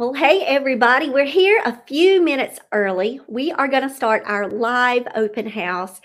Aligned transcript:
Well, 0.00 0.14
hey, 0.14 0.46
everybody, 0.46 1.10
we're 1.10 1.26
here 1.26 1.60
a 1.62 1.78
few 1.86 2.22
minutes 2.22 2.58
early. 2.72 3.20
We 3.28 3.52
are 3.52 3.68
going 3.68 3.86
to 3.86 3.94
start 3.94 4.22
our 4.24 4.48
live 4.48 5.06
open 5.14 5.46
house 5.46 6.00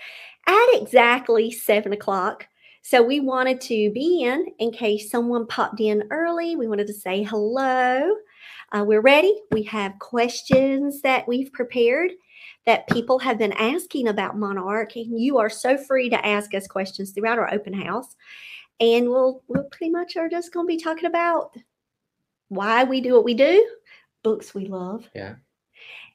at 0.46 0.66
exactly 0.74 1.50
seven 1.50 1.94
o'clock. 1.94 2.46
So, 2.82 3.02
we 3.02 3.20
wanted 3.20 3.58
to 3.62 3.90
be 3.92 4.22
in 4.22 4.48
in 4.58 4.70
case 4.70 5.10
someone 5.10 5.46
popped 5.46 5.80
in 5.80 6.02
early. 6.10 6.56
We 6.56 6.68
wanted 6.68 6.88
to 6.88 6.92
say 6.92 7.22
hello. 7.22 8.16
Uh, 8.70 8.84
we're 8.86 9.00
ready. 9.00 9.34
We 9.50 9.62
have 9.62 9.98
questions 9.98 11.00
that 11.00 11.26
we've 11.26 11.50
prepared 11.54 12.10
that 12.66 12.88
people 12.88 13.18
have 13.20 13.38
been 13.38 13.52
asking 13.52 14.08
about 14.08 14.36
Monarch, 14.36 14.94
and 14.96 15.18
you 15.18 15.38
are 15.38 15.48
so 15.48 15.78
free 15.78 16.10
to 16.10 16.26
ask 16.26 16.52
us 16.52 16.66
questions 16.66 17.12
throughout 17.12 17.38
our 17.38 17.50
open 17.50 17.72
house. 17.72 18.14
And 18.78 19.08
we'll, 19.08 19.42
we'll 19.48 19.70
pretty 19.70 19.88
much 19.88 20.18
are 20.18 20.28
just 20.28 20.52
going 20.52 20.66
to 20.66 20.76
be 20.76 20.76
talking 20.76 21.06
about 21.06 21.56
why 22.48 22.84
we 22.84 23.00
do 23.00 23.14
what 23.14 23.24
we 23.24 23.34
do, 23.34 23.66
books 24.26 24.52
we 24.56 24.66
love. 24.66 25.08
Yeah. 25.14 25.36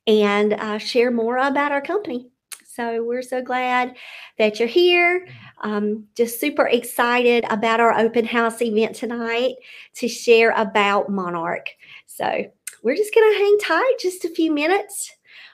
And 0.05 0.51
uh, 0.51 0.79
share 0.79 1.11
more 1.11 1.37
about 1.37 1.71
our 1.71 1.81
company. 1.81 2.27
So 2.67 3.01
we're 3.03 3.21
so 3.21 3.41
glad 3.41 3.95
that 4.37 4.59
you're 4.59 4.67
here. 4.67 5.27
Um, 5.61 6.07
just 6.13 6.37
super 6.41 6.67
excited 6.67 7.45
about 7.49 7.79
our 7.79 7.97
open 7.97 8.25
house 8.25 8.61
event 8.61 8.95
tonight 8.97 9.55
to 9.95 10.09
share 10.09 10.51
about 10.57 11.09
Monarch. 11.09 11.67
So 12.05 12.45
we're 12.83 12.97
just 12.97 13.15
going 13.15 13.31
to 13.31 13.37
hang 13.39 13.57
tight 13.59 13.95
just 14.01 14.25
a 14.25 14.29
few 14.29 14.51
minutes, 14.51 15.09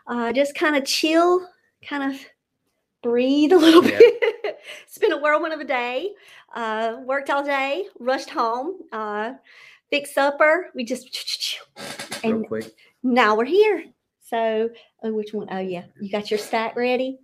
uh, 0.07 0.34
just 0.34 0.55
kind 0.55 0.76
of 0.76 0.84
chill, 0.84 1.48
kind 1.87 2.12
of 2.12 2.20
breathe 3.03 3.51
a 3.51 3.57
little 3.57 3.84
Yeah. 3.85 3.99
bit. 3.99 4.57
it's 4.84 4.98
been 4.98 5.13
a 5.13 5.21
whirlwind 5.21 5.53
of 5.53 5.59
a 5.59 5.63
day. 5.65 6.09
Uh, 6.55 6.98
worked 7.05 7.29
all 7.29 7.43
day, 7.43 7.85
rushed 7.99 8.31
home, 8.31 8.79
uh, 8.91 9.34
fixed 9.90 10.14
supper. 10.14 10.70
We 10.76 10.84
just 10.84 11.59
Real 12.23 12.36
and 12.36 12.48
quick. 12.48 12.73
now 13.04 13.36
we're 13.36 13.46
here. 13.46 13.85
So, 14.21 14.70
oh, 15.04 15.13
which 15.13 15.34
one? 15.34 15.48
Oh, 15.52 15.60
yeah. 15.60 15.84
You 16.02 16.12
got 16.12 16.29
your 16.29 16.38
stack 16.38 16.76
ready? 16.76 17.20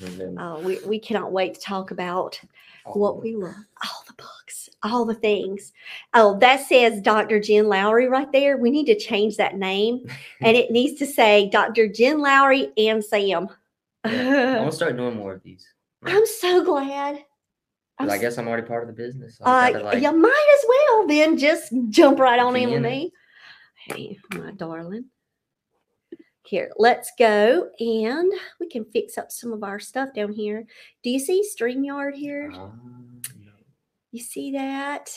Then 0.00 0.36
Oh, 0.40 0.60
we, 0.60 0.78
we 0.86 0.98
cannot 0.98 1.32
wait 1.32 1.54
to 1.54 1.60
talk 1.60 1.90
about 1.90 2.40
what 2.84 3.22
we 3.22 3.34
love. 3.36 3.54
All 3.84 4.04
the 4.06 4.14
books, 4.14 4.68
all 4.82 5.04
the 5.04 5.14
things. 5.14 5.72
Oh, 6.14 6.38
that 6.38 6.66
says 6.66 7.00
Dr. 7.00 7.40
Jen 7.40 7.68
Lowry 7.68 8.08
right 8.08 8.30
there. 8.32 8.56
We 8.56 8.70
need 8.70 8.86
to 8.86 8.98
change 8.98 9.36
that 9.36 9.56
name 9.56 10.06
and 10.40 10.56
it 10.56 10.70
needs 10.70 10.98
to 11.00 11.06
say 11.06 11.48
Dr. 11.50 11.88
Jen 11.88 12.20
Lowry 12.20 12.72
and 12.78 13.04
Sam. 13.04 13.48
I'm 14.04 14.12
gonna 14.14 14.72
start 14.72 14.96
doing 14.96 15.16
more 15.16 15.34
of 15.34 15.42
these. 15.42 15.66
I'm 16.04 16.26
so 16.26 16.64
glad. 16.64 17.24
I 17.98 18.06
s- 18.14 18.20
guess 18.20 18.38
I'm 18.38 18.46
already 18.48 18.66
part 18.66 18.82
of 18.82 18.88
the 18.88 18.92
business. 19.02 19.38
so 19.38 19.44
Uh, 19.44 19.70
like, 19.82 20.02
you 20.02 20.12
might 20.12 20.58
as 20.58 20.64
well 20.68 21.06
then 21.06 21.36
just 21.38 21.72
jump 21.90 22.18
right 22.18 22.38
on 22.38 22.54
in 22.56 22.70
with 22.70 22.82
me. 22.82 23.12
Hey, 23.86 24.18
my 24.34 24.50
darling. 24.52 25.06
Here, 26.44 26.70
let's 26.76 27.10
go 27.18 27.68
and 27.80 28.32
we 28.60 28.68
can 28.68 28.84
fix 28.84 29.18
up 29.18 29.32
some 29.32 29.52
of 29.52 29.64
our 29.64 29.80
stuff 29.80 30.10
down 30.14 30.32
here. 30.32 30.64
Do 31.02 31.10
you 31.10 31.18
see 31.18 31.42
StreamYard 31.42 32.14
here? 32.14 32.52
uh, 32.54 32.68
You 34.12 34.22
see 34.22 34.52
that? 34.52 35.10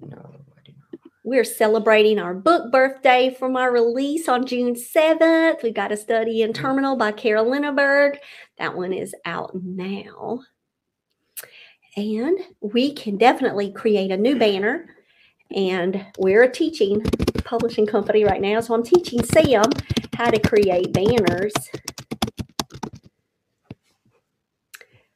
no, 0.00 0.08
no, 0.16 0.22
I 0.56 0.60
do 0.64 0.72
not. 0.72 1.00
We're 1.24 1.44
celebrating 1.44 2.18
our 2.18 2.32
book 2.34 2.72
birthday 2.72 3.34
from 3.38 3.54
our 3.56 3.70
release 3.70 4.28
on 4.28 4.46
June 4.46 4.74
7th. 4.74 5.62
We've 5.62 5.74
got 5.74 5.92
a 5.92 5.96
study 5.96 6.40
in 6.42 6.52
Terminal 6.54 6.96
by 6.96 7.12
Carol 7.12 7.50
Berg. 7.74 8.18
That 8.58 8.74
one 8.76 8.92
is 8.94 9.14
out 9.26 9.50
now. 9.54 10.40
And 11.96 12.38
we 12.60 12.92
can 12.94 13.16
definitely 13.18 13.70
create 13.72 14.10
a 14.10 14.16
new 14.16 14.38
banner. 14.38 14.88
And 15.54 16.06
we're 16.18 16.44
a 16.44 16.50
teaching 16.50 17.02
publishing 17.44 17.86
company 17.86 18.24
right 18.24 18.40
now. 18.40 18.60
So 18.60 18.74
I'm 18.74 18.82
teaching 18.82 19.22
Sam 19.22 19.64
how 20.14 20.30
to 20.30 20.40
create 20.40 20.92
banners. 20.92 21.52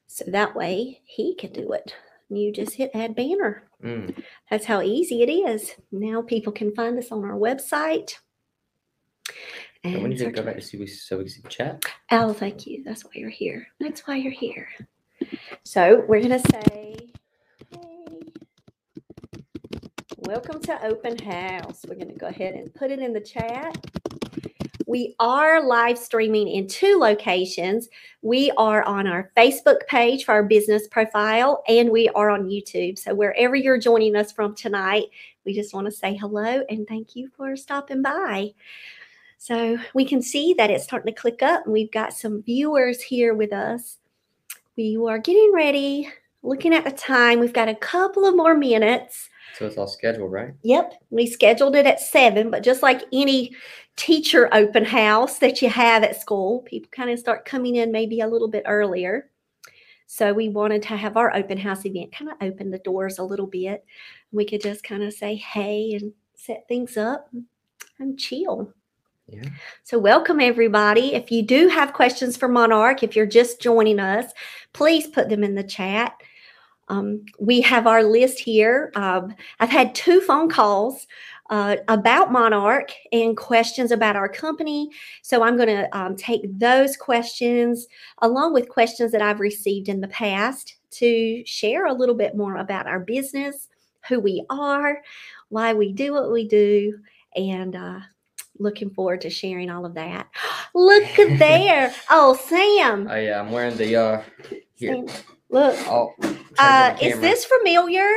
So 0.06 0.24
that 0.28 0.54
way 0.54 1.00
he 1.04 1.34
can 1.34 1.52
do 1.52 1.72
it. 1.72 1.94
You 2.28 2.52
just 2.52 2.74
hit 2.74 2.90
add 2.94 3.14
banner. 3.14 3.64
Mm, 3.82 4.22
That's 4.50 4.64
how 4.66 4.82
easy 4.82 5.22
it 5.22 5.30
is. 5.30 5.74
Now 5.92 6.22
people 6.22 6.52
can 6.52 6.74
find 6.74 6.98
us 6.98 7.12
on 7.12 7.24
our 7.24 7.36
website. 7.38 8.14
and 9.84 10.10
to 10.12 10.18
search- 10.18 10.34
go 10.34 10.42
back 10.42 10.56
to 10.56 10.62
see 10.62 10.76
we 10.78 10.86
so 10.86 11.18
we 11.18 11.30
can 11.30 11.48
chat. 11.48 11.84
Oh, 12.10 12.32
thank 12.32 12.66
you. 12.66 12.82
That's 12.84 13.04
why 13.04 13.12
you're 13.14 13.30
here. 13.30 13.68
That's 13.78 14.06
why 14.06 14.16
you're 14.16 14.32
here. 14.32 14.68
So 15.66 16.04
we're 16.06 16.22
gonna 16.22 16.38
say, 16.38 16.94
hey, 17.72 18.20
welcome 20.18 20.60
to 20.60 20.86
open 20.86 21.18
house. 21.18 21.84
We're 21.88 21.96
gonna 21.96 22.14
go 22.14 22.28
ahead 22.28 22.54
and 22.54 22.72
put 22.72 22.92
it 22.92 23.00
in 23.00 23.12
the 23.12 23.20
chat. 23.20 23.76
We 24.86 25.16
are 25.18 25.60
live 25.60 25.98
streaming 25.98 26.46
in 26.46 26.68
two 26.68 27.00
locations. 27.00 27.88
We 28.22 28.52
are 28.56 28.84
on 28.84 29.08
our 29.08 29.32
Facebook 29.36 29.84
page 29.88 30.24
for 30.24 30.34
our 30.34 30.44
business 30.44 30.86
profile, 30.86 31.64
and 31.66 31.90
we 31.90 32.08
are 32.10 32.30
on 32.30 32.48
YouTube. 32.48 32.96
So 32.96 33.12
wherever 33.12 33.56
you're 33.56 33.76
joining 33.76 34.14
us 34.14 34.30
from 34.30 34.54
tonight, 34.54 35.06
we 35.44 35.52
just 35.52 35.74
want 35.74 35.86
to 35.86 35.92
say 35.92 36.14
hello 36.14 36.62
and 36.70 36.86
thank 36.86 37.16
you 37.16 37.28
for 37.36 37.56
stopping 37.56 38.02
by. 38.02 38.52
So 39.38 39.78
we 39.94 40.04
can 40.04 40.22
see 40.22 40.54
that 40.58 40.70
it's 40.70 40.84
starting 40.84 41.12
to 41.12 41.20
click 41.20 41.42
up, 41.42 41.64
and 41.64 41.72
we've 41.72 41.90
got 41.90 42.12
some 42.12 42.44
viewers 42.44 43.02
here 43.02 43.34
with 43.34 43.52
us. 43.52 43.98
We 44.76 44.98
are 45.08 45.18
getting 45.18 45.52
ready, 45.54 46.08
looking 46.42 46.74
at 46.74 46.84
the 46.84 46.90
time. 46.90 47.40
We've 47.40 47.52
got 47.52 47.68
a 47.68 47.74
couple 47.74 48.26
of 48.26 48.36
more 48.36 48.54
minutes. 48.54 49.30
So 49.58 49.64
it's 49.64 49.78
all 49.78 49.86
scheduled, 49.86 50.30
right? 50.30 50.52
Yep, 50.64 50.92
we 51.08 51.26
scheduled 51.26 51.76
it 51.76 51.86
at 51.86 51.98
seven, 51.98 52.50
but 52.50 52.62
just 52.62 52.82
like 52.82 53.02
any 53.10 53.56
teacher 53.96 54.50
open 54.52 54.84
house 54.84 55.38
that 55.38 55.62
you 55.62 55.70
have 55.70 56.02
at 56.02 56.20
school, 56.20 56.60
people 56.60 56.90
kind 56.90 57.08
of 57.08 57.18
start 57.18 57.46
coming 57.46 57.76
in 57.76 57.90
maybe 57.90 58.20
a 58.20 58.28
little 58.28 58.48
bit 58.48 58.64
earlier. 58.66 59.30
So 60.06 60.34
we 60.34 60.50
wanted 60.50 60.82
to 60.82 60.96
have 60.96 61.16
our 61.16 61.34
open 61.34 61.56
house 61.56 61.86
event 61.86 62.12
kind 62.12 62.30
of 62.30 62.36
open 62.42 62.70
the 62.70 62.78
doors 62.78 63.18
a 63.18 63.24
little 63.24 63.46
bit. 63.46 63.82
We 64.30 64.44
could 64.44 64.60
just 64.60 64.84
kind 64.84 65.02
of 65.02 65.14
say 65.14 65.36
hey 65.36 65.94
and 65.94 66.12
set 66.34 66.68
things 66.68 66.98
up 66.98 67.30
and 67.98 68.18
chill. 68.18 68.74
Yeah. 69.28 69.48
So, 69.82 69.98
welcome 69.98 70.38
everybody. 70.38 71.14
If 71.14 71.32
you 71.32 71.42
do 71.42 71.66
have 71.66 71.92
questions 71.92 72.36
for 72.36 72.46
Monarch, 72.46 73.02
if 73.02 73.16
you're 73.16 73.26
just 73.26 73.60
joining 73.60 73.98
us, 73.98 74.30
please 74.72 75.08
put 75.08 75.28
them 75.28 75.42
in 75.42 75.56
the 75.56 75.64
chat. 75.64 76.14
Um, 76.86 77.24
we 77.40 77.60
have 77.62 77.88
our 77.88 78.04
list 78.04 78.38
here. 78.38 78.92
Um, 78.94 79.34
I've 79.58 79.70
had 79.70 79.96
two 79.96 80.20
phone 80.20 80.48
calls 80.48 81.08
uh, 81.50 81.76
about 81.88 82.30
Monarch 82.30 82.92
and 83.10 83.36
questions 83.36 83.90
about 83.90 84.14
our 84.14 84.28
company. 84.28 84.90
So, 85.22 85.42
I'm 85.42 85.56
going 85.56 85.70
to 85.70 85.98
um, 85.98 86.14
take 86.14 86.42
those 86.56 86.96
questions 86.96 87.88
along 88.22 88.52
with 88.52 88.68
questions 88.68 89.10
that 89.10 89.22
I've 89.22 89.40
received 89.40 89.88
in 89.88 90.00
the 90.00 90.08
past 90.08 90.76
to 90.92 91.44
share 91.44 91.86
a 91.86 91.92
little 91.92 92.14
bit 92.14 92.36
more 92.36 92.58
about 92.58 92.86
our 92.86 93.00
business, 93.00 93.66
who 94.08 94.20
we 94.20 94.46
are, 94.50 95.02
why 95.48 95.74
we 95.74 95.92
do 95.92 96.12
what 96.12 96.30
we 96.30 96.46
do, 96.46 96.96
and 97.34 97.74
uh, 97.74 97.98
looking 98.58 98.90
forward 98.90 99.20
to 99.22 99.30
sharing 99.30 99.70
all 99.70 99.84
of 99.86 99.94
that. 99.94 100.28
Look 100.74 101.18
at 101.18 101.38
there. 101.38 101.94
Oh, 102.10 102.34
Sam. 102.48 103.08
Oh 103.10 103.16
yeah, 103.16 103.40
I'm 103.40 103.50
wearing 103.50 103.76
the 103.76 103.96
uh 103.96 104.22
here. 104.74 104.94
Sam, 104.94 105.06
Look. 105.48 105.76
Oh, 105.88 106.12
Uh, 106.58 106.96
is 107.00 107.20
this 107.20 107.44
familiar? 107.44 108.08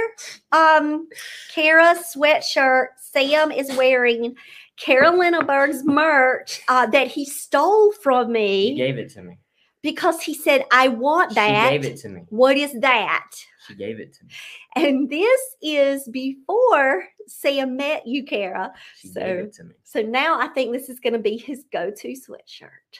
Um, 0.51 1.07
Kara 1.53 1.95
sweatshirt. 1.95 2.87
Sam 2.97 3.51
is 3.51 3.75
wearing 3.75 4.35
Carolina 4.77 5.43
Berg's 5.43 5.83
merch 5.83 6.61
uh, 6.67 6.85
that 6.87 7.07
he 7.07 7.25
stole 7.25 7.91
from 7.91 8.31
me. 8.31 8.71
He 8.71 8.75
gave 8.77 8.97
it 8.97 9.09
to 9.11 9.21
me. 9.21 9.37
because 9.83 10.21
he 10.21 10.33
said, 10.33 10.63
I 10.71 10.87
want 10.87 11.35
that. 11.35 11.65
She 11.71 11.77
gave 11.79 11.85
it 11.93 11.97
to 12.01 12.09
me. 12.09 12.21
What 12.29 12.57
is 12.57 12.73
that? 12.81 13.29
She 13.67 13.75
gave 13.75 13.99
it 13.99 14.13
to 14.13 14.25
me. 14.25 14.31
And 14.75 15.09
this 15.09 15.41
is 15.61 16.07
before 16.09 17.03
Sam 17.29 17.75
met 17.77 18.05
you, 18.07 18.23
Kara. 18.23 18.71
She 18.97 19.09
So- 19.09 19.21
gave 19.21 19.39
it 19.39 19.53
to 19.53 19.63
me. 19.63 19.75
So 19.83 20.01
now 20.01 20.39
I 20.39 20.47
think 20.49 20.71
this 20.73 20.89
is 20.89 20.99
going 20.99 21.13
to 21.13 21.19
be 21.19 21.37
his 21.37 21.63
go 21.71 21.91
to 21.91 22.07
sweatshirt. 22.09 22.99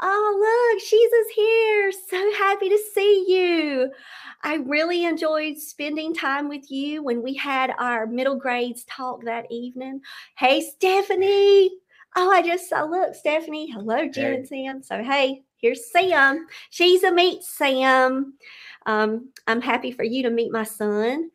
Oh, 0.00 0.70
look, 0.72 0.80
she's 0.82 1.12
is 1.12 1.30
here. 1.34 1.92
So 1.92 2.32
happy 2.34 2.68
to 2.68 2.78
see 2.94 3.24
you. 3.28 3.90
I 4.44 4.54
really 4.56 5.04
enjoyed 5.04 5.58
spending 5.58 6.14
time 6.14 6.48
with 6.48 6.70
you 6.70 7.02
when 7.02 7.22
we 7.22 7.34
had 7.34 7.74
our 7.78 8.06
middle 8.06 8.36
grades 8.36 8.84
talk 8.84 9.24
that 9.24 9.46
evening. 9.50 10.00
Hey, 10.36 10.60
Stephanie. 10.60 11.70
Oh, 12.16 12.30
I 12.30 12.40
just 12.42 12.68
saw, 12.68 12.84
look, 12.84 13.14
Stephanie. 13.14 13.70
Hello, 13.70 14.08
Jen 14.08 14.24
Hey. 14.24 14.34
and 14.36 14.46
Sam. 14.48 14.82
So, 14.82 15.02
hey, 15.02 15.42
here's 15.56 15.90
Sam. 15.90 16.46
She's 16.70 17.02
a 17.02 17.10
meet 17.12 17.42
Sam. 17.42 18.34
Um, 18.86 19.30
I'm 19.48 19.60
happy 19.60 19.90
for 19.90 20.04
you 20.04 20.22
to 20.22 20.30
meet 20.30 20.52
my 20.52 20.64
son. 20.64 21.30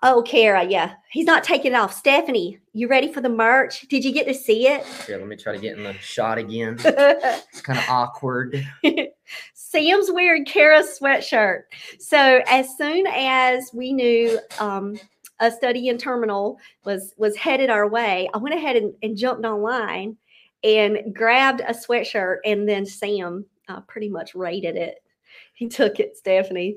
Oh, 0.00 0.22
Kara, 0.22 0.64
yeah, 0.64 0.94
he's 1.10 1.26
not 1.26 1.42
taking 1.42 1.72
it 1.72 1.74
off. 1.74 1.92
Stephanie, 1.92 2.60
you 2.72 2.86
ready 2.86 3.12
for 3.12 3.20
the 3.20 3.28
merch? 3.28 3.80
Did 3.88 4.04
you 4.04 4.12
get 4.12 4.28
to 4.28 4.34
see 4.34 4.68
it? 4.68 4.86
Here, 5.06 5.18
let 5.18 5.26
me 5.26 5.34
try 5.34 5.52
to 5.52 5.60
get 5.60 5.76
in 5.76 5.82
the 5.82 5.92
shot 5.94 6.38
again. 6.38 6.78
It's 6.84 7.60
kind 7.60 7.78
of 7.78 7.84
awkward. 7.88 8.64
Sam's 9.54 10.10
wearing 10.12 10.44
Kara's 10.44 10.98
sweatshirt. 11.00 11.62
So 11.98 12.42
as 12.46 12.76
soon 12.76 13.06
as 13.08 13.70
we 13.74 13.92
knew 13.92 14.38
um, 14.60 14.96
a 15.40 15.50
study 15.50 15.88
in 15.88 15.98
terminal 15.98 16.58
was 16.84 17.14
was 17.16 17.36
headed 17.36 17.68
our 17.68 17.88
way, 17.88 18.28
I 18.32 18.38
went 18.38 18.54
ahead 18.54 18.76
and, 18.76 18.94
and 19.02 19.16
jumped 19.16 19.44
online 19.44 20.16
and 20.62 21.14
grabbed 21.14 21.60
a 21.60 21.72
sweatshirt, 21.74 22.36
and 22.44 22.68
then 22.68 22.86
Sam 22.86 23.44
uh, 23.68 23.80
pretty 23.82 24.08
much 24.08 24.34
rated 24.36 24.76
it. 24.76 25.02
He 25.54 25.68
took 25.68 25.98
it, 25.98 26.16
Stephanie. 26.16 26.76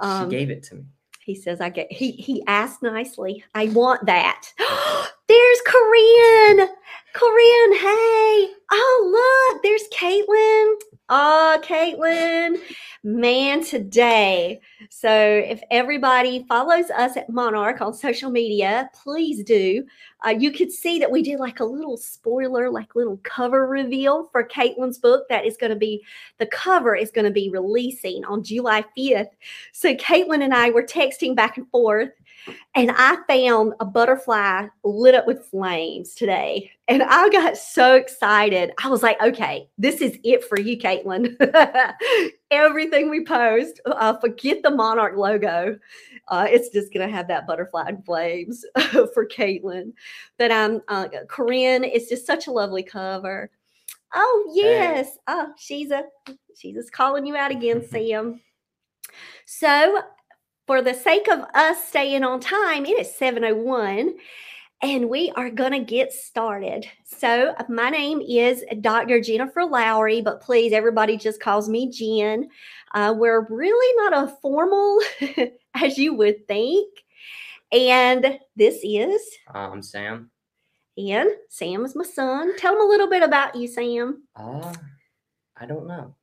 Um, 0.00 0.30
she 0.30 0.36
gave 0.36 0.50
it 0.50 0.62
to 0.64 0.76
me. 0.76 0.84
He 1.24 1.34
says, 1.34 1.60
"I 1.60 1.68
get." 1.68 1.90
He 1.90 2.12
he 2.12 2.42
asked 2.46 2.82
nicely, 2.82 3.44
"I 3.54 3.66
want 3.68 4.06
that." 4.06 4.48
there's 5.28 5.60
Corinne. 5.66 6.68
Corinne, 7.12 7.72
hey. 7.74 8.48
Oh 8.70 9.50
look, 9.52 9.62
there's 9.62 9.84
Caitlin. 9.92 10.74
Oh, 11.14 11.60
Caitlin. 11.62 12.58
Man, 13.04 13.62
today. 13.62 14.60
So 14.88 15.10
if 15.10 15.60
everybody 15.70 16.46
follows 16.48 16.88
us 16.88 17.18
at 17.18 17.28
Monarch 17.28 17.82
on 17.82 17.92
social 17.92 18.30
media, 18.30 18.88
please 18.94 19.44
do. 19.44 19.84
Uh, 20.24 20.30
you 20.30 20.52
could 20.52 20.72
see 20.72 20.98
that 21.00 21.10
we 21.10 21.22
did 21.22 21.38
like 21.38 21.60
a 21.60 21.64
little 21.64 21.98
spoiler, 21.98 22.70
like 22.70 22.94
little 22.94 23.18
cover 23.24 23.66
reveal 23.66 24.28
for 24.32 24.48
Caitlin's 24.48 24.98
book. 24.98 25.28
That 25.28 25.44
is 25.44 25.58
going 25.58 25.70
to 25.70 25.76
be 25.76 26.02
the 26.38 26.46
cover 26.46 26.94
is 26.96 27.10
going 27.10 27.26
to 27.26 27.30
be 27.30 27.50
releasing 27.50 28.24
on 28.24 28.42
July 28.42 28.82
5th. 28.96 29.30
So 29.72 29.94
Caitlin 29.96 30.42
and 30.42 30.54
I 30.54 30.70
were 30.70 30.84
texting 30.84 31.36
back 31.36 31.58
and 31.58 31.68
forth 31.70 32.10
and 32.74 32.90
I 32.94 33.16
found 33.28 33.74
a 33.80 33.84
butterfly 33.84 34.66
lit 34.84 35.14
up 35.14 35.26
with 35.26 35.46
flames 35.46 36.14
today. 36.14 36.70
And 36.88 37.02
I 37.02 37.28
got 37.28 37.56
so 37.56 37.94
excited. 37.94 38.72
I 38.82 38.88
was 38.88 39.02
like, 39.02 39.20
okay, 39.22 39.68
this 39.78 40.00
is 40.00 40.18
it 40.24 40.44
for 40.44 40.58
you, 40.58 40.76
Caitlin. 40.78 41.36
Everything 42.50 43.10
we 43.10 43.24
post, 43.24 43.80
uh, 43.86 44.18
forget 44.18 44.62
the 44.62 44.70
Monarch 44.70 45.16
logo. 45.16 45.78
Uh, 46.28 46.46
it's 46.48 46.70
just 46.70 46.92
going 46.92 47.06
to 47.06 47.14
have 47.14 47.28
that 47.28 47.46
butterfly 47.46 47.84
and 47.88 48.04
flames 48.04 48.64
for 49.14 49.26
Caitlin. 49.26 49.92
But 50.38 50.50
um, 50.50 50.82
uh, 50.88 51.08
Corinne, 51.28 51.84
it's 51.84 52.08
just 52.08 52.26
such 52.26 52.46
a 52.46 52.52
lovely 52.52 52.82
cover. 52.82 53.50
Oh, 54.14 54.52
yes. 54.54 55.18
Oh, 55.26 55.52
she's 55.58 55.90
a, 55.90 56.04
she's 56.56 56.74
just 56.74 56.92
calling 56.92 57.26
you 57.26 57.36
out 57.36 57.50
again, 57.50 57.86
Sam. 57.90 58.40
So 59.46 60.00
for 60.72 60.80
the 60.80 60.94
sake 60.94 61.28
of 61.28 61.40
us 61.52 61.86
staying 61.86 62.24
on 62.24 62.40
time, 62.40 62.86
it 62.86 62.98
is 62.98 63.14
701 63.14 64.14
and 64.80 65.10
we 65.10 65.30
are 65.36 65.50
going 65.50 65.72
to 65.72 65.80
get 65.80 66.14
started. 66.14 66.86
So, 67.04 67.54
my 67.68 67.90
name 67.90 68.22
is 68.22 68.64
Dr. 68.80 69.20
Jennifer 69.20 69.66
Lowry, 69.66 70.22
but 70.22 70.40
please, 70.40 70.72
everybody 70.72 71.18
just 71.18 71.42
calls 71.42 71.68
me 71.68 71.90
Jen. 71.90 72.48
Uh, 72.94 73.12
we're 73.14 73.46
really 73.50 73.96
not 74.02 74.24
a 74.24 74.34
formal 74.40 74.98
as 75.74 75.98
you 75.98 76.14
would 76.14 76.48
think. 76.48 76.88
And 77.70 78.38
this 78.56 78.80
is. 78.82 79.20
I'm 79.52 79.82
Sam. 79.82 80.30
And 80.96 81.28
Sam 81.50 81.84
is 81.84 81.94
my 81.94 82.04
son. 82.04 82.56
Tell 82.56 82.76
him 82.76 82.80
a 82.80 82.88
little 82.88 83.10
bit 83.10 83.22
about 83.22 83.56
you, 83.56 83.68
Sam. 83.68 84.22
Uh, 84.34 84.72
I 85.54 85.66
don't 85.66 85.86
know. 85.86 86.14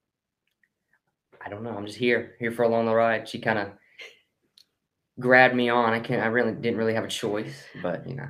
I 1.45 1.49
don't 1.49 1.61
know. 1.61 1.77
I'm 1.77 1.85
just 1.85 1.99
here, 1.99 2.35
here 2.39 2.51
for 2.51 2.63
along 2.63 2.87
the 2.87 2.95
ride. 2.95 3.29
She 3.29 3.37
kind 3.37 3.59
of 3.59 3.69
grabbed 5.19 5.55
me 5.55 5.69
on. 5.69 5.93
I 5.93 5.99
can't. 5.99 6.23
I 6.23 6.27
really 6.27 6.53
didn't 6.53 6.77
really 6.77 6.93
have 6.93 7.03
a 7.03 7.09
choice, 7.09 7.63
but 7.81 8.07
you 8.07 8.15
know. 8.15 8.27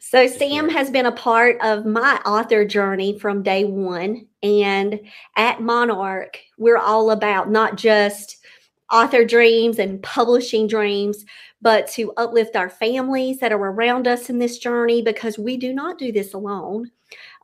So 0.00 0.26
Sam 0.26 0.68
has 0.68 0.90
been 0.90 1.06
a 1.06 1.12
part 1.12 1.56
of 1.62 1.86
my 1.86 2.20
author 2.26 2.64
journey 2.64 3.18
from 3.18 3.42
day 3.42 3.64
one, 3.64 4.26
and 4.42 5.00
at 5.36 5.62
Monarch, 5.62 6.38
we're 6.58 6.78
all 6.78 7.10
about 7.10 7.50
not 7.50 7.76
just 7.76 8.38
author 8.92 9.24
dreams 9.24 9.78
and 9.78 10.02
publishing 10.02 10.66
dreams, 10.66 11.24
but 11.62 11.86
to 11.88 12.12
uplift 12.16 12.56
our 12.56 12.68
families 12.68 13.38
that 13.38 13.52
are 13.52 13.58
around 13.58 14.06
us 14.06 14.28
in 14.28 14.38
this 14.38 14.58
journey 14.58 15.00
because 15.00 15.38
we 15.38 15.56
do 15.56 15.72
not 15.72 15.98
do 15.98 16.12
this 16.12 16.34
alone. 16.34 16.90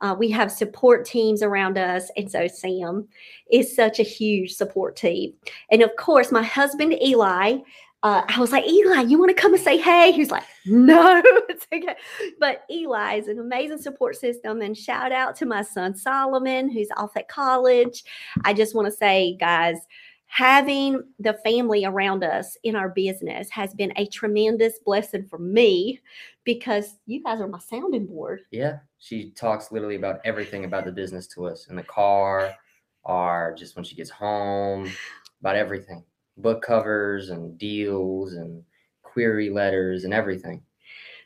Uh, 0.02 0.14
we 0.19 0.31
have 0.31 0.52
support 0.52 1.05
teams 1.05 1.43
around 1.43 1.78
us. 1.78 2.11
And 2.17 2.31
so 2.31 2.46
Sam 2.46 3.08
is 3.50 3.75
such 3.75 3.99
a 3.99 4.05
huge 4.05 4.52
support 4.52 4.96
team. 4.96 5.32
And 5.70 5.82
of 5.82 5.90
course, 5.96 6.32
my 6.32 6.43
husband, 6.43 6.94
Eli, 7.02 7.58
uh, 8.02 8.23
I 8.26 8.41
was 8.41 8.50
like, 8.50 8.67
Eli, 8.67 9.02
you 9.02 9.19
want 9.19 9.29
to 9.29 9.41
come 9.41 9.52
and 9.52 9.62
say 9.62 9.76
hey? 9.76 10.11
He's 10.12 10.31
like, 10.31 10.44
no, 10.64 11.20
it's 11.49 11.67
okay. 11.73 11.97
But 12.38 12.64
Eli 12.70 13.17
is 13.17 13.29
an 13.29 13.38
amazing 13.38 13.79
support 13.79 14.17
system. 14.17 14.62
And 14.62 14.76
shout 14.76 15.12
out 15.12 15.37
to 15.37 15.47
my 15.47 15.62
son 15.62 15.94
Solomon, 15.94 16.70
who's 16.70 16.88
off 16.97 17.17
at 17.17 17.29
college. 17.29 18.02
I 18.44 18.55
just 18.55 18.75
want 18.75 18.87
to 18.87 18.93
say, 18.93 19.37
guys, 19.38 19.76
having 20.26 21.02
the 21.19 21.35
family 21.44 21.85
around 21.85 22.25
us 22.25 22.56
in 22.64 22.75
our 22.75 22.88
business 22.88 23.50
has 23.50 23.75
been 23.75 23.93
a 23.97 24.06
tremendous 24.06 24.79
blessing 24.85 25.26
for 25.29 25.38
me 25.38 26.00
because 26.44 26.94
you 27.05 27.23
guys 27.23 27.41
are 27.41 27.49
my 27.49 27.58
sounding 27.58 28.06
board. 28.06 28.41
Yeah. 28.50 28.79
She 28.99 29.32
talks 29.32 29.73
literally 29.73 29.96
about 29.96 30.20
everything 30.25 30.64
about 30.64 30.87
the 30.87 30.93
business 30.93 31.26
to 31.29 31.46
us 31.46 31.67
in 31.69 31.76
the 31.76 31.82
car 31.82 32.55
or 33.05 33.55
just 33.58 33.76
when 33.76 33.85
she 33.85 33.94
gets 33.94 34.11
home, 34.11 34.91
about 35.41 35.56
everything 35.56 36.05
book 36.40 36.62
covers 36.62 37.31
and 37.31 37.56
deals 37.58 38.34
and 38.34 38.62
query 39.02 39.50
letters 39.50 40.04
and 40.04 40.14
everything. 40.14 40.62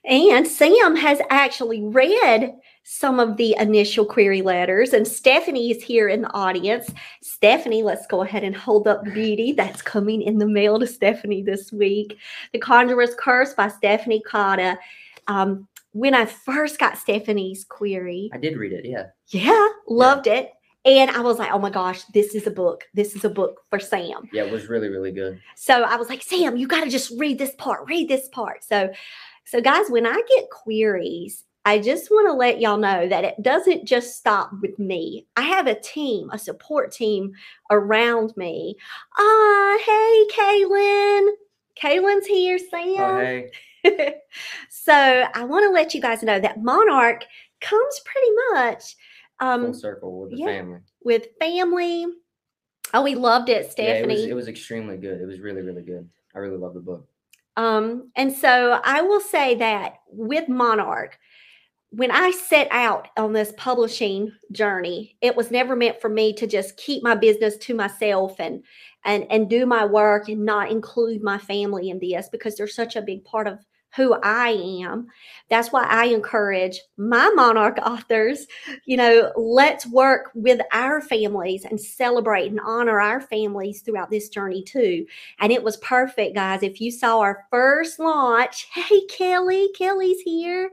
And 0.05 0.47
Sam 0.47 0.97
has 0.97 1.21
actually 1.31 1.83
read 1.83 2.55
some 2.83 3.19
of 3.19 3.39
the 3.39 3.57
initial 3.59 4.05
query 4.05 4.43
letters, 4.43 4.93
and 4.93 5.09
Stephanie 5.09 5.71
is 5.71 5.83
here 5.83 6.09
in 6.09 6.21
the 6.21 6.33
audience. 6.35 6.91
Stephanie, 7.23 7.83
let's 7.83 8.07
go 8.07 8.21
ahead 8.21 8.45
and 8.45 8.55
hold 8.55 8.87
up 8.87 9.03
beauty 9.05 9.53
that's 9.53 9.81
coming 9.81 10.21
in 10.21 10.37
the 10.37 10.47
mail 10.47 10.79
to 10.79 10.87
Stephanie 10.87 11.43
this 11.43 11.73
week. 11.73 12.19
The 12.53 12.59
Conjurer's 12.59 13.15
Curse 13.19 13.55
by 13.55 13.69
Stephanie 13.69 14.23
Cotta. 14.27 14.79
Um, 15.27 15.67
when 15.93 16.13
I 16.13 16.27
first 16.27 16.79
got 16.79 16.99
Stephanie's 16.99 17.65
query, 17.65 18.29
I 18.35 18.37
did 18.37 18.59
read 18.59 18.73
it. 18.73 18.85
Yeah. 18.85 19.07
Yeah, 19.29 19.69
loved 19.89 20.27
yeah. 20.27 20.35
it. 20.35 20.51
And 20.85 21.11
I 21.11 21.21
was 21.21 21.39
like, 21.39 21.51
oh 21.51 21.59
my 21.59 21.71
gosh, 21.71 22.05
this 22.13 22.35
is 22.35 22.47
a 22.47 22.51
book. 22.51 22.85
This 22.93 23.17
is 23.17 23.25
a 23.25 23.31
book 23.31 23.63
for 23.71 23.79
Sam. 23.79 24.29
Yeah, 24.33 24.45
it 24.45 24.53
was 24.53 24.69
really, 24.69 24.89
really 24.89 25.13
good. 25.13 25.41
So 25.57 25.83
I 25.83 25.97
was 25.97 26.11
like, 26.11 26.23
Sam, 26.23 26.57
you 26.57 26.67
got 26.67 26.85
to 26.85 26.91
just 26.91 27.13
read 27.19 27.39
this 27.39 27.55
part, 27.57 27.89
read 27.89 28.09
this 28.09 28.29
part. 28.29 28.63
So, 28.65 28.93
so 29.47 29.61
guys, 29.63 29.87
when 29.89 30.07
I 30.07 30.21
get 30.29 30.51
queries, 30.51 31.45
I 31.65 31.79
just 31.79 32.11
want 32.11 32.29
to 32.29 32.35
let 32.35 32.61
y'all 32.61 32.77
know 32.77 33.09
that 33.09 33.25
it 33.25 33.41
doesn't 33.41 33.87
just 33.87 34.19
stop 34.19 34.51
with 34.61 34.79
me. 34.79 35.27
I 35.37 35.43
have 35.43 35.67
a 35.67 35.81
team, 35.81 36.29
a 36.31 36.39
support 36.39 36.93
team 36.93 37.33
around 37.71 38.37
me. 38.37 38.77
Ah, 39.17 39.79
hey, 39.87 40.27
Kaylin. 40.33 41.31
Kaylin's 41.81 42.27
here, 42.27 42.59
Sam. 42.59 42.97
Oh, 42.99 43.19
hey. 43.19 43.51
so 44.69 44.93
I 44.93 45.45
want 45.45 45.65
to 45.65 45.71
let 45.71 45.95
you 45.95 46.03
guys 46.03 46.23
know 46.23 46.39
that 46.39 46.63
Monarch 46.63 47.25
comes 47.63 48.01
pretty 48.05 48.31
much 48.53 48.97
um, 49.41 49.65
full 49.65 49.75
circle 49.75 50.21
with 50.21 50.31
the 50.31 50.39
yeah, 50.39 50.47
family. 50.47 50.81
With 51.03 51.29
family. 51.41 52.07
Oh, 52.93 53.03
we 53.03 53.15
loved 53.15 53.49
it, 53.49 53.71
Stephanie. 53.71 54.15
Yeah, 54.15 54.21
it, 54.21 54.23
was, 54.23 54.31
it 54.31 54.35
was 54.35 54.49
extremely 54.49 54.97
good. 54.97 55.21
It 55.21 55.27
was 55.27 55.41
really, 55.41 55.63
really 55.63 55.83
good. 55.83 56.09
I 56.35 56.39
really 56.39 56.59
love 56.59 56.75
the 56.75 56.81
book. 56.81 57.09
Um, 57.57 58.11
and 58.17 58.33
so 58.33 58.81
I 58.85 59.03
will 59.03 59.21
say 59.21 59.55
that 59.57 59.97
with 60.09 60.49
Monarch, 60.49 61.19
when 61.91 62.11
I 62.11 62.33
set 62.33 62.67
out 62.73 63.09
on 63.17 63.33
this 63.33 63.53
publishing 63.57 64.33
journey, 64.51 65.17
it 65.21 65.37
was 65.37 65.53
never 65.53 65.77
meant 65.77 66.01
for 66.01 66.09
me 66.09 66.33
to 66.35 66.47
just 66.47 66.77
keep 66.77 67.05
my 67.05 67.15
business 67.15 67.57
to 67.59 67.75
myself 67.75 68.35
and 68.41 68.65
and 69.05 69.27
and 69.31 69.49
do 69.49 69.65
my 69.65 69.85
work 69.85 70.29
and 70.29 70.45
not 70.45 70.71
include 70.71 71.23
my 71.23 71.39
family 71.39 71.91
in 71.91 72.01
this 72.01 72.29
because 72.29 72.57
they're 72.57 72.67
such 72.67 72.97
a 72.97 73.03
big 73.03 73.25
part 73.25 73.47
of 73.47 73.65
who 73.97 74.15
I 74.23 74.51
am. 74.83 75.07
That's 75.49 75.71
why 75.71 75.85
I 75.85 76.07
encourage 76.07 76.81
my 76.97 77.31
monarch 77.35 77.79
authors, 77.85 78.47
you 78.87 78.97
know, 78.97 79.33
let's 79.37 79.87
work 79.87 80.31
with 80.35 80.61
our 80.73 81.01
families 81.01 81.65
and 81.65 81.81
celebrate 81.81 82.51
and 82.51 82.61
honor 82.61 83.01
our 83.01 83.21
families 83.21 83.83
throughout 83.83 84.11
this 84.11 84.29
journey 84.29 84.63
too. 84.63 85.07
And 85.39 85.53
it 85.53 85.63
was 85.63 85.77
perfect, 85.79 86.35
guys. 86.35 86.63
If 86.63 86.81
you 86.81 86.91
saw 86.91 87.21
our 87.21 87.45
first 87.51 87.99
launch, 87.99 88.67
hey, 88.75 89.07
Kelly, 89.07 89.71
Kelly's 89.77 90.21
here. 90.21 90.71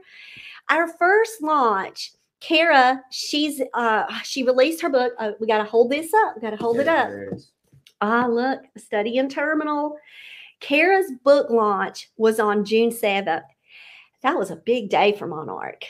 Our 0.68 0.88
first 0.96 1.42
launch, 1.42 2.12
Kara, 2.40 3.02
she's 3.10 3.62
uh 3.74 4.04
she 4.24 4.42
released 4.42 4.80
her 4.82 4.90
book. 4.90 5.12
Uh, 5.18 5.32
we 5.38 5.46
got 5.46 5.58
to 5.58 5.64
hold 5.64 5.90
this 5.90 6.12
up. 6.12 6.34
We 6.36 6.42
got 6.42 6.50
to 6.50 6.56
hold 6.56 6.80
it 6.80 6.88
up. 6.88 7.08
Ah, 8.00 8.26
look, 8.26 8.62
study 8.76 9.18
in 9.18 9.28
terminal. 9.28 9.96
Kara's 10.62 11.10
book 11.24 11.50
launch 11.50 12.10
was 12.16 12.40
on 12.40 12.64
June 12.64 12.90
7th. 12.90 13.42
That 14.22 14.38
was 14.38 14.50
a 14.50 14.56
big 14.56 14.88
day 14.88 15.12
for 15.12 15.26
Monarch. 15.26 15.84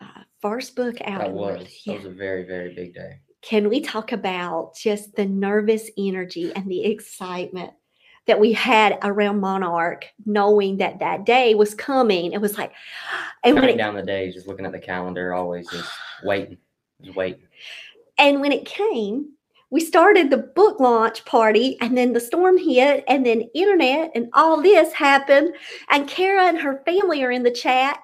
Uh, 0.00 0.22
first 0.40 0.76
book 0.76 0.96
out. 1.04 1.22
That 1.22 1.32
was. 1.32 1.66
Yeah. 1.84 1.94
That 1.94 2.04
was 2.04 2.12
a 2.12 2.14
very, 2.14 2.44
very 2.44 2.74
big 2.74 2.94
day. 2.94 3.18
Can 3.40 3.68
we 3.68 3.80
talk 3.80 4.12
about 4.12 4.76
just 4.76 5.16
the 5.16 5.24
nervous 5.24 5.90
energy 5.98 6.52
and 6.54 6.70
the 6.70 6.84
excitement 6.84 7.72
that 8.26 8.38
we 8.38 8.52
had 8.52 8.98
around 9.02 9.40
Monarch, 9.40 10.06
knowing 10.24 10.78
that 10.78 10.98
that 11.00 11.24
day 11.24 11.54
was 11.54 11.74
coming? 11.74 12.32
It 12.32 12.40
was 12.40 12.58
like, 12.58 12.72
and 13.42 13.56
counting 13.56 13.78
down 13.78 13.94
the 13.94 14.02
days, 14.02 14.34
just 14.34 14.46
looking 14.46 14.66
at 14.66 14.72
the 14.72 14.78
calendar, 14.78 15.32
always 15.32 15.68
just 15.70 15.90
waiting, 16.22 16.58
just 17.02 17.16
waiting. 17.16 17.42
And 18.18 18.40
when 18.42 18.52
it 18.52 18.66
came, 18.66 19.32
we 19.74 19.80
started 19.80 20.30
the 20.30 20.36
book 20.36 20.78
launch 20.78 21.24
party 21.24 21.76
and 21.80 21.98
then 21.98 22.12
the 22.12 22.20
storm 22.20 22.56
hit 22.56 23.02
and 23.08 23.26
then 23.26 23.40
internet 23.56 24.08
and 24.14 24.28
all 24.32 24.62
this 24.62 24.92
happened 24.92 25.52
and 25.90 26.06
Kara 26.06 26.44
and 26.44 26.60
her 26.60 26.80
family 26.86 27.24
are 27.24 27.32
in 27.32 27.42
the 27.42 27.50
chat 27.50 27.98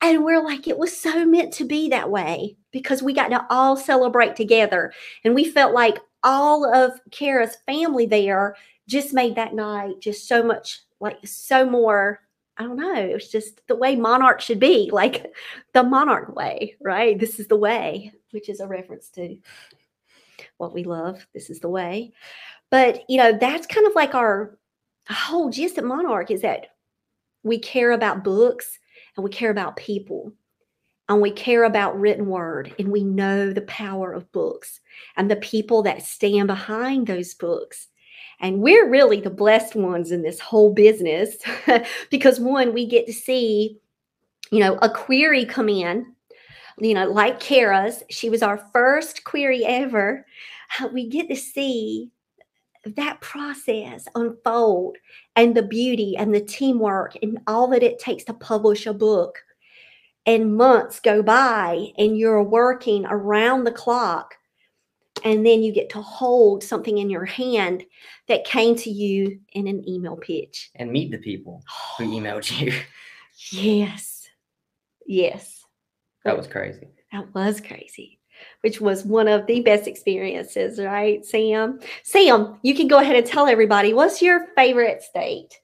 and 0.00 0.22
we're 0.22 0.40
like 0.40 0.68
it 0.68 0.78
was 0.78 0.96
so 0.96 1.26
meant 1.26 1.52
to 1.54 1.64
be 1.64 1.88
that 1.88 2.08
way 2.08 2.56
because 2.70 3.02
we 3.02 3.12
got 3.12 3.30
to 3.30 3.44
all 3.50 3.76
celebrate 3.76 4.36
together 4.36 4.92
and 5.24 5.34
we 5.34 5.42
felt 5.42 5.74
like 5.74 5.98
all 6.22 6.72
of 6.72 7.00
Kara's 7.10 7.56
family 7.66 8.06
there 8.06 8.54
just 8.86 9.12
made 9.12 9.34
that 9.34 9.54
night 9.54 9.94
just 10.00 10.28
so 10.28 10.44
much 10.44 10.82
like 11.00 11.18
so 11.24 11.68
more 11.68 12.20
I 12.60 12.64
don't 12.64 12.76
know. 12.76 12.94
It 12.94 13.14
was 13.14 13.30
just 13.30 13.60
the 13.68 13.76
way 13.76 13.94
monarch 13.94 14.40
should 14.40 14.58
be, 14.58 14.90
like 14.92 15.32
the 15.74 15.84
monarch 15.84 16.34
way, 16.34 16.74
right? 16.80 17.16
This 17.18 17.38
is 17.38 17.46
the 17.46 17.56
way, 17.56 18.10
which 18.32 18.48
is 18.48 18.58
a 18.58 18.66
reference 18.66 19.10
to 19.10 19.36
what 20.56 20.74
we 20.74 20.84
love. 20.84 21.26
This 21.34 21.50
is 21.50 21.60
the 21.60 21.68
way. 21.68 22.12
But, 22.70 23.04
you 23.08 23.16
know, 23.16 23.36
that's 23.36 23.66
kind 23.66 23.86
of 23.86 23.94
like 23.94 24.14
our 24.14 24.58
whole 25.08 25.50
gist 25.50 25.78
at 25.78 25.84
Monarch 25.84 26.30
is 26.30 26.42
that 26.42 26.68
we 27.42 27.58
care 27.58 27.92
about 27.92 28.24
books 28.24 28.78
and 29.16 29.24
we 29.24 29.30
care 29.30 29.50
about 29.50 29.76
people 29.76 30.32
and 31.08 31.20
we 31.20 31.30
care 31.30 31.64
about 31.64 31.98
written 31.98 32.26
word 32.26 32.74
and 32.78 32.88
we 32.88 33.02
know 33.02 33.52
the 33.52 33.62
power 33.62 34.12
of 34.12 34.30
books 34.32 34.80
and 35.16 35.30
the 35.30 35.36
people 35.36 35.82
that 35.82 36.02
stand 36.02 36.46
behind 36.46 37.06
those 37.06 37.34
books. 37.34 37.88
And 38.40 38.60
we're 38.60 38.88
really 38.88 39.20
the 39.20 39.30
blessed 39.30 39.74
ones 39.74 40.12
in 40.12 40.22
this 40.22 40.38
whole 40.38 40.72
business 40.72 41.36
because 42.10 42.38
one, 42.38 42.72
we 42.72 42.86
get 42.86 43.06
to 43.06 43.12
see, 43.12 43.80
you 44.50 44.60
know, 44.60 44.78
a 44.82 44.90
query 44.90 45.44
come 45.44 45.68
in 45.68 46.14
you 46.80 46.94
know, 46.94 47.10
like 47.10 47.40
Kara's, 47.40 48.02
she 48.10 48.30
was 48.30 48.42
our 48.42 48.58
first 48.72 49.24
query 49.24 49.64
ever. 49.64 50.26
Uh, 50.80 50.88
we 50.92 51.08
get 51.08 51.28
to 51.28 51.36
see 51.36 52.10
that 52.84 53.20
process 53.20 54.06
unfold 54.14 54.96
and 55.36 55.54
the 55.54 55.62
beauty 55.62 56.16
and 56.16 56.34
the 56.34 56.40
teamwork 56.40 57.16
and 57.22 57.38
all 57.46 57.68
that 57.68 57.82
it 57.82 57.98
takes 57.98 58.24
to 58.24 58.34
publish 58.34 58.86
a 58.86 58.94
book. 58.94 59.38
And 60.26 60.56
months 60.56 61.00
go 61.00 61.22
by 61.22 61.88
and 61.96 62.18
you're 62.18 62.42
working 62.42 63.06
around 63.06 63.64
the 63.64 63.72
clock. 63.72 64.34
And 65.24 65.44
then 65.44 65.62
you 65.62 65.72
get 65.72 65.90
to 65.90 66.02
hold 66.02 66.62
something 66.62 66.98
in 66.98 67.10
your 67.10 67.24
hand 67.24 67.84
that 68.28 68.44
came 68.44 68.76
to 68.76 68.90
you 68.90 69.40
in 69.52 69.66
an 69.66 69.88
email 69.88 70.16
pitch. 70.16 70.70
And 70.76 70.92
meet 70.92 71.10
the 71.10 71.18
people 71.18 71.64
who 71.96 72.04
emailed 72.04 72.60
you. 72.60 72.72
Yes. 73.52 74.28
Yes. 75.06 75.57
That 76.28 76.36
was 76.36 76.46
crazy. 76.46 76.88
That 77.12 77.34
was 77.34 77.60
crazy, 77.60 78.18
which 78.60 78.80
was 78.80 79.04
one 79.04 79.28
of 79.28 79.46
the 79.46 79.60
best 79.60 79.86
experiences, 79.86 80.78
right, 80.78 81.24
Sam? 81.24 81.80
Sam, 82.02 82.58
you 82.62 82.74
can 82.74 82.88
go 82.88 82.98
ahead 82.98 83.16
and 83.16 83.26
tell 83.26 83.46
everybody 83.46 83.94
what's 83.94 84.20
your 84.20 84.48
favorite 84.54 85.02
state? 85.02 85.60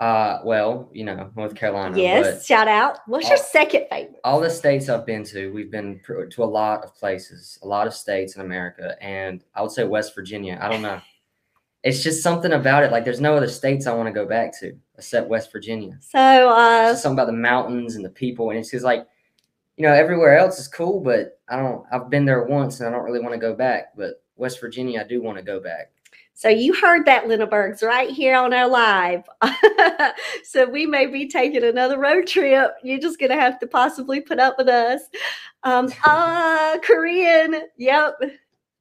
Uh, 0.00 0.38
well, 0.44 0.88
you 0.92 1.04
know, 1.04 1.28
North 1.36 1.56
Carolina. 1.56 1.98
Yes, 1.98 2.46
shout 2.46 2.68
out. 2.68 3.00
What's 3.06 3.26
all, 3.26 3.32
your 3.32 3.38
second 3.38 3.86
favorite? 3.90 4.20
All 4.22 4.40
the 4.40 4.48
states 4.48 4.88
I've 4.88 5.04
been 5.04 5.24
to, 5.24 5.52
we've 5.52 5.72
been 5.72 6.00
to 6.06 6.42
a 6.42 6.44
lot 6.44 6.84
of 6.84 6.94
places, 6.94 7.58
a 7.62 7.66
lot 7.66 7.88
of 7.88 7.94
states 7.94 8.36
in 8.36 8.42
America, 8.42 8.96
and 9.02 9.42
I 9.54 9.62
would 9.62 9.72
say 9.72 9.84
West 9.84 10.14
Virginia. 10.14 10.56
I 10.62 10.68
don't 10.70 10.82
know. 10.82 11.00
it's 11.82 12.02
just 12.02 12.22
something 12.22 12.52
about 12.52 12.84
it. 12.84 12.92
Like, 12.92 13.04
there's 13.04 13.20
no 13.20 13.36
other 13.36 13.48
states 13.48 13.88
I 13.88 13.92
want 13.92 14.06
to 14.06 14.12
go 14.12 14.24
back 14.24 14.58
to 14.60 14.76
except 14.96 15.28
West 15.28 15.50
Virginia. 15.50 15.98
So, 16.00 16.20
uh, 16.20 16.94
something 16.94 17.18
about 17.18 17.26
the 17.26 17.32
mountains 17.32 17.96
and 17.96 18.04
the 18.04 18.10
people, 18.10 18.50
and 18.50 18.58
it's 18.58 18.70
just 18.70 18.84
like 18.84 19.04
you 19.78 19.86
know, 19.86 19.94
everywhere 19.94 20.36
else 20.36 20.58
is 20.58 20.66
cool, 20.66 21.00
but 21.00 21.40
I 21.48 21.56
don't. 21.56 21.84
I've 21.92 22.10
been 22.10 22.24
there 22.24 22.42
once, 22.44 22.80
and 22.80 22.88
I 22.88 22.92
don't 22.92 23.04
really 23.04 23.20
want 23.20 23.32
to 23.32 23.38
go 23.38 23.54
back. 23.54 23.96
But 23.96 24.22
West 24.34 24.60
Virginia, 24.60 25.00
I 25.00 25.04
do 25.04 25.22
want 25.22 25.38
to 25.38 25.42
go 25.42 25.60
back. 25.60 25.92
So 26.34 26.48
you 26.48 26.74
heard 26.74 27.06
that, 27.06 27.28
Linnebergs, 27.28 27.82
right 27.82 28.10
here 28.10 28.36
on 28.36 28.52
our 28.52 28.68
live. 28.68 29.22
so 30.44 30.68
we 30.68 30.84
may 30.84 31.06
be 31.06 31.28
taking 31.28 31.62
another 31.62 31.98
road 31.98 32.26
trip. 32.26 32.72
You're 32.82 32.98
just 32.98 33.20
gonna 33.20 33.34
have 33.34 33.60
to 33.60 33.68
possibly 33.68 34.20
put 34.20 34.40
up 34.40 34.58
with 34.58 34.68
us. 34.68 35.02
Um, 35.62 35.92
uh, 36.04 36.78
Corinne, 36.82 37.62
yep. 37.76 38.14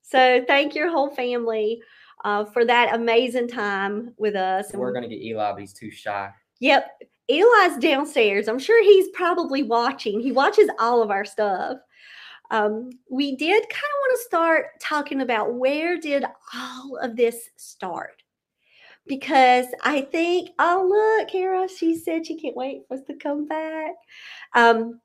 So 0.01 0.43
thank 0.47 0.73
your 0.73 0.89
whole 0.89 1.11
family 1.11 1.81
uh, 2.25 2.45
for 2.45 2.65
that 2.65 2.95
amazing 2.95 3.49
time 3.49 4.15
with 4.17 4.35
us. 4.35 4.71
We're 4.73 4.93
gonna 4.93 5.07
get 5.07 5.21
Eli, 5.21 5.51
but 5.51 5.61
he's 5.61 5.73
too 5.73 5.91
shy. 5.91 6.31
Yep. 6.59 6.89
Eli's 7.29 7.77
downstairs. 7.77 8.47
I'm 8.47 8.59
sure 8.59 8.81
he's 8.83 9.09
probably 9.09 9.63
watching. 9.63 10.19
He 10.19 10.31
watches 10.31 10.69
all 10.79 11.01
of 11.01 11.11
our 11.11 11.25
stuff. 11.25 11.77
Um, 12.49 12.91
we 13.09 13.35
did 13.35 13.61
kind 13.63 13.73
of 13.73 13.99
want 13.99 14.17
to 14.17 14.25
start 14.25 14.65
talking 14.81 15.21
about 15.21 15.55
where 15.55 15.97
did 15.99 16.23
all 16.53 16.97
of 16.97 17.15
this 17.15 17.49
start? 17.57 18.23
Because 19.05 19.67
I 19.83 20.01
think, 20.01 20.51
oh 20.59 20.85
look, 20.89 21.29
Kara, 21.29 21.67
she 21.67 21.95
said 21.95 22.25
she 22.25 22.39
can't 22.39 22.55
wait 22.55 22.83
for 22.87 22.95
us 22.95 23.03
to 23.07 23.15
come 23.15 23.47
back. 23.47 23.91
Um, 24.55 24.99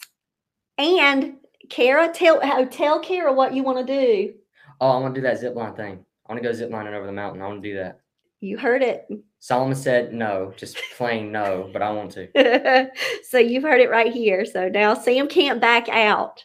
and 0.78 1.36
Kara, 1.68 2.08
tell 2.12 2.40
tell 2.68 3.00
Kara 3.00 3.32
what 3.32 3.54
you 3.54 3.62
want 3.62 3.84
to 3.86 3.92
do. 4.00 4.34
Oh, 4.80 4.90
I 4.90 4.98
want 4.98 5.14
to 5.14 5.20
do 5.20 5.26
that 5.26 5.38
zip 5.38 5.54
line 5.54 5.74
thing. 5.74 6.04
I 6.26 6.32
want 6.32 6.42
to 6.42 6.48
go 6.48 6.52
zip 6.52 6.70
lining 6.70 6.94
over 6.94 7.06
the 7.06 7.12
mountain. 7.12 7.42
I 7.42 7.46
want 7.46 7.62
to 7.62 7.68
do 7.68 7.76
that. 7.76 8.00
You 8.40 8.58
heard 8.58 8.82
it. 8.82 9.06
Solomon 9.42 9.74
said 9.74 10.14
no, 10.14 10.52
just 10.56 10.78
plain 10.96 11.32
no, 11.32 11.68
but 11.72 11.82
I 11.82 11.90
want 11.90 12.12
to. 12.12 12.88
so 13.28 13.38
you've 13.38 13.64
heard 13.64 13.80
it 13.80 13.90
right 13.90 14.12
here. 14.12 14.44
So 14.46 14.68
now 14.68 14.94
Sam 14.94 15.26
can't 15.26 15.60
back 15.60 15.88
out. 15.88 16.44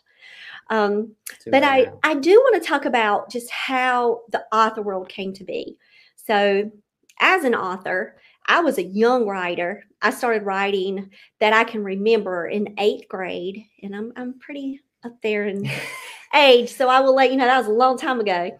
Um, 0.71 1.13
but 1.45 1.63
I, 1.63 1.83
now. 1.83 1.99
I 2.01 2.15
do 2.15 2.31
want 2.31 2.59
to 2.61 2.67
talk 2.67 2.85
about 2.85 3.29
just 3.29 3.51
how 3.51 4.21
the 4.31 4.43
author 4.51 4.81
world 4.81 5.09
came 5.09 5.31
to 5.33 5.43
be. 5.43 5.77
So, 6.15 6.71
as 7.19 7.43
an 7.43 7.53
author, 7.53 8.17
I 8.47 8.61
was 8.61 8.79
a 8.79 8.83
young 8.83 9.27
writer. 9.27 9.83
I 10.01 10.09
started 10.09 10.43
writing 10.43 11.11
that 11.39 11.53
I 11.53 11.65
can 11.65 11.83
remember 11.83 12.47
in 12.47 12.73
eighth 12.79 13.07
grade, 13.07 13.63
and 13.83 13.95
I'm, 13.95 14.11
I'm 14.15 14.39
pretty 14.39 14.81
up 15.03 15.21
there 15.21 15.45
in 15.45 15.69
age. 16.33 16.71
So 16.71 16.89
I 16.89 17.01
will 17.01 17.13
let 17.13 17.29
you 17.29 17.37
know 17.37 17.45
that 17.45 17.59
was 17.59 17.67
a 17.67 17.71
long 17.71 17.95
time 17.95 18.19
ago. 18.19 18.57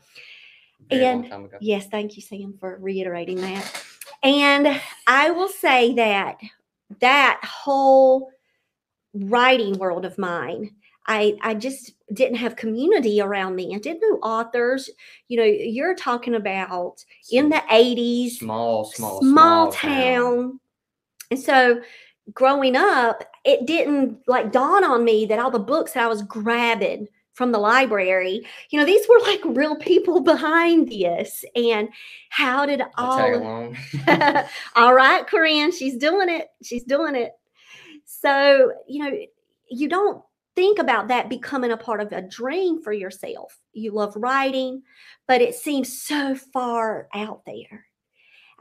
Very 0.92 1.06
and 1.06 1.50
yes, 1.60 1.88
thank 1.88 2.16
you, 2.16 2.22
Sam, 2.22 2.54
for 2.60 2.78
reiterating 2.80 3.42
that. 3.42 3.84
And 4.24 4.80
I 5.06 5.32
will 5.32 5.50
say 5.50 5.94
that 5.96 6.38
that 7.00 7.40
whole 7.44 8.32
writing 9.14 9.78
world 9.78 10.06
of 10.06 10.18
mine, 10.18 10.72
I 11.06 11.38
I 11.42 11.54
just 11.54 11.94
didn't 12.14 12.38
have 12.38 12.56
community 12.56 13.22
around 13.22 13.56
me. 13.56 13.76
I 13.76 13.80
didn't 13.80 14.02
know 14.02 14.20
authors. 14.22 14.90
You 15.28 15.38
know, 15.38 15.44
you're 15.44 15.96
talking 15.96 16.36
about 16.36 17.04
in 17.32 17.50
the 17.50 17.62
80s, 17.72 18.38
small, 18.38 18.86
small, 18.86 19.22
small, 19.22 19.32
small 19.32 19.72
town. 19.72 19.94
town. 19.94 20.60
And 21.32 21.40
so 21.40 21.82
growing 22.34 22.76
up, 22.76 23.24
it 23.46 23.66
didn't 23.66 24.20
like 24.28 24.52
dawn 24.52 24.84
on 24.84 25.04
me 25.04 25.26
that 25.26 25.40
all 25.40 25.52
the 25.52 25.60
books 25.60 25.94
that 25.94 26.04
I 26.04 26.08
was 26.08 26.22
grabbing 26.22 27.08
from 27.38 27.52
the 27.52 27.60
library. 27.60 28.42
You 28.72 28.80
know, 28.80 28.86
these 28.86 29.08
were 29.08 29.20
like 29.20 29.42
real 29.46 29.76
people 29.76 30.22
behind 30.22 30.90
this. 30.90 31.46
And 31.56 31.88
how 32.30 32.66
did 32.66 32.82
all 32.98 33.74
all 34.76 34.94
right, 34.94 35.26
Corinne, 35.28 35.72
she's 35.72 35.96
doing 35.98 36.30
it. 36.30 36.48
She's 36.64 36.84
doing 36.84 37.16
it. 37.16 37.34
So, 38.06 38.74
you 38.88 39.04
know, 39.04 39.16
you 39.70 39.88
don't 39.88 40.24
think 40.56 40.80
about 40.80 41.10
that 41.10 41.30
becoming 41.30 41.72
a 41.72 41.78
part 41.78 42.02
of 42.02 42.12
a 42.12 42.24
dream 42.24 42.82
for 42.82 42.92
yourself. 42.92 43.60
You 43.72 43.92
love 43.92 44.14
writing, 44.16 44.82
but 45.28 45.40
it 45.40 45.54
seems 45.54 46.02
so 46.02 46.34
far 46.34 47.08
out 47.14 47.44
there. 47.46 47.86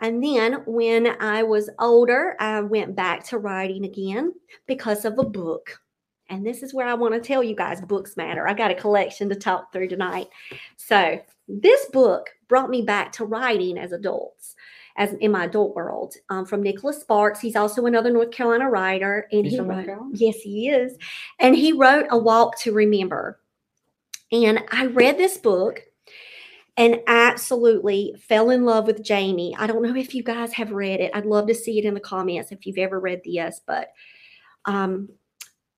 And 0.02 0.22
then 0.22 0.64
when 0.66 1.06
I 1.22 1.44
was 1.44 1.70
older, 1.78 2.36
I 2.38 2.60
went 2.60 2.94
back 2.94 3.24
to 3.28 3.38
writing 3.38 3.86
again 3.86 4.34
because 4.66 5.06
of 5.06 5.18
a 5.18 5.24
book 5.24 5.80
and 6.28 6.44
this 6.44 6.62
is 6.62 6.74
where 6.74 6.86
I 6.86 6.94
want 6.94 7.14
to 7.14 7.20
tell 7.20 7.42
you 7.42 7.54
guys 7.54 7.80
books 7.80 8.16
matter. 8.16 8.48
I 8.48 8.54
got 8.54 8.70
a 8.70 8.74
collection 8.74 9.28
to 9.28 9.34
talk 9.34 9.72
through 9.72 9.88
tonight. 9.88 10.28
So, 10.76 11.20
this 11.48 11.86
book 11.86 12.30
brought 12.48 12.70
me 12.70 12.82
back 12.82 13.12
to 13.12 13.24
writing 13.24 13.78
as 13.78 13.92
adults, 13.92 14.56
as 14.96 15.12
in 15.14 15.30
my 15.30 15.44
adult 15.44 15.76
world, 15.76 16.14
um, 16.28 16.44
from 16.44 16.62
Nicholas 16.62 17.00
Sparks. 17.00 17.40
He's 17.40 17.56
also 17.56 17.86
another 17.86 18.10
North 18.10 18.32
Carolina 18.32 18.68
writer. 18.68 19.28
And 19.30 19.44
He's 19.44 19.54
he 19.54 19.60
wrote, 19.60 19.88
yes, 20.14 20.36
he 20.36 20.68
is. 20.68 20.96
And 21.38 21.54
he 21.54 21.72
wrote 21.72 22.06
A 22.10 22.18
Walk 22.18 22.58
to 22.60 22.72
Remember. 22.72 23.38
And 24.32 24.64
I 24.72 24.86
read 24.86 25.18
this 25.18 25.38
book 25.38 25.82
and 26.76 27.00
absolutely 27.06 28.14
fell 28.18 28.50
in 28.50 28.64
love 28.64 28.86
with 28.86 29.02
Jamie. 29.02 29.56
I 29.58 29.66
don't 29.66 29.82
know 29.82 29.94
if 29.94 30.14
you 30.14 30.22
guys 30.22 30.52
have 30.54 30.72
read 30.72 31.00
it. 31.00 31.10
I'd 31.14 31.26
love 31.26 31.46
to 31.46 31.54
see 31.54 31.78
it 31.78 31.84
in 31.84 31.94
the 31.94 32.00
comments 32.00 32.52
if 32.52 32.66
you've 32.66 32.78
ever 32.78 33.00
read 33.00 33.22
this, 33.24 33.60
but 33.64 33.92
um, 34.66 35.08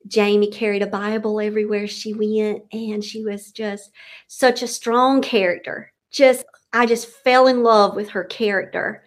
Jamie 0.07 0.51
carried 0.51 0.83
a 0.83 0.87
Bible 0.87 1.41
everywhere 1.41 1.87
she 1.87 2.15
went, 2.15 2.63
and 2.73 3.05
she 3.05 3.25
was 3.25 3.51
just 3.51 3.91
such 4.27 4.63
a 4.63 4.69
strong 4.69 5.21
character. 5.21 5.93
Just, 6.11 6.45
I 6.73 6.87
just 6.87 7.09
fell 7.09 7.47
in 7.47 7.63
love 7.63 7.95
with 7.95 8.09
her 8.11 8.25
character. 8.25 9.03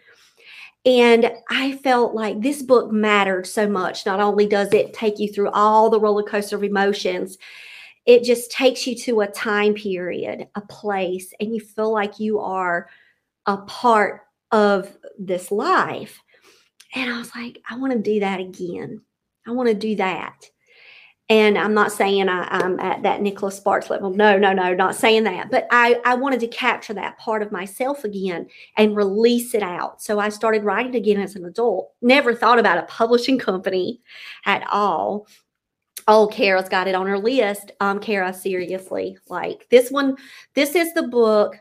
And 0.85 1.31
I 1.49 1.77
felt 1.77 2.15
like 2.15 2.41
this 2.41 2.61
book 2.61 2.91
mattered 2.91 3.45
so 3.45 3.69
much. 3.69 4.05
Not 4.05 4.19
only 4.19 4.47
does 4.47 4.73
it 4.73 4.93
take 4.93 5.19
you 5.19 5.31
through 5.31 5.51
all 5.51 5.89
the 5.89 5.99
roller 5.99 6.23
coaster 6.23 6.55
of 6.55 6.63
emotions, 6.63 7.37
it 8.05 8.23
just 8.23 8.51
takes 8.51 8.87
you 8.87 8.95
to 8.95 9.21
a 9.21 9.27
time 9.27 9.75
period, 9.75 10.47
a 10.55 10.61
place, 10.61 11.33
and 11.39 11.53
you 11.53 11.61
feel 11.61 11.91
like 11.91 12.19
you 12.19 12.39
are 12.39 12.89
a 13.45 13.57
part 13.57 14.21
of 14.51 14.97
this 15.19 15.51
life. 15.51 16.19
And 16.95 17.11
I 17.11 17.17
was 17.19 17.33
like, 17.35 17.61
I 17.69 17.77
want 17.77 17.93
to 17.93 17.99
do 17.99 18.19
that 18.21 18.39
again. 18.39 19.01
I 19.47 19.51
want 19.51 19.69
to 19.69 19.75
do 19.75 19.95
that. 19.97 20.49
And 21.31 21.57
I'm 21.57 21.73
not 21.73 21.93
saying 21.93 22.27
I, 22.27 22.45
am 22.61 22.77
at 22.81 23.03
that 23.03 23.21
Nicholas 23.21 23.55
Sparks 23.55 23.89
level. 23.89 24.09
No, 24.09 24.37
no, 24.37 24.51
no, 24.51 24.73
not 24.73 24.97
saying 24.97 25.23
that. 25.23 25.49
But 25.49 25.65
I, 25.71 25.97
I 26.03 26.13
wanted 26.13 26.41
to 26.41 26.47
capture 26.47 26.93
that 26.95 27.17
part 27.17 27.41
of 27.41 27.53
myself 27.53 28.03
again 28.03 28.47
and 28.75 28.97
release 28.97 29.55
it 29.55 29.63
out. 29.63 30.01
So 30.01 30.19
I 30.19 30.27
started 30.27 30.65
writing 30.65 30.93
again 30.93 31.21
as 31.21 31.37
an 31.37 31.45
adult. 31.45 31.93
Never 32.01 32.35
thought 32.35 32.59
about 32.59 32.79
a 32.79 32.83
publishing 32.83 33.39
company 33.39 34.01
at 34.45 34.67
all. 34.69 35.25
Oh, 36.05 36.27
Kara's 36.27 36.67
got 36.67 36.89
it 36.89 36.95
on 36.95 37.07
her 37.07 37.17
list. 37.17 37.71
Um, 37.79 38.01
Kara, 38.01 38.33
seriously, 38.33 39.17
like 39.29 39.69
this 39.69 39.89
one, 39.89 40.17
this 40.53 40.75
is 40.75 40.93
the 40.93 41.03
book 41.03 41.57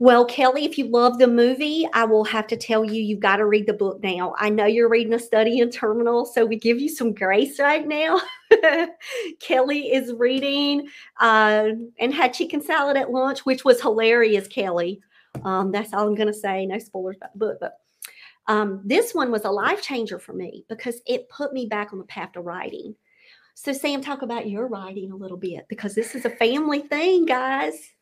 well, 0.00 0.24
Kelly, 0.24 0.64
if 0.64 0.76
you 0.76 0.86
love 0.88 1.18
the 1.18 1.26
movie, 1.26 1.86
I 1.92 2.04
will 2.04 2.24
have 2.24 2.46
to 2.48 2.56
tell 2.56 2.84
you, 2.84 3.00
you've 3.00 3.20
got 3.20 3.36
to 3.36 3.46
read 3.46 3.66
the 3.66 3.72
book 3.74 4.02
now. 4.02 4.34
I 4.38 4.50
know 4.50 4.66
you're 4.66 4.88
reading 4.88 5.14
a 5.14 5.18
study 5.18 5.60
in 5.60 5.70
terminal, 5.70 6.26
so 6.26 6.44
we 6.44 6.56
give 6.56 6.80
you 6.80 6.88
some 6.88 7.14
grace 7.14 7.60
right 7.60 7.86
now. 7.86 8.20
Kelly 9.40 9.92
is 9.92 10.12
reading 10.12 10.88
uh, 11.20 11.70
and 11.98 12.12
had 12.12 12.34
chicken 12.34 12.60
salad 12.60 12.96
at 12.96 13.12
lunch, 13.12 13.46
which 13.46 13.64
was 13.64 13.80
hilarious, 13.80 14.48
Kelly. 14.48 15.00
Um, 15.44 15.70
that's 15.70 15.92
all 15.92 16.08
I'm 16.08 16.14
going 16.16 16.28
to 16.28 16.34
say. 16.34 16.66
No 16.66 16.78
spoilers 16.78 17.16
about 17.16 17.32
the 17.32 17.38
book, 17.38 17.58
but 17.60 17.78
um, 18.46 18.82
this 18.84 19.14
one 19.14 19.30
was 19.30 19.44
a 19.44 19.50
life 19.50 19.80
changer 19.80 20.18
for 20.18 20.32
me 20.32 20.64
because 20.68 21.00
it 21.06 21.28
put 21.28 21.52
me 21.52 21.66
back 21.66 21.92
on 21.92 21.98
the 21.98 22.04
path 22.04 22.32
to 22.32 22.40
writing. 22.40 22.96
So, 23.54 23.72
Sam, 23.72 24.00
talk 24.00 24.22
about 24.22 24.50
your 24.50 24.66
writing 24.66 25.12
a 25.12 25.16
little 25.16 25.36
bit 25.36 25.66
because 25.68 25.94
this 25.94 26.16
is 26.16 26.24
a 26.24 26.30
family 26.30 26.80
thing, 26.80 27.26
guys 27.26 27.93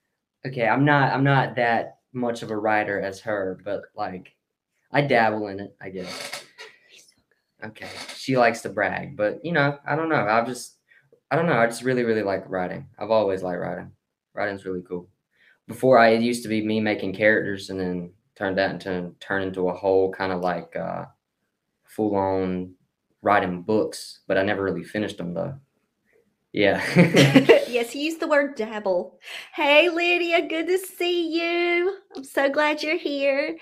okay, 0.46 0.66
I'm 0.66 0.84
not 0.84 1.12
I'm 1.12 1.24
not 1.24 1.56
that 1.56 1.98
much 2.12 2.42
of 2.42 2.50
a 2.50 2.56
writer 2.56 3.00
as 3.00 3.20
her, 3.20 3.60
but 3.64 3.82
like 3.96 4.34
I 4.90 5.02
dabble 5.02 5.48
in 5.48 5.60
it, 5.60 5.76
I 5.80 5.90
guess. 5.90 6.44
Okay. 7.64 7.88
She 8.16 8.36
likes 8.36 8.60
to 8.62 8.68
brag, 8.68 9.16
but 9.16 9.44
you 9.44 9.52
know, 9.52 9.78
I 9.86 9.94
don't 9.96 10.08
know. 10.08 10.26
I've 10.26 10.46
just 10.46 10.76
I 11.30 11.36
don't 11.36 11.46
know. 11.46 11.56
I 11.56 11.66
just 11.66 11.84
really, 11.84 12.04
really 12.04 12.22
like 12.22 12.48
writing. 12.48 12.88
I've 12.98 13.10
always 13.10 13.42
liked 13.42 13.60
writing. 13.60 13.92
Writing's 14.34 14.64
really 14.64 14.82
cool. 14.86 15.08
Before 15.68 15.98
I 15.98 16.08
it 16.08 16.22
used 16.22 16.42
to 16.42 16.48
be 16.48 16.64
me 16.64 16.80
making 16.80 17.14
characters 17.14 17.70
and 17.70 17.78
then 17.80 18.12
turned 18.34 18.58
that 18.58 18.72
into 18.72 19.14
turn 19.20 19.42
into 19.42 19.68
a 19.68 19.74
whole 19.74 20.10
kind 20.12 20.32
of 20.32 20.40
like 20.40 20.74
uh 20.76 21.04
full 21.84 22.16
on 22.16 22.74
writing 23.22 23.62
books, 23.62 24.20
but 24.26 24.36
I 24.36 24.42
never 24.42 24.62
really 24.62 24.84
finished 24.84 25.18
them 25.18 25.34
though. 25.34 25.54
Yeah. 26.52 26.82
yes, 27.68 27.90
he 27.90 28.04
used 28.04 28.20
the 28.20 28.28
word 28.28 28.56
dabble. 28.56 29.18
Hey, 29.54 29.88
Lydia, 29.88 30.46
good 30.46 30.66
to 30.66 30.78
see 30.78 31.32
you. 31.32 31.96
I'm 32.14 32.24
so 32.24 32.50
glad 32.50 32.82
you're 32.82 32.98
here. 32.98 33.56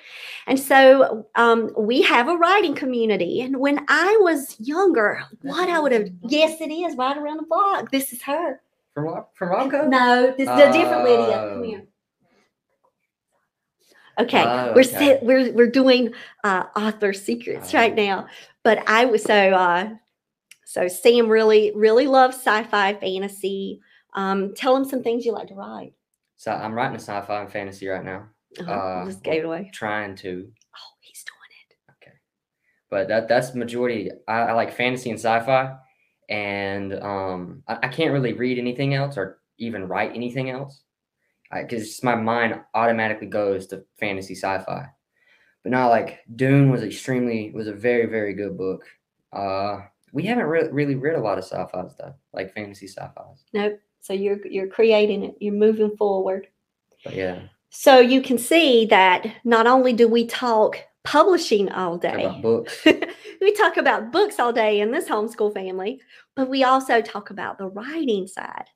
And 0.47 0.59
so 0.59 1.27
um, 1.37 1.71
we 1.79 2.03
have 2.03 2.29
a 2.29 2.37
writing 2.37 2.75
community. 2.75 3.41
And 3.41 3.59
when 3.59 3.85
I 3.89 4.19
was 4.21 4.57
younger, 4.59 5.23
what 5.43 5.69
I 5.69 5.79
would 5.79 5.93
have, 5.93 6.09
yes, 6.23 6.61
it 6.61 6.73
is 6.73 6.97
right 6.97 7.17
around 7.17 7.39
the 7.39 7.47
block. 7.47 7.91
This 7.93 8.13
is 8.13 8.23
her. 8.23 8.61
From, 8.93 9.25
from 9.35 9.49
Romco? 9.51 9.89
No, 9.89 10.35
this 10.37 10.49
is 10.49 10.61
a 10.61 10.73
different 10.73 11.05
Lydia. 11.05 11.51
Come 11.53 11.63
here. 11.63 11.85
Okay, 14.19 14.43
oh, 14.45 14.73
we're 14.75 14.83
okay. 14.83 15.19
we're 15.23 15.53
we're 15.53 15.71
doing 15.71 16.13
uh, 16.45 16.65
author 16.77 17.15
secrets 17.15 17.73
oh. 17.73 17.79
right 17.79 17.95
now, 17.95 18.27
but 18.65 18.87
I 18.87 19.07
was 19.07 19.23
so 19.23 19.35
uh, 19.35 19.91
so 20.71 20.87
Sam 20.87 21.29
really, 21.29 21.73
really 21.75 22.07
loves 22.07 22.37
sci-fi 22.37 22.95
fantasy. 22.95 23.81
Um, 24.15 24.55
tell 24.55 24.77
him 24.77 24.85
some 24.85 25.03
things 25.03 25.27
you 25.27 25.33
like 25.33 25.49
to 25.49 25.55
write. 25.55 25.95
So 26.37 26.53
I'm 26.53 26.75
writing 26.75 26.95
a 26.95 27.01
sci-fi 27.01 27.41
and 27.41 27.51
fantasy 27.51 27.89
right 27.89 28.05
now. 28.05 28.29
Uh-huh. 28.57 28.71
Uh, 28.71 29.05
just 29.07 29.25
gave 29.25 29.43
it 29.43 29.47
away. 29.47 29.69
Trying 29.75 30.15
to. 30.19 30.49
Oh, 30.49 30.93
he's 31.01 31.25
doing 31.25 31.51
it. 31.67 31.77
Okay, 31.91 32.17
but 32.89 33.09
that 33.09 33.27
that's 33.27 33.53
majority. 33.53 34.13
I, 34.29 34.43
I 34.43 34.53
like 34.53 34.73
fantasy 34.73 35.11
and 35.11 35.19
sci-fi, 35.19 35.75
and 36.29 36.95
um, 37.03 37.65
I, 37.67 37.79
I, 37.83 37.89
can't 37.89 38.13
really 38.13 38.35
read 38.35 38.57
anything 38.57 38.95
else 38.95 39.17
or 39.17 39.41
even 39.59 39.89
write 39.89 40.13
anything 40.15 40.51
else 40.51 40.83
because 41.53 42.01
my 42.05 42.15
mind 42.15 42.61
automatically 42.75 43.27
goes 43.27 43.67
to 43.69 43.85
fantasy 43.99 44.37
sci-fi. 44.37 44.87
But 45.65 45.73
now, 45.73 45.89
like 45.89 46.21
Dune 46.37 46.71
was 46.71 46.85
extremely 46.85 47.51
was 47.51 47.67
a 47.67 47.75
very 47.75 48.07
very 48.07 48.35
good 48.35 48.57
book. 48.57 48.85
Uh, 49.33 49.81
we 50.13 50.25
haven't 50.25 50.47
re- 50.47 50.69
really 50.71 50.95
read 50.95 51.17
a 51.17 51.21
lot 51.21 51.39
of 51.39 51.45
sci-fi 51.45 51.89
stuff, 51.89 52.15
like 52.33 52.55
fantasy 52.55 52.87
sci-fi. 52.87 53.23
Nope. 53.53 53.81
So 54.01 54.13
you're 54.13 54.45
you're 54.47 54.67
creating 54.67 55.25
it. 55.25 55.37
You're 55.41 55.55
moving 55.55 55.97
forward. 55.97 56.49
But 57.05 57.15
yeah. 57.15 57.41
So 57.71 58.01
you 58.01 58.21
can 58.21 58.39
see 58.39 58.87
that 58.87 59.27
not 59.45 59.67
only 59.67 59.93
do 59.93 60.09
we 60.09 60.27
talk 60.27 60.79
publishing 61.05 61.71
all 61.71 61.97
day, 61.97 62.25
about 62.25 62.43
books. 62.43 62.85
we 63.41 63.53
talk 63.53 63.77
about 63.77 64.13
books 64.13 64.39
all 64.39 64.53
day 64.53 64.81
in 64.81 64.91
this 64.91 65.09
homeschool 65.09 65.55
family, 65.55 66.01
but 66.35 66.49
we 66.49 66.65
also 66.65 67.01
talk 67.01 67.31
about 67.31 67.59
the 67.59 67.67
writing 67.67 68.27
side. 68.27 68.67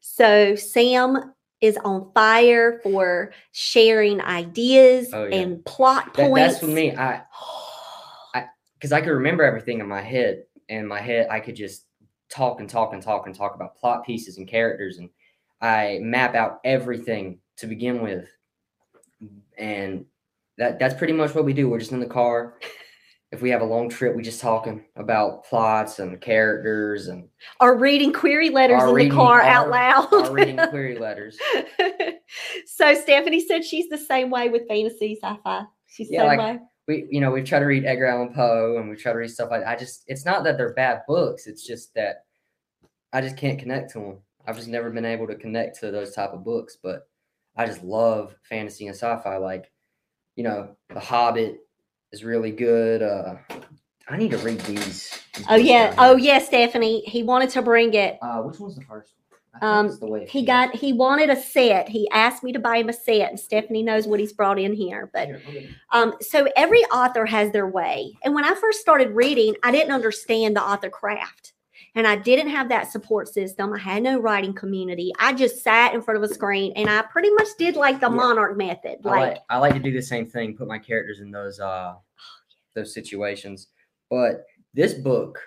So 0.00 0.54
Sam 0.54 1.34
is 1.60 1.76
on 1.78 2.10
fire 2.14 2.80
for 2.82 3.32
sharing 3.52 4.20
ideas 4.20 5.10
oh, 5.12 5.24
yeah. 5.24 5.36
and 5.36 5.64
plot 5.64 6.14
that, 6.14 6.28
points. 6.28 6.54
That's 6.54 6.64
for 6.64 6.70
me. 6.70 6.94
I, 6.94 7.22
I, 8.34 8.46
because 8.74 8.92
I 8.92 9.00
can 9.00 9.10
remember 9.10 9.42
everything 9.42 9.80
in 9.80 9.88
my 9.88 10.02
head, 10.02 10.44
in 10.68 10.86
my 10.86 11.00
head, 11.00 11.28
I 11.30 11.40
could 11.40 11.56
just 11.56 11.86
talk 12.28 12.60
and 12.60 12.68
talk 12.68 12.92
and 12.92 13.02
talk 13.02 13.26
and 13.26 13.34
talk 13.34 13.54
about 13.54 13.76
plot 13.76 14.04
pieces 14.04 14.38
and 14.38 14.48
characters, 14.48 14.98
and 14.98 15.08
I 15.60 15.98
map 16.02 16.34
out 16.34 16.60
everything 16.64 17.38
to 17.58 17.66
begin 17.66 18.02
with, 18.02 18.28
and 19.58 20.04
that 20.58 20.78
that's 20.78 20.94
pretty 20.94 21.12
much 21.12 21.34
what 21.34 21.44
we 21.44 21.52
do. 21.52 21.68
We're 21.68 21.78
just 21.78 21.92
in 21.92 22.00
the 22.00 22.06
car. 22.06 22.58
If 23.32 23.42
we 23.42 23.50
have 23.50 23.60
a 23.60 23.64
long 23.64 23.88
trip, 23.88 24.14
we 24.14 24.22
just 24.22 24.40
talking 24.40 24.84
about 24.94 25.44
plots 25.44 25.98
and 25.98 26.18
characters 26.20 27.08
and 27.08 27.28
are 27.58 27.76
reading 27.76 28.12
query 28.12 28.50
letters 28.50 28.80
in 28.84 28.90
reading, 28.90 29.10
the 29.10 29.16
car 29.16 29.42
out 29.42 29.68
loud. 29.68 30.14
are 30.14 30.32
reading 30.32 30.56
query 30.68 30.96
letters. 31.00 31.36
so 32.66 32.94
Stephanie 32.94 33.44
said 33.44 33.64
she's 33.64 33.88
the 33.88 33.98
same 33.98 34.30
way 34.30 34.48
with 34.48 34.68
fantasy 34.68 35.18
sci-fi. 35.20 35.64
She's 35.88 36.08
the 36.08 36.18
same 36.18 36.26
like, 36.26 36.38
way 36.38 36.60
we 36.86 37.06
you 37.10 37.20
know 37.20 37.30
we've 37.30 37.44
tried 37.44 37.60
to 37.60 37.66
read 37.66 37.84
Edgar 37.84 38.06
Allan 38.06 38.32
Poe 38.32 38.76
and 38.78 38.88
we 38.88 38.96
try 38.96 39.12
to 39.12 39.18
read 39.18 39.30
stuff 39.30 39.50
like 39.50 39.62
that. 39.62 39.68
I 39.68 39.76
just 39.76 40.04
it's 40.06 40.24
not 40.24 40.44
that 40.44 40.56
they're 40.56 40.74
bad 40.74 41.02
books. 41.06 41.46
It's 41.46 41.66
just 41.66 41.94
that 41.94 42.24
I 43.12 43.20
just 43.20 43.36
can't 43.36 43.58
connect 43.58 43.92
to 43.92 43.98
them. 44.00 44.18
I've 44.46 44.56
just 44.56 44.68
never 44.68 44.90
been 44.90 45.04
able 45.04 45.26
to 45.26 45.34
connect 45.34 45.80
to 45.80 45.90
those 45.90 46.12
type 46.12 46.30
of 46.30 46.44
books. 46.44 46.76
But 46.82 47.08
I 47.56 47.66
just 47.66 47.82
love 47.82 48.36
fantasy 48.48 48.86
and 48.86 48.96
sci-fi. 48.96 49.36
Like 49.38 49.70
you 50.36 50.44
know, 50.44 50.76
The 50.90 51.00
Hobbit 51.00 51.58
is 52.12 52.24
really 52.24 52.52
good. 52.52 53.02
Uh, 53.02 53.36
I 54.08 54.16
need 54.16 54.30
to 54.30 54.38
read 54.38 54.60
these. 54.60 55.22
these 55.34 55.46
oh 55.48 55.56
yeah, 55.56 55.94
oh 55.98 56.16
yeah, 56.16 56.38
Stephanie. 56.38 57.02
He 57.06 57.22
wanted 57.22 57.50
to 57.50 57.62
bring 57.62 57.94
it. 57.94 58.18
Uh, 58.22 58.42
which 58.42 58.60
one's 58.60 58.76
the 58.76 58.82
first? 58.82 59.14
Um, 59.62 59.98
he 60.28 60.44
got 60.44 60.74
he 60.74 60.92
wanted 60.92 61.30
a 61.30 61.40
set. 61.40 61.88
He 61.88 62.08
asked 62.10 62.42
me 62.42 62.52
to 62.52 62.58
buy 62.58 62.78
him 62.78 62.88
a 62.88 62.92
set, 62.92 63.30
and 63.30 63.38
Stephanie 63.38 63.82
knows 63.82 64.06
what 64.06 64.20
he's 64.20 64.32
brought 64.32 64.58
in 64.58 64.72
here. 64.72 65.10
But 65.12 65.30
um, 65.92 66.14
so 66.20 66.48
every 66.56 66.82
author 66.84 67.24
has 67.26 67.52
their 67.52 67.66
way. 67.66 68.12
And 68.24 68.34
when 68.34 68.44
I 68.44 68.54
first 68.54 68.80
started 68.80 69.10
reading, 69.10 69.54
I 69.62 69.70
didn't 69.70 69.92
understand 69.92 70.56
the 70.56 70.62
author 70.62 70.90
craft. 70.90 71.52
And 71.94 72.06
I 72.06 72.16
didn't 72.16 72.48
have 72.48 72.68
that 72.68 72.92
support 72.92 73.26
system. 73.28 73.72
I 73.72 73.78
had 73.78 74.02
no 74.02 74.18
writing 74.18 74.52
community. 74.52 75.12
I 75.18 75.32
just 75.32 75.62
sat 75.62 75.94
in 75.94 76.02
front 76.02 76.22
of 76.22 76.30
a 76.30 76.32
screen 76.32 76.72
and 76.76 76.90
I 76.90 77.02
pretty 77.02 77.30
much 77.30 77.48
did 77.58 77.74
like 77.74 78.00
the 78.00 78.10
yeah. 78.10 78.16
monarch 78.16 78.56
method. 78.56 78.98
Like 79.02 79.14
I, 79.14 79.28
like 79.28 79.38
I 79.48 79.58
like 79.58 79.72
to 79.74 79.78
do 79.78 79.92
the 79.92 80.02
same 80.02 80.26
thing, 80.26 80.56
put 80.56 80.68
my 80.68 80.78
characters 80.78 81.20
in 81.20 81.30
those 81.30 81.58
uh 81.58 81.94
oh, 81.94 82.00
those 82.74 82.92
situations. 82.92 83.68
But 84.10 84.44
this 84.74 84.92
book, 84.92 85.40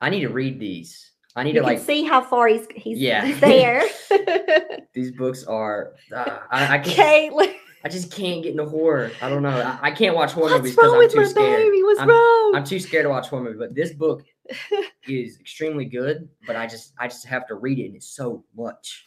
I 0.00 0.08
need 0.08 0.20
to 0.20 0.30
read 0.30 0.58
these 0.58 1.12
I 1.36 1.42
need 1.42 1.54
you 1.54 1.60
to 1.60 1.66
like 1.66 1.78
see 1.78 2.02
how 2.02 2.22
far 2.22 2.48
he's 2.48 2.66
he's 2.74 2.98
yeah. 2.98 3.32
there. 3.40 3.84
These 4.94 5.12
books 5.12 5.44
are 5.44 5.92
uh, 6.12 6.38
I, 6.50 6.76
I 6.76 6.78
can't. 6.78 7.34
Caitlin. 7.34 7.54
I 7.84 7.88
just 7.88 8.10
can't 8.10 8.42
get 8.42 8.50
into 8.50 8.64
horror. 8.64 9.12
I 9.22 9.28
don't 9.28 9.42
know. 9.42 9.50
I, 9.50 9.78
I 9.80 9.90
can't 9.92 10.16
watch 10.16 10.32
horror 10.32 10.50
What's 10.50 10.62
movies 10.62 10.74
because 10.74 10.92
I'm 10.92 11.08
too 11.08 11.26
scared. 11.26 11.58
Baby? 11.58 11.82
What's 11.84 12.00
I'm, 12.00 12.08
wrong? 12.08 12.52
I'm 12.56 12.64
too 12.64 12.80
scared 12.80 13.04
to 13.04 13.10
watch 13.10 13.28
horror 13.28 13.44
movies. 13.44 13.58
But 13.60 13.74
this 13.76 13.92
book 13.92 14.24
is 15.06 15.38
extremely 15.38 15.84
good. 15.84 16.28
But 16.46 16.56
I 16.56 16.66
just 16.66 16.94
I 16.98 17.06
just 17.06 17.26
have 17.26 17.46
to 17.48 17.54
read 17.54 17.78
it, 17.78 17.86
and 17.86 17.96
it's 17.96 18.08
so 18.08 18.42
much. 18.56 19.04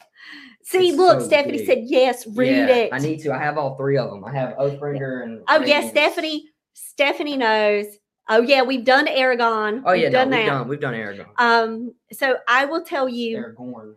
See, 0.63 0.89
it's 0.89 0.97
look, 0.97 1.19
so 1.19 1.27
Stephanie 1.27 1.57
big. 1.57 1.67
said 1.67 1.79
yes. 1.87 2.27
Read 2.27 2.51
yeah, 2.51 2.75
it. 2.75 2.93
I 2.93 2.99
need 2.99 3.19
to. 3.21 3.33
I 3.33 3.39
have 3.39 3.57
all 3.57 3.75
three 3.75 3.97
of 3.97 4.11
them. 4.11 4.23
I 4.23 4.31
have 4.33 4.55
Oathbringer 4.55 5.23
and. 5.23 5.41
Oh 5.49 5.61
yes, 5.61 5.85
yeah, 5.85 5.89
Stephanie. 5.89 6.49
Stephanie 6.73 7.37
knows. 7.37 7.87
Oh 8.29 8.41
yeah, 8.41 8.61
we've 8.61 8.85
done 8.85 9.07
Eragon. 9.07 9.81
Oh 9.85 9.93
yeah, 9.93 10.03
we've 10.03 10.11
no, 10.11 10.19
done 10.19 10.29
we've 10.29 10.39
that. 10.39 10.45
done 10.45 10.67
we've 10.67 10.79
done 10.79 10.93
Eragon. 10.93 11.25
Um, 11.37 11.93
so 12.11 12.37
I 12.47 12.65
will 12.65 12.83
tell 12.83 13.09
you, 13.09 13.37
Aragorn. 13.37 13.95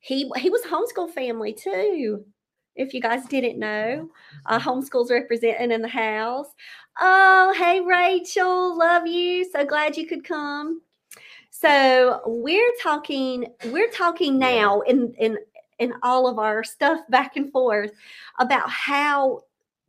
He 0.00 0.30
he 0.36 0.50
was 0.50 0.62
homeschool 0.62 1.10
family 1.10 1.52
too. 1.52 2.24
If 2.74 2.94
you 2.94 3.00
guys 3.00 3.26
didn't 3.26 3.58
know, 3.58 4.10
uh, 4.46 4.58
homeschool's 4.58 5.10
representing 5.10 5.70
in 5.70 5.82
the 5.82 5.88
house. 5.88 6.48
Oh, 7.00 7.54
hey 7.56 7.80
Rachel, 7.80 8.76
love 8.76 9.06
you. 9.06 9.48
So 9.50 9.64
glad 9.64 9.96
you 9.96 10.06
could 10.06 10.24
come. 10.24 10.82
So 11.50 12.22
we're 12.26 12.72
talking, 12.82 13.46
we're 13.66 13.90
talking 13.90 14.38
now 14.38 14.80
in 14.80 15.14
in 15.18 15.38
in 15.78 15.94
all 16.02 16.26
of 16.26 16.38
our 16.38 16.64
stuff 16.64 17.00
back 17.08 17.36
and 17.36 17.50
forth 17.52 17.92
about 18.38 18.68
how 18.68 19.42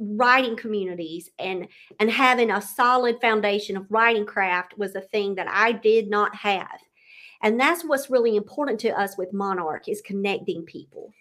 writing 0.03 0.55
communities 0.55 1.29
and 1.37 1.67
and 1.99 2.09
having 2.09 2.49
a 2.51 2.61
solid 2.61 3.21
foundation 3.21 3.77
of 3.77 3.85
writing 3.89 4.25
craft 4.25 4.77
was 4.77 4.95
a 4.95 5.01
thing 5.01 5.35
that 5.35 5.47
I 5.47 5.71
did 5.73 6.09
not 6.09 6.35
have. 6.35 6.79
And 7.43 7.59
that's 7.59 7.83
what's 7.83 8.09
really 8.09 8.35
important 8.35 8.79
to 8.81 8.89
us 8.99 9.17
with 9.17 9.31
Monarch 9.33 9.87
is 9.87 10.01
connecting 10.01 10.63
people. 10.63 11.13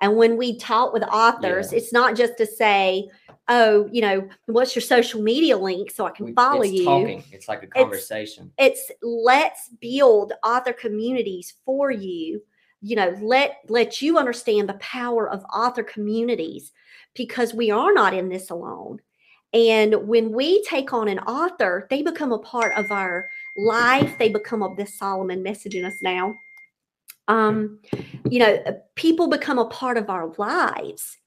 And 0.00 0.16
when 0.16 0.36
we 0.36 0.58
talk 0.58 0.92
with 0.92 1.02
authors, 1.04 1.70
Yeah. 1.72 1.78
it's 1.78 1.92
not 1.92 2.16
just 2.16 2.36
to 2.38 2.46
say, 2.46 3.08
oh, 3.48 3.88
you 3.92 4.00
know, 4.02 4.28
what's 4.46 4.74
your 4.74 4.82
social 4.82 5.22
media 5.22 5.56
link 5.56 5.90
so 5.90 6.06
I 6.06 6.10
can 6.10 6.26
We- 6.26 6.32
follow 6.32 6.62
it's 6.62 6.72
you 6.72 6.84
talking. 6.84 7.22
It's 7.32 7.48
like 7.48 7.62
a 7.62 7.66
conversation. 7.68 8.52
it's 8.58 8.90
let's 9.02 9.68
build 9.80 10.32
author 10.44 10.72
communities 10.72 11.54
for 11.64 11.90
you 11.90 12.42
you 12.84 12.96
know 12.96 13.16
let 13.22 13.58
let 13.68 14.02
you 14.02 14.18
understand 14.18 14.68
the 14.68 14.74
power 14.74 15.30
of 15.30 15.44
author 15.54 15.84
communities 15.84 16.72
because 17.14 17.54
we 17.54 17.70
are 17.70 17.92
not 17.92 18.14
in 18.14 18.28
this 18.28 18.50
alone 18.50 19.00
and 19.52 20.06
when 20.08 20.32
we 20.32 20.62
take 20.64 20.92
on 20.92 21.08
an 21.08 21.18
author 21.20 21.86
they 21.90 22.02
become 22.02 22.32
a 22.32 22.38
part 22.38 22.74
of 22.76 22.90
our 22.90 23.28
life 23.56 24.16
they 24.18 24.28
become 24.28 24.62
of 24.62 24.76
this 24.76 24.98
solomon 24.98 25.42
messaging 25.42 25.84
us 25.84 25.94
now 26.02 26.34
um 27.28 27.78
you 28.28 28.38
know 28.38 28.58
people 28.94 29.28
become 29.28 29.58
a 29.58 29.68
part 29.68 29.96
of 29.96 30.10
our 30.10 30.32
lives 30.38 31.18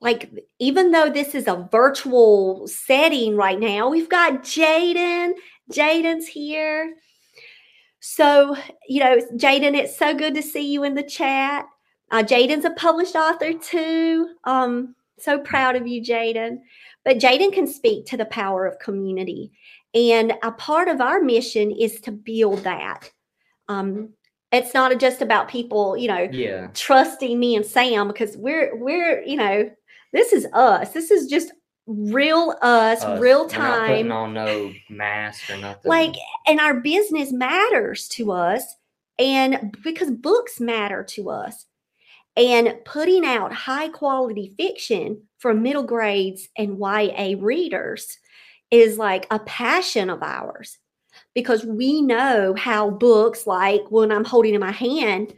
like 0.00 0.30
even 0.58 0.90
though 0.90 1.10
this 1.10 1.34
is 1.34 1.46
a 1.48 1.68
virtual 1.70 2.66
setting 2.68 3.36
right 3.36 3.58
now 3.58 3.88
we've 3.88 4.08
got 4.08 4.42
jaden 4.42 5.32
Jaden's 5.72 6.26
here. 6.26 6.94
So, 8.00 8.56
you 8.88 9.00
know, 9.00 9.16
Jaden, 9.34 9.74
it's 9.74 9.96
so 9.96 10.14
good 10.14 10.34
to 10.34 10.42
see 10.42 10.72
you 10.72 10.84
in 10.84 10.94
the 10.94 11.02
chat. 11.02 11.66
Uh, 12.10 12.22
Jaden's 12.22 12.64
a 12.64 12.70
published 12.70 13.16
author 13.16 13.54
too. 13.54 14.34
Um, 14.44 14.94
so 15.18 15.38
proud 15.38 15.76
of 15.76 15.86
you, 15.86 16.02
Jaden. 16.02 16.58
But 17.04 17.18
Jaden 17.18 17.52
can 17.52 17.66
speak 17.66 18.06
to 18.06 18.16
the 18.16 18.24
power 18.26 18.66
of 18.66 18.78
community. 18.78 19.52
And 19.94 20.34
a 20.42 20.50
part 20.52 20.88
of 20.88 21.00
our 21.00 21.20
mission 21.20 21.70
is 21.70 22.00
to 22.02 22.10
build 22.12 22.60
that. 22.64 23.10
Um, 23.68 24.10
it's 24.52 24.74
not 24.74 24.98
just 24.98 25.22
about 25.22 25.48
people, 25.48 25.96
you 25.96 26.08
know, 26.08 26.28
Yeah. 26.30 26.68
trusting 26.74 27.38
me 27.38 27.56
and 27.56 27.64
Sam 27.66 28.08
because 28.08 28.36
we're 28.36 28.76
we're, 28.76 29.22
you 29.22 29.36
know, 29.36 29.70
this 30.12 30.32
is 30.32 30.46
us. 30.52 30.90
This 30.90 31.10
is 31.10 31.28
just 31.28 31.52
real 31.86 32.54
us, 32.62 33.02
us. 33.04 33.20
real 33.20 33.46
We're 33.46 33.58
not 33.58 33.86
putting 33.88 34.08
time 34.08 34.12
on 34.12 34.32
no 34.34 34.72
mask 34.88 35.50
or 35.50 35.58
nothing. 35.58 35.88
like 35.90 36.14
and 36.46 36.58
our 36.60 36.80
business 36.80 37.30
matters 37.30 38.08
to 38.08 38.32
us 38.32 38.62
and 39.18 39.76
because 39.84 40.10
books 40.10 40.60
matter 40.60 41.04
to 41.04 41.28
us 41.30 41.66
and 42.36 42.74
putting 42.84 43.24
out 43.24 43.52
high 43.52 43.88
quality 43.88 44.54
fiction 44.56 45.22
for 45.38 45.54
middle 45.54 45.82
grades 45.84 46.48
and 46.56 46.78
YA 46.78 47.34
readers 47.38 48.18
is 48.70 48.98
like 48.98 49.26
a 49.30 49.38
passion 49.40 50.10
of 50.10 50.22
ours 50.22 50.78
because 51.34 51.64
we 51.64 52.02
know 52.02 52.54
how 52.56 52.90
books 52.90 53.46
like 53.46 53.82
when 53.90 54.10
I'm 54.10 54.24
holding 54.24 54.54
in 54.54 54.60
my 54.60 54.72
hand 54.72 55.34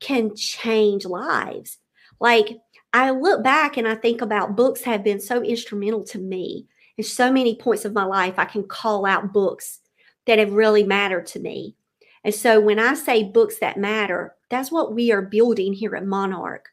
can 0.00 0.34
change 0.34 1.04
lives 1.04 1.78
like 2.20 2.58
I 2.92 3.10
look 3.10 3.42
back 3.42 3.76
and 3.76 3.88
I 3.88 3.94
think 3.94 4.20
about 4.20 4.56
books 4.56 4.82
have 4.82 5.04
been 5.04 5.20
so 5.20 5.42
instrumental 5.42 6.04
to 6.04 6.18
me 6.18 6.66
in 6.98 7.04
so 7.04 7.32
many 7.32 7.56
points 7.56 7.84
of 7.84 7.94
my 7.94 8.04
life. 8.04 8.34
I 8.38 8.44
can 8.44 8.64
call 8.64 9.06
out 9.06 9.32
books 9.32 9.80
that 10.26 10.38
have 10.38 10.52
really 10.52 10.82
mattered 10.82 11.26
to 11.26 11.40
me. 11.40 11.76
And 12.24 12.34
so 12.34 12.60
when 12.60 12.78
I 12.78 12.94
say 12.94 13.24
books 13.24 13.58
that 13.58 13.78
matter, 13.78 14.34
that's 14.50 14.70
what 14.70 14.94
we 14.94 15.12
are 15.12 15.22
building 15.22 15.72
here 15.72 15.96
at 15.96 16.04
Monarch. 16.04 16.68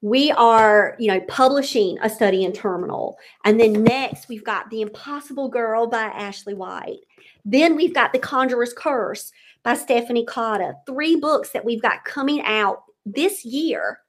We 0.00 0.30
are, 0.32 0.94
you 0.98 1.08
know, 1.08 1.20
publishing 1.22 1.98
a 2.00 2.08
study 2.08 2.44
in 2.44 2.52
terminal. 2.52 3.18
And 3.44 3.58
then 3.58 3.82
next 3.82 4.28
we've 4.28 4.44
got 4.44 4.70
The 4.70 4.80
Impossible 4.80 5.48
Girl 5.48 5.88
by 5.88 6.04
Ashley 6.04 6.54
White. 6.54 7.00
Then 7.44 7.74
we've 7.74 7.94
got 7.94 8.12
The 8.12 8.18
Conjurer's 8.20 8.72
Curse 8.72 9.32
by 9.64 9.74
Stephanie 9.74 10.24
Cotta. 10.24 10.74
Three 10.86 11.16
books 11.16 11.50
that 11.50 11.64
we've 11.64 11.82
got 11.82 12.04
coming 12.04 12.42
out 12.42 12.84
this 13.04 13.44
year. 13.44 14.00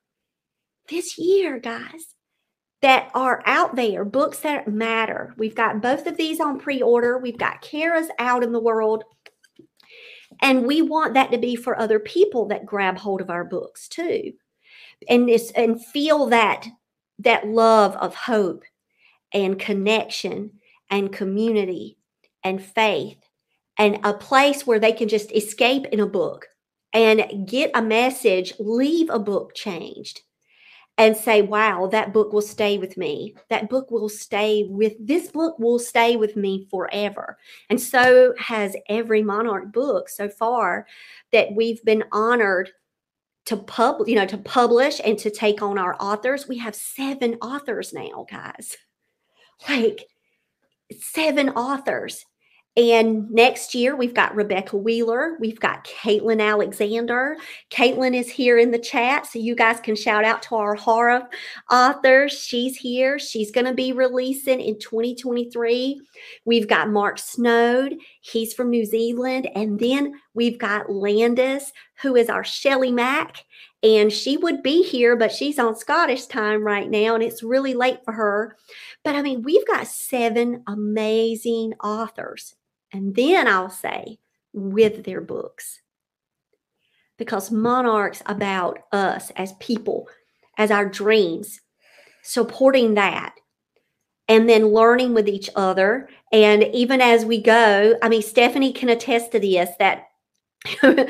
This 0.90 1.18
year, 1.18 1.60
guys 1.60 2.16
that 2.82 3.12
are 3.14 3.44
out 3.46 3.76
there, 3.76 4.06
books 4.06 4.40
that 4.40 4.68
matter. 4.68 5.34
We've 5.38 5.56
got 5.56 5.82
both 5.82 6.08
of 6.08 6.18
these 6.18 6.40
on 6.40 6.60
pre 6.60 6.82
order. 6.82 7.18
We've 7.18 7.38
got 7.38 7.62
Kara's 7.62 8.08
out 8.20 8.44
in 8.44 8.52
the 8.52 8.60
world. 8.60 9.04
And 10.42 10.66
we 10.66 10.82
want 10.82 11.14
that 11.14 11.32
to 11.32 11.38
be 11.38 11.56
for 11.56 11.78
other 11.78 12.00
people 12.00 12.48
that 12.48 12.66
grab 12.66 12.98
hold 12.98 13.22
of 13.22 13.30
our 13.30 13.44
books 13.44 13.88
too. 13.88 14.34
And 15.08 15.28
this 15.28 15.52
and 15.52 15.84
feel 15.84 16.28
that 16.28 16.68
that 17.20 17.48
love 17.48 17.96
of 17.98 18.16
hope 18.16 18.64
and 19.34 19.60
connection 19.60 20.52
and 20.90 21.14
community 21.14 21.98
and 22.44 22.64
faith 22.64 23.18
and 23.78 24.00
a 24.04 24.14
place 24.14 24.66
where 24.66 24.80
they 24.80 24.92
can 24.92 25.08
just 25.08 25.32
escape 25.32 25.86
in 25.88 26.00
a 26.00 26.06
book 26.06 26.48
and 26.94 27.48
get 27.48 27.72
a 27.74 27.82
message, 27.82 28.54
leave 28.60 29.10
a 29.10 29.20
book 29.20 29.54
changed 29.54 30.22
and 31.00 31.16
say, 31.16 31.42
wow, 31.42 31.88
that 31.88 32.12
book 32.12 32.34
will 32.34 32.42
stay 32.42 32.78
with 32.78 32.98
me. 32.98 33.34
That 33.50 33.70
book 33.70 33.90
will 33.90 34.10
stay 34.10 34.66
with 34.70 34.96
this 35.00 35.32
book 35.32 35.58
will 35.58 35.80
stay 35.80 36.18
with 36.18 36.36
me 36.36 36.68
forever. 36.70 37.38
And 37.70 37.80
so 37.80 38.36
has 38.38 38.76
every 38.90 39.24
Monarch 39.24 39.72
book 39.72 40.10
so 40.10 40.28
far 40.28 40.86
that 41.32 41.54
we've 41.56 41.84
been 41.86 42.04
honored 42.12 42.72
to 43.46 43.56
pub, 43.56 44.08
you 44.08 44.16
know, 44.16 44.26
to 44.26 44.38
publish 44.38 45.00
and 45.04 45.18
to 45.20 45.32
take 45.32 45.62
on 45.62 45.78
our 45.78 45.96
authors. 46.02 46.50
We 46.50 46.58
have 46.58 46.76
seven 46.76 47.36
authors 47.36 47.94
now, 47.94 48.26
guys. 48.30 48.76
Like 49.70 50.06
seven 51.00 51.50
authors. 51.52 52.26
And 52.78 53.30
next 53.30 53.76
year, 53.76 53.96
we've 53.96 54.14
got 54.14 54.36
Rebecca 54.36 54.78
Wheeler. 54.78 55.36
We've 55.40 55.60
got 55.60 55.86
Caitlin 55.86 56.42
Alexander. 56.42 57.36
Caitlin 57.72 58.16
is 58.16 58.30
here 58.30 58.58
in 58.58 58.72
the 58.72 58.80
chat, 58.80 59.26
so 59.26 59.40
you 59.40 59.56
guys 59.56 59.80
can 59.80 59.96
shout 59.96 60.24
out 60.24 60.42
to 60.44 60.56
our 60.56 60.76
horror 60.76 61.28
authors. 61.70 62.32
She's 62.32 62.78
here. 62.78 63.20
She's 63.20 63.52
going 63.52 63.66
to 63.66 63.74
be 63.74 63.92
releasing 63.92 64.62
in 64.62 64.80
2023. 64.80 66.00
We've 66.46 66.68
got 66.68 66.90
Mark 66.90 67.18
Snowd. 67.18 67.96
He's 68.22 68.54
from 68.54 68.70
New 68.70 68.86
Zealand. 68.86 69.50
And 69.56 69.80
then 69.80 70.14
we've 70.34 70.60
got 70.60 70.92
Landis, 70.92 71.74
who 72.02 72.16
is 72.16 72.30
our 72.30 72.44
Shelly 72.44 72.92
Mack. 72.92 73.44
And 73.82 74.12
she 74.12 74.38
would 74.38 74.62
be 74.62 74.84
here, 74.84 75.16
but 75.16 75.32
she's 75.32 75.58
on 75.58 75.76
Scottish 75.76 76.26
time 76.26 76.64
right 76.64 76.90
now, 76.90 77.16
and 77.16 77.24
it's 77.24 77.44
really 77.44 77.74
late 77.74 78.00
for 78.04 78.12
her. 78.14 78.58
But 79.04 79.16
I 79.16 79.22
mean, 79.22 79.42
we've 79.42 79.66
got 79.66 79.88
seven 79.88 80.64
amazing 80.68 81.74
authors. 81.82 82.56
And 82.92 83.16
then 83.16 83.48
I'll 83.48 83.70
say, 83.70 84.20
with 84.54 85.04
their 85.04 85.22
books. 85.22 85.82
Because 87.18 87.52
Monarch's 87.52 88.24
about 88.26 88.80
us 88.92 89.32
as 89.36 89.54
people, 89.60 90.08
as 90.58 90.72
our 90.72 90.88
dreams, 90.88 91.60
supporting 92.24 92.94
that, 92.96 93.36
and 94.28 94.48
then 94.48 94.68
learning 94.68 95.14
with 95.14 95.28
each 95.28 95.50
other. 95.56 96.08
And 96.32 96.64
even 96.64 97.02
as 97.02 97.26
we 97.26 97.42
go, 97.42 97.96
I 98.02 98.10
mean, 98.10 98.22
Stephanie 98.22 98.72
can 98.72 98.90
attest 98.90 99.32
to 99.32 99.40
this 99.40 99.70
that 99.80 100.06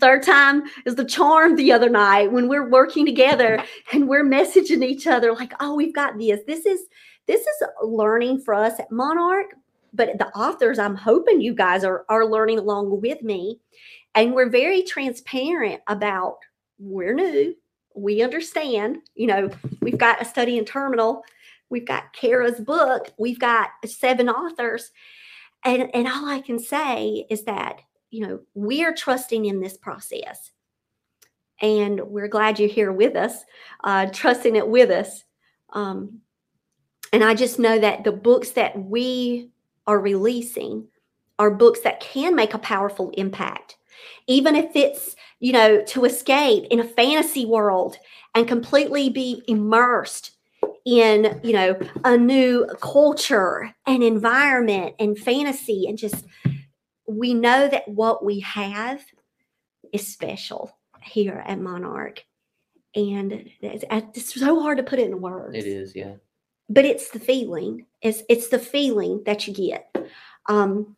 third 0.00 0.22
time 0.22 0.62
is 0.84 0.94
the 0.94 1.04
charm 1.04 1.56
the 1.56 1.72
other 1.72 1.88
night 1.88 2.30
when 2.30 2.48
we're 2.48 2.68
working 2.68 3.04
together 3.06 3.62
and 3.92 4.08
we're 4.08 4.24
messaging 4.24 4.84
each 4.84 5.06
other 5.06 5.32
like, 5.32 5.52
oh, 5.60 5.74
we've 5.74 5.94
got 5.94 6.18
this. 6.18 6.40
This 6.46 6.64
is 6.64 6.86
this 7.26 7.40
is 7.40 7.68
learning 7.82 8.40
for 8.40 8.54
us 8.54 8.80
at 8.80 8.90
Monarch, 8.90 9.54
but 9.92 10.18
the 10.18 10.28
authors, 10.36 10.78
I'm 10.78 10.96
hoping 10.96 11.40
you 11.40 11.54
guys 11.54 11.84
are, 11.84 12.04
are 12.08 12.26
learning 12.26 12.58
along 12.58 13.00
with 13.00 13.22
me. 13.22 13.60
And 14.14 14.34
we're 14.34 14.48
very 14.48 14.82
transparent 14.82 15.82
about 15.86 16.38
we're 16.78 17.14
new. 17.14 17.54
We 17.94 18.22
understand, 18.22 18.98
you 19.14 19.26
know, 19.26 19.50
we've 19.80 19.98
got 19.98 20.22
a 20.22 20.24
study 20.24 20.58
in 20.58 20.64
terminal, 20.64 21.22
we've 21.68 21.86
got 21.86 22.12
Kara's 22.12 22.60
book, 22.60 23.12
we've 23.18 23.38
got 23.38 23.70
seven 23.84 24.28
authors. 24.28 24.90
And, 25.64 25.90
and 25.94 26.06
all 26.06 26.26
I 26.26 26.40
can 26.40 26.58
say 26.58 27.26
is 27.28 27.44
that, 27.44 27.80
you 28.10 28.26
know, 28.26 28.40
we 28.54 28.84
are 28.84 28.94
trusting 28.94 29.44
in 29.44 29.60
this 29.60 29.76
process. 29.76 30.52
And 31.60 32.00
we're 32.00 32.28
glad 32.28 32.58
you're 32.58 32.68
here 32.68 32.92
with 32.92 33.16
us, 33.16 33.44
uh, 33.84 34.06
trusting 34.06 34.56
it 34.56 34.66
with 34.66 34.90
us. 34.90 35.24
Um, 35.72 36.20
and 37.12 37.22
I 37.22 37.34
just 37.34 37.58
know 37.58 37.78
that 37.78 38.04
the 38.04 38.12
books 38.12 38.52
that 38.52 38.78
we 38.82 39.50
are 39.90 39.98
releasing 39.98 40.86
are 41.40 41.50
books 41.50 41.80
that 41.80 41.98
can 41.98 42.36
make 42.36 42.54
a 42.54 42.58
powerful 42.58 43.10
impact. 43.16 43.76
Even 44.28 44.54
if 44.54 44.76
it's, 44.76 45.16
you 45.40 45.52
know, 45.52 45.82
to 45.82 46.04
escape 46.04 46.66
in 46.70 46.78
a 46.78 46.84
fantasy 46.84 47.44
world 47.44 47.96
and 48.36 48.46
completely 48.46 49.10
be 49.10 49.42
immersed 49.48 50.30
in, 50.86 51.40
you 51.42 51.52
know, 51.52 51.76
a 52.04 52.16
new 52.16 52.66
culture 52.80 53.74
and 53.84 54.04
environment 54.04 54.94
and 55.00 55.18
fantasy 55.18 55.86
and 55.88 55.98
just 55.98 56.24
we 57.08 57.34
know 57.34 57.66
that 57.66 57.88
what 57.88 58.24
we 58.24 58.38
have 58.40 59.04
is 59.92 60.06
special 60.06 60.78
here 61.02 61.42
at 61.44 61.58
Monarch. 61.58 62.24
And 62.94 63.50
it's, 63.60 63.84
it's 63.90 64.34
so 64.38 64.60
hard 64.60 64.78
to 64.78 64.84
put 64.84 65.00
it 65.00 65.08
in 65.08 65.20
words. 65.20 65.56
It 65.56 65.66
is, 65.66 65.96
yeah. 65.96 66.14
But 66.68 66.84
it's 66.84 67.10
the 67.10 67.18
feeling. 67.18 67.86
It's 68.02 68.22
it's 68.28 68.48
the 68.48 68.58
feeling 68.58 69.22
that 69.26 69.46
you 69.46 69.54
get. 69.54 69.94
Um, 70.46 70.96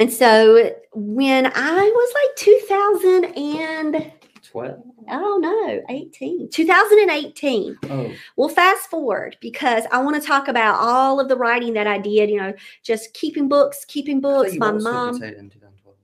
and 0.00 0.12
so 0.12 0.74
when 0.92 1.46
I 1.46 1.80
was 1.94 2.14
like 2.14 2.36
2000 2.36 3.24
and 3.36 4.12
Twelve. 4.42 4.82
oh 5.10 5.38
no, 5.40 5.82
18, 5.88 6.50
2018. 6.50 7.76
Oh, 7.90 8.12
Well, 8.36 8.48
fast 8.48 8.90
forward 8.90 9.36
because 9.40 9.84
I 9.90 9.98
want 10.02 10.20
to 10.20 10.26
talk 10.26 10.48
about 10.48 10.78
all 10.78 11.18
of 11.18 11.28
the 11.28 11.36
writing 11.36 11.72
that 11.74 11.86
I 11.86 11.98
did, 11.98 12.28
you 12.30 12.36
know, 12.36 12.52
just 12.82 13.14
keeping 13.14 13.48
books, 13.48 13.84
keeping 13.86 14.20
books. 14.20 14.54
My 14.56 14.70
mom, 14.70 15.14
Potato 15.18 15.38
in 15.38 15.50
2012. 15.50 15.96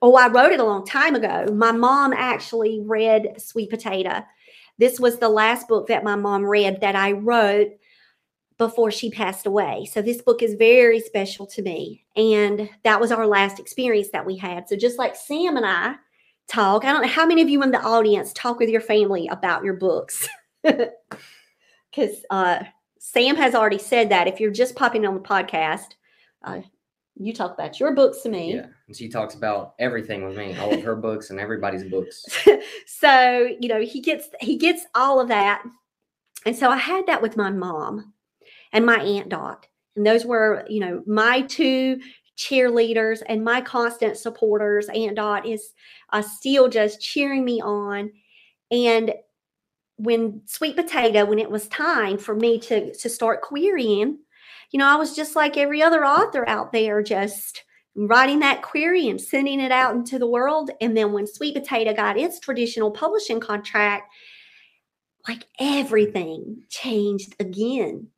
oh, 0.00 0.14
I 0.14 0.28
wrote 0.28 0.52
it 0.52 0.60
a 0.60 0.64
long 0.64 0.86
time 0.86 1.16
ago. 1.16 1.46
My 1.52 1.72
mom 1.72 2.12
actually 2.12 2.80
read 2.80 3.34
Sweet 3.40 3.68
Potato. 3.68 4.22
This 4.78 4.98
was 5.00 5.18
the 5.18 5.28
last 5.28 5.68
book 5.68 5.88
that 5.88 6.04
my 6.04 6.14
mom 6.16 6.44
read 6.44 6.80
that 6.80 6.96
I 6.96 7.12
wrote 7.12 7.72
before 8.58 8.90
she 8.90 9.10
passed 9.10 9.46
away. 9.46 9.88
So 9.90 10.02
this 10.02 10.22
book 10.22 10.42
is 10.42 10.54
very 10.54 11.00
special 11.00 11.46
to 11.46 11.62
me. 11.62 12.04
And 12.16 12.68
that 12.84 13.00
was 13.00 13.12
our 13.12 13.26
last 13.26 13.58
experience 13.58 14.08
that 14.12 14.26
we 14.26 14.36
had. 14.36 14.68
So 14.68 14.76
just 14.76 14.98
like 14.98 15.16
Sam 15.16 15.56
and 15.56 15.66
I 15.66 15.96
talk, 16.48 16.84
I 16.84 16.92
don't 16.92 17.02
know 17.02 17.08
how 17.08 17.26
many 17.26 17.42
of 17.42 17.48
you 17.48 17.62
in 17.62 17.70
the 17.70 17.82
audience 17.82 18.32
talk 18.32 18.58
with 18.58 18.68
your 18.68 18.80
family 18.80 19.28
about 19.28 19.64
your 19.64 19.74
books. 19.74 20.28
Because 21.94 22.24
uh, 22.30 22.64
Sam 22.98 23.36
has 23.36 23.54
already 23.54 23.76
said 23.76 24.08
that 24.08 24.26
if 24.26 24.40
you're 24.40 24.50
just 24.50 24.74
popping 24.74 25.04
on 25.04 25.12
the 25.12 25.20
podcast, 25.20 25.88
uh, 26.42 26.62
you 27.16 27.34
talk 27.34 27.52
about 27.52 27.78
your 27.78 27.94
books 27.94 28.22
to 28.22 28.30
me. 28.30 28.54
Yeah, 28.54 28.66
and 28.86 28.96
she 28.96 29.10
talks 29.10 29.34
about 29.34 29.74
everything 29.78 30.24
with 30.24 30.34
me, 30.36 30.56
all 30.56 30.72
of 30.72 30.82
her 30.82 30.96
books 30.96 31.28
and 31.28 31.38
everybody's 31.38 31.84
books. 31.84 32.24
so 32.86 33.54
you 33.60 33.68
know 33.68 33.80
he 33.80 34.00
gets 34.00 34.28
he 34.40 34.56
gets 34.56 34.86
all 34.94 35.20
of 35.20 35.28
that 35.28 35.62
and 36.46 36.56
so 36.56 36.70
i 36.70 36.76
had 36.76 37.06
that 37.06 37.22
with 37.22 37.36
my 37.36 37.50
mom 37.50 38.12
and 38.72 38.86
my 38.86 38.98
aunt 39.00 39.28
dot 39.28 39.66
and 39.96 40.06
those 40.06 40.24
were 40.24 40.64
you 40.68 40.80
know 40.80 41.02
my 41.06 41.42
two 41.42 42.00
cheerleaders 42.36 43.22
and 43.28 43.44
my 43.44 43.60
constant 43.60 44.16
supporters 44.16 44.88
aunt 44.88 45.16
dot 45.16 45.46
is 45.46 45.72
uh, 46.12 46.22
still 46.22 46.68
just 46.68 47.00
cheering 47.00 47.44
me 47.44 47.60
on 47.60 48.10
and 48.70 49.12
when 49.96 50.40
sweet 50.46 50.76
potato 50.76 51.24
when 51.24 51.38
it 51.38 51.50
was 51.50 51.68
time 51.68 52.18
for 52.18 52.34
me 52.34 52.58
to 52.58 52.92
to 52.94 53.08
start 53.08 53.42
querying 53.42 54.18
you 54.70 54.78
know 54.78 54.86
i 54.86 54.96
was 54.96 55.14
just 55.14 55.36
like 55.36 55.56
every 55.56 55.82
other 55.82 56.04
author 56.04 56.48
out 56.48 56.72
there 56.72 57.02
just 57.02 57.64
writing 57.94 58.40
that 58.40 58.62
query 58.62 59.08
and 59.08 59.20
sending 59.20 59.60
it 59.60 59.72
out 59.72 59.94
into 59.94 60.18
the 60.18 60.26
world. 60.26 60.70
And 60.80 60.96
then 60.96 61.12
when 61.12 61.26
Sweet 61.26 61.54
Potato 61.54 61.94
got 61.94 62.18
its 62.18 62.40
traditional 62.40 62.90
publishing 62.90 63.40
contract, 63.40 64.12
like 65.28 65.46
everything 65.60 66.62
changed 66.68 67.34
again. 67.38 68.08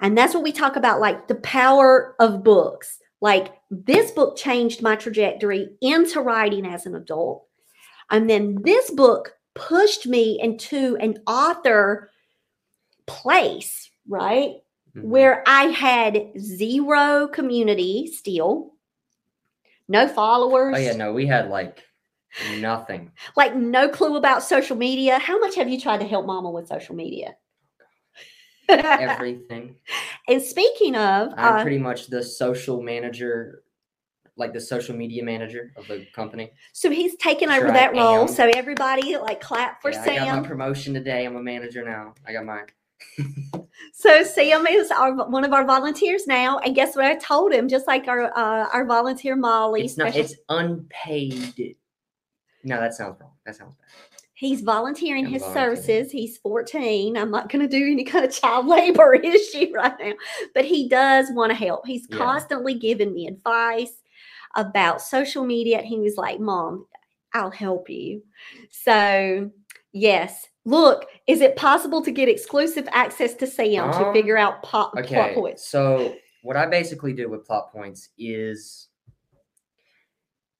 And 0.00 0.16
that's 0.16 0.34
what 0.34 0.42
we 0.42 0.52
talk 0.52 0.76
about 0.76 1.00
like 1.00 1.28
the 1.28 1.36
power 1.36 2.14
of 2.20 2.44
books. 2.44 2.98
Like 3.20 3.54
this 3.70 4.10
book 4.10 4.36
changed 4.36 4.82
my 4.82 4.94
trajectory 4.96 5.68
into 5.80 6.20
writing 6.20 6.66
as 6.66 6.86
an 6.86 6.94
adult. 6.94 7.44
And 8.10 8.28
then 8.28 8.58
this 8.62 8.90
book 8.90 9.32
pushed 9.54 10.06
me 10.06 10.38
into 10.40 10.96
an 11.00 11.16
author 11.26 12.10
place, 13.06 13.90
right? 14.08 14.56
Mhm. 14.94 15.02
where 15.04 15.44
I 15.46 15.64
had 15.64 16.32
zero 16.38 17.28
community 17.28 18.06
still, 18.06 18.72
no 19.88 20.08
followers, 20.08 20.74
Oh 20.76 20.80
yeah, 20.80 20.96
no, 20.96 21.12
we 21.12 21.26
had 21.26 21.50
like 21.50 21.82
nothing. 22.58 23.12
like 23.36 23.54
no 23.54 23.88
clue 23.90 24.16
about 24.16 24.42
social 24.42 24.76
media. 24.76 25.18
How 25.18 25.38
much 25.38 25.54
have 25.56 25.68
you 25.68 25.78
tried 25.78 25.98
to 26.00 26.06
help 26.06 26.24
mama 26.26 26.50
with 26.50 26.66
social 26.68 26.94
media? 26.94 27.36
Everything. 28.68 29.76
and 30.28 30.42
speaking 30.42 30.96
of, 30.96 31.32
I'm 31.36 31.54
uh, 31.56 31.62
pretty 31.62 31.78
much 31.78 32.06
the 32.08 32.22
social 32.22 32.82
manager, 32.82 33.62
like 34.36 34.52
the 34.52 34.60
social 34.60 34.94
media 34.96 35.22
manager 35.24 35.72
of 35.76 35.86
the 35.88 36.06
company. 36.14 36.52
so 36.72 36.90
he's 36.90 37.16
taken 37.16 37.48
Sure 37.48 37.58
over 37.58 37.68
I 37.68 37.72
that 37.72 37.92
role. 37.92 38.22
am. 38.22 38.28
So 38.28 38.50
everybody 38.54 39.16
like 39.16 39.40
clap 39.40 39.80
for 39.82 39.90
Yeah, 39.90 40.02
I 40.02 40.06
got 40.06 40.14
Sam. 40.26 40.42
my 40.42 40.48
promotion 40.48 40.94
today. 40.94 41.24
I'm 41.24 41.36
a 41.36 41.42
manager 41.42 41.84
now. 41.84 42.14
I 42.26 42.32
got 42.32 42.44
mine. 42.44 42.66
So 43.92 44.22
Sam 44.24 44.66
is 44.66 44.90
our 44.90 45.12
one 45.28 45.44
of 45.44 45.52
our 45.52 45.64
volunteers 45.64 46.26
now, 46.26 46.58
and 46.58 46.74
guess 46.74 46.96
what 46.96 47.04
I 47.04 47.14
told 47.16 47.52
him? 47.52 47.68
Just 47.68 47.86
like 47.86 48.08
our 48.08 48.24
uh, 48.36 48.68
our 48.72 48.86
volunteer 48.86 49.36
Molly, 49.36 49.84
it's 49.84 49.98
not 49.98 50.12
special- 50.12 50.20
it's 50.32 50.34
unpaid. 50.48 51.76
No, 52.64 52.80
that 52.80 52.94
sounds 52.94 53.20
wrong. 53.20 53.32
That 53.44 53.54
sounds 53.56 53.74
bad. 53.76 53.86
He's 54.36 54.60
volunteering 54.60 55.26
his 55.26 55.42
volunteering. 55.42 55.76
services. 55.76 56.12
He's 56.12 56.36
14. 56.38 57.16
I'm 57.16 57.30
not 57.30 57.50
going 57.50 57.66
to 57.66 57.78
do 57.78 57.90
any 57.90 58.04
kind 58.04 58.24
of 58.24 58.32
child 58.32 58.66
labor 58.76 59.14
issue 59.22 59.72
right 59.74 59.94
now, 59.98 60.12
but 60.54 60.64
he 60.66 60.88
does 60.90 61.30
want 61.32 61.50
to 61.50 61.56
help. 61.56 61.86
He's 61.86 62.06
Yeah. 62.10 62.18
constantly 62.18 62.74
giving 62.74 63.14
me 63.14 63.26
advice 63.28 64.02
about 64.54 65.00
social 65.00 65.44
media. 65.44 65.78
And 65.78 65.86
he 65.86 65.98
was 66.00 66.16
like, 66.16 66.38
Mom, 66.38 66.86
I'll 67.32 67.50
help 67.50 67.88
you. 67.88 68.22
So, 68.70 69.50
yes. 69.92 70.46
Look, 70.66 71.06
is 71.26 71.40
it 71.40 71.56
possible 71.56 72.02
to 72.02 72.10
get 72.10 72.28
exclusive 72.28 72.86
access 72.92 73.34
to 73.36 73.46
Sam 73.46 73.90
to 73.92 74.06
Um, 74.08 74.12
figure 74.12 74.36
out 74.36 74.62
pop, 74.62 74.92
plot 74.92 75.04
Okay, 75.04 75.34
points? 75.34 75.66
so 75.66 76.14
what 76.42 76.56
I 76.56 76.66
basically 76.66 77.12
do 77.14 77.30
with 77.30 77.46
plot 77.46 77.72
points 77.72 78.10
is 78.18 78.88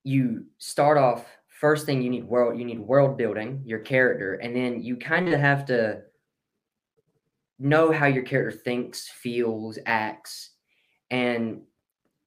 you 0.05 0.47
start 0.59 0.97
off 0.97 1.27
first 1.61 1.87
thing 1.87 2.03
you 2.03 2.11
need 2.11 2.25
world 2.25 2.59
you 2.59 2.65
need 2.65 2.79
world 2.79 3.17
building 3.17 3.63
your 3.65 3.79
character 3.81 4.35
and 4.35 4.55
then 4.55 4.83
you 4.83 4.97
kind 4.97 5.29
of 5.29 5.41
have 5.41 5.65
to 5.65 6.01
know 7.59 7.91
how 7.91 8.07
your 8.07 8.23
character 8.23 8.57
thinks 8.59 9.09
feels 9.09 9.79
acts 9.87 10.51
and 11.11 11.63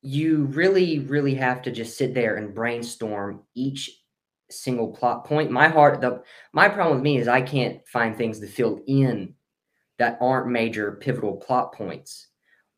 you 0.01 0.45
really 0.45 0.99
really 0.99 1.35
have 1.35 1.61
to 1.61 1.71
just 1.71 1.97
sit 1.97 2.13
there 2.13 2.37
and 2.37 2.55
brainstorm 2.55 3.41
each 3.53 3.99
single 4.51 4.87
plot 4.87 5.25
point. 5.25 5.51
My 5.51 5.67
heart 5.67 6.01
the 6.01 6.23
my 6.53 6.69
problem 6.69 6.95
with 6.95 7.03
me 7.03 7.17
is 7.17 7.27
i 7.27 7.41
can't 7.41 7.87
find 7.87 8.15
things 8.15 8.39
to 8.39 8.47
fill 8.47 8.81
in 8.87 9.35
that 9.97 10.17
aren't 10.21 10.49
major 10.49 10.93
pivotal 10.93 11.35
plot 11.35 11.73
points. 11.73 12.27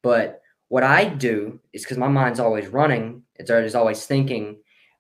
But 0.02 0.42
what 0.68 0.84
i 0.84 1.06
do 1.06 1.60
is 1.74 1.84
because 1.84 1.98
my 1.98 2.08
mind's 2.08 2.40
always 2.40 2.68
running 2.68 3.24
it's 3.36 3.76
always 3.76 4.06
thinking 4.06 4.58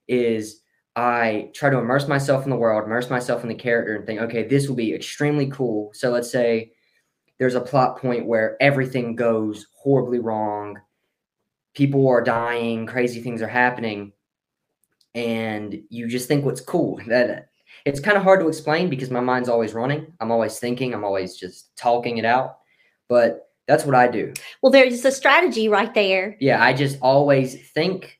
is 0.07 0.60
i 0.95 1.49
try 1.53 1.69
to 1.69 1.77
immerse 1.77 2.07
myself 2.07 2.43
in 2.43 2.49
the 2.49 2.55
world 2.55 2.83
immerse 2.83 3.09
myself 3.09 3.43
in 3.43 3.49
the 3.49 3.55
character 3.55 3.95
and 3.95 4.05
think 4.05 4.19
okay 4.19 4.43
this 4.43 4.67
will 4.67 4.75
be 4.75 4.93
extremely 4.93 5.47
cool. 5.47 5.91
So 5.93 6.09
let's 6.09 6.29
say 6.31 6.73
there's 7.39 7.55
a 7.55 7.61
plot 7.61 7.97
point 7.97 8.25
where 8.25 8.57
everything 8.61 9.15
goes 9.15 9.67
horribly 9.73 10.19
wrong. 10.19 10.77
People 11.73 12.07
are 12.07 12.21
dying 12.21 12.85
crazy 12.85 13.21
things 13.21 13.41
are 13.41 13.47
happening 13.47 14.11
and 15.15 15.81
you 15.89 16.07
just 16.07 16.27
think 16.27 16.45
what's 16.45 16.61
cool. 16.61 16.99
That 17.07 17.47
it's 17.85 17.99
kind 18.01 18.17
of 18.17 18.23
hard 18.23 18.41
to 18.41 18.47
explain 18.47 18.89
because 18.89 19.09
my 19.09 19.21
mind's 19.21 19.49
always 19.49 19.73
running. 19.73 20.13
I'm 20.19 20.31
always 20.31 20.59
thinking 20.59 20.93
i'm 20.93 21.05
always 21.05 21.35
just 21.37 21.75
talking 21.75 22.17
it 22.17 22.25
out 22.25 22.57
but 23.07 23.49
that's 23.67 23.85
what 23.85 23.95
i 23.95 24.07
do. 24.07 24.33
Well, 24.61 24.71
there's 24.71 25.05
a 25.05 25.11
strategy 25.11 25.69
right 25.69 25.93
there. 25.93 26.35
yeah 26.41 26.61
i 26.63 26.73
just 26.73 26.97
always 27.01 27.69
think 27.71 28.19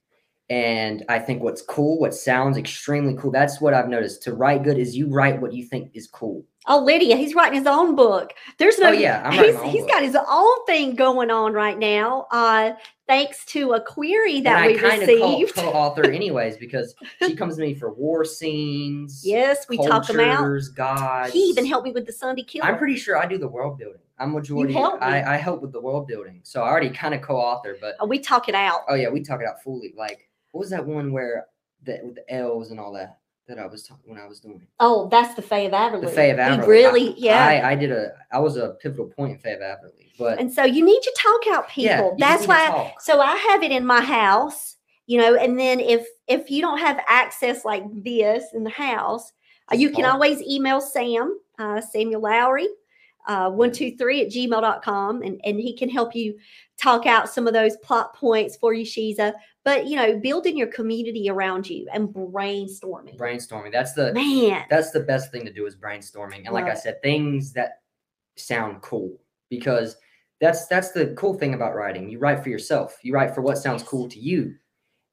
and 0.52 1.06
i 1.08 1.18
think 1.18 1.42
what's 1.42 1.62
cool 1.62 1.98
what 1.98 2.14
sounds 2.14 2.58
extremely 2.58 3.16
cool 3.16 3.32
that's 3.32 3.62
what 3.62 3.74
i've 3.74 3.88
noticed 3.88 4.22
to 4.22 4.34
write 4.34 4.64
good 4.64 4.78
is 4.78 4.96
you 4.98 5.08
write 5.08 5.42
what 5.42 5.54
you 5.54 5.66
think 5.66 5.90
is 5.94 6.08
cool 6.08 6.44
Oh, 6.68 6.78
Lydia, 6.78 7.16
he's 7.16 7.34
writing 7.34 7.58
his 7.58 7.66
own 7.66 7.96
book. 7.96 8.34
There's 8.60 8.78
no 8.78 8.90
oh 8.90 8.92
yeah 8.92 9.24
i'm 9.26 9.34
he's, 9.34 9.60
he's 9.72 9.82
book. 9.82 9.90
got 9.90 10.04
his 10.04 10.16
own 10.16 10.66
thing 10.68 10.94
going 10.94 11.32
on 11.32 11.54
right 11.54 11.80
now 11.80 12.28
uh 12.30 12.74
thanks 13.08 13.44
to 13.46 13.72
a 13.74 13.82
query 13.82 14.42
that 14.42 14.58
I 14.58 14.68
we 14.68 14.78
kind 14.78 15.02
of 15.02 15.08
received 15.08 15.56
co-author 15.56 16.12
anyways 16.12 16.58
because 16.58 16.94
she 17.20 17.36
comes 17.36 17.56
to 17.56 17.64
me 17.64 17.74
for 17.74 17.92
war 17.94 18.24
scenes 18.24 19.24
yes 19.26 19.66
we 19.70 19.78
talk 19.78 20.06
them 20.06 20.20
out 20.20 20.62
gods 20.76 21.34
he 21.34 21.40
even 21.40 21.66
helped 21.66 21.86
me 21.86 21.94
with 21.94 22.06
the 22.06 22.14
sunday 22.14 22.44
killer 22.44 22.66
I'm 22.66 22.78
pretty 22.78 22.98
sure 22.98 23.18
I 23.18 23.26
do 23.26 23.40
the 23.40 23.48
world 23.48 23.80
building. 23.80 24.02
I'm 24.20 24.34
majority. 24.34 24.76
I, 24.76 25.34
I 25.34 25.38
help 25.38 25.64
with 25.64 25.72
the 25.72 25.82
world 25.82 26.08
building, 26.08 26.42
so 26.44 26.62
I 26.62 26.70
already 26.70 26.92
kind 26.92 27.16
of 27.16 27.24
co-author. 27.24 27.76
But 27.82 27.96
Uh, 28.00 28.06
we 28.06 28.20
talk 28.20 28.50
it 28.50 28.54
out 28.54 28.82
oh 28.88 28.94
yeah, 28.94 29.10
we 29.10 29.22
talk 29.22 29.42
it 29.42 29.48
out 29.48 29.64
fully. 29.64 29.96
Like 29.98 30.30
what 30.52 30.60
was 30.60 30.70
that 30.70 30.86
one 30.86 31.12
where 31.12 31.46
the 31.84 32.00
with 32.04 32.16
the 32.16 32.34
elves 32.34 32.72
and 32.72 32.80
all 32.80 32.94
that 32.94 33.18
that 33.48 33.58
I 33.60 33.66
was 33.66 33.84
talking 33.84 34.12
when 34.12 34.22
I 34.22 34.28
was 34.28 34.40
doing 34.40 34.62
it? 34.62 34.68
oh 34.80 35.10
that's 35.10 35.36
the 35.36 35.42
fae 35.42 35.60
of 35.60 35.74
Averly. 35.74 36.06
the 36.06 36.12
Fae 36.12 36.26
of 36.26 36.40
Averly. 36.40 36.68
really 36.68 37.10
I, 37.10 37.16
yeah 37.18 37.46
I, 37.46 37.72
I 37.72 37.76
did 37.76 37.92
a. 37.92 38.14
I 38.32 38.40
was 38.40 38.58
a 38.58 38.76
pivotal 38.82 39.08
point 39.08 39.34
in 39.34 39.40
Fae 39.40 39.52
of 39.52 39.62
Averly, 39.62 40.12
but 40.18 40.40
and 40.40 40.52
so 40.52 40.64
you 40.64 40.86
need 40.86 41.02
to 41.02 41.18
talk 41.18 41.56
out 41.56 41.70
people 41.70 42.16
just 42.18 42.20
that's 42.20 42.48
why 42.48 42.94
so 43.00 43.20
i 43.20 43.36
have 43.36 43.64
it 43.64 43.72
in 43.72 43.86
my 43.86 44.02
house 44.02 44.78
you 45.08 45.18
know 45.18 45.36
and 45.36 45.60
then 45.60 45.80
if 45.80 46.08
if 46.28 46.50
you 46.50 46.62
don't 46.62 46.78
have 46.78 47.00
access 47.08 47.66
like 47.66 47.84
this 48.04 48.46
in 48.54 48.64
the 48.64 48.70
house 48.70 49.34
uh, 49.70 49.72
Just 49.72 49.82
you 49.82 49.90
can 49.92 50.06
always 50.06 50.42
email 50.42 50.80
sam 50.80 51.40
uh, 51.60 51.82
samuel 51.82 52.22
lowry 52.22 52.68
uh, 53.28 53.50
123 53.50 54.22
at 54.26 54.32
gmail.com 54.32 55.22
and, 55.22 55.40
and 55.44 55.60
he 55.60 55.76
can 55.76 55.90
help 55.90 56.16
you 56.16 56.38
talk 56.82 57.06
out 57.06 57.30
some 57.30 57.48
of 57.48 57.54
those 57.54 57.78
plot 57.78 58.16
points 58.16 58.56
for 58.58 58.74
you 58.74 58.86
shiza 58.86 59.34
but 59.64 59.88
you 59.88 59.96
know, 59.96 60.20
building 60.20 60.58
your 60.58 60.68
community 60.68 61.30
around 61.30 61.70
you 61.70 61.88
and 61.94 62.10
brainstorming. 62.10 63.18
Brainstorming. 63.18 63.72
That's 63.72 63.94
the 63.94 64.14
Man, 64.14 64.66
that's 64.70 64.92
the 64.92 65.02
best 65.02 65.32
thing 65.32 65.46
to 65.46 65.54
do 65.54 65.66
is 65.66 65.76
brainstorming. 65.76 66.44
And 66.46 66.54
like 66.54 66.66
I 66.66 66.72
it. 66.72 66.80
said, 66.80 67.02
things 67.02 67.54
that 67.54 67.82
sound 68.38 68.82
cool 68.82 69.20
because 69.50 69.98
that's 70.40 70.68
that's 70.68 70.92
the 70.92 71.14
cool 71.18 71.36
thing 71.36 71.54
about 71.54 71.76
writing. 71.76 72.10
You 72.10 72.20
write 72.20 72.44
for 72.44 72.50
yourself. 72.50 72.98
You 73.04 73.14
write 73.14 73.36
for 73.36 73.42
what 73.42 73.58
sounds 73.58 73.82
Yes. 73.82 73.90
cool 73.90 74.10
to 74.10 74.20
you. 74.20 74.56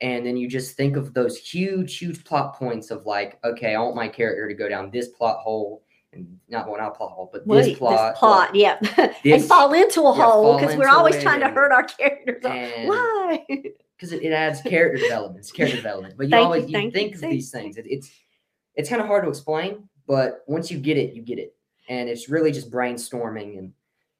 And 0.00 0.24
then 0.24 0.36
you 0.36 0.48
just 0.48 0.76
think 0.76 0.96
of 0.96 1.12
those 1.12 1.36
huge, 1.36 1.98
huge 1.98 2.24
plot 2.24 2.54
points 2.54 2.90
of 2.92 3.04
like, 3.04 3.38
okay, 3.44 3.74
I 3.74 3.80
want 3.80 3.96
my 3.96 4.06
character 4.08 4.46
to 4.46 4.54
go 4.54 4.68
down 4.68 4.90
this 4.92 5.08
plot 5.08 5.38
hole 5.40 5.82
and 6.12 6.38
not 6.48 6.68
well, 6.68 6.80
not 6.80 6.96
plot 6.96 7.10
hole, 7.10 7.28
but 7.32 7.46
wait, 7.46 7.64
this 7.64 7.78
plot. 7.78 8.12
this 8.12 8.18
plot, 8.18 8.54
yeah, 8.54 8.78
and 9.24 9.44
fall 9.44 9.74
into 9.74 10.02
a 10.02 10.16
yeah, 10.16 10.24
hole 10.24 10.58
because 10.58 10.76
we're 10.76 10.88
always 10.88 11.20
trying 11.22 11.40
to 11.40 11.48
hurt 11.48 11.72
our 11.72 11.82
characters. 11.82 12.42
Why? 12.88 13.44
because 13.98 14.12
it, 14.12 14.22
it 14.22 14.32
adds 14.32 14.60
character 14.62 14.98
development. 15.02 15.40
It's 15.40 15.50
character 15.52 15.76
development. 15.76 16.14
But 16.16 16.24
you 16.26 16.30
Thank 16.30 16.44
always 16.44 16.70
you 16.70 16.78
you, 16.78 16.90
think 16.90 17.14
of 17.16 17.20
these 17.22 17.50
things. 17.50 17.76
It, 17.76 17.86
it's 17.88 18.10
it's 18.76 18.88
kind 18.88 19.02
of 19.02 19.08
hard 19.08 19.24
to 19.24 19.28
explain, 19.30 19.88
but 20.06 20.44
once 20.46 20.70
you 20.70 20.78
get 20.78 20.96
it, 20.96 21.14
you 21.14 21.22
get 21.22 21.38
it, 21.38 21.56
and 21.88 22.08
it's 22.08 22.28
really 22.28 22.52
just 22.52 22.70
brainstorming 22.70 23.58
and 23.58 23.72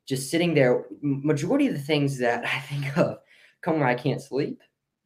just 0.06 0.30
sitting 0.30 0.52
there. 0.54 0.86
Majority 1.00 1.68
of 1.68 1.74
the 1.74 1.80
things 1.80 2.18
that 2.18 2.44
I 2.44 2.58
think 2.60 2.98
of 2.98 3.18
come 3.60 3.78
when 3.78 3.88
I 3.88 3.94
can't 3.94 4.20
sleep. 4.20 4.60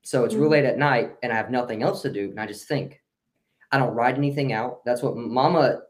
So 0.04 0.24
it's 0.24 0.34
real 0.34 0.48
Mhm. 0.48 0.52
late 0.52 0.64
at 0.64 0.78
night, 0.78 1.12
and 1.22 1.32
I 1.32 1.36
have 1.36 1.50
nothing 1.50 1.82
else 1.82 2.02
to 2.02 2.10
do, 2.12 2.30
and 2.30 2.40
I 2.40 2.46
just 2.46 2.66
think. 2.66 3.00
I 3.70 3.78
don't 3.78 3.94
write 3.94 4.16
anything 4.16 4.52
out. 4.52 4.84
That's 4.84 5.02
what 5.02 5.16
Mama. 5.16 5.82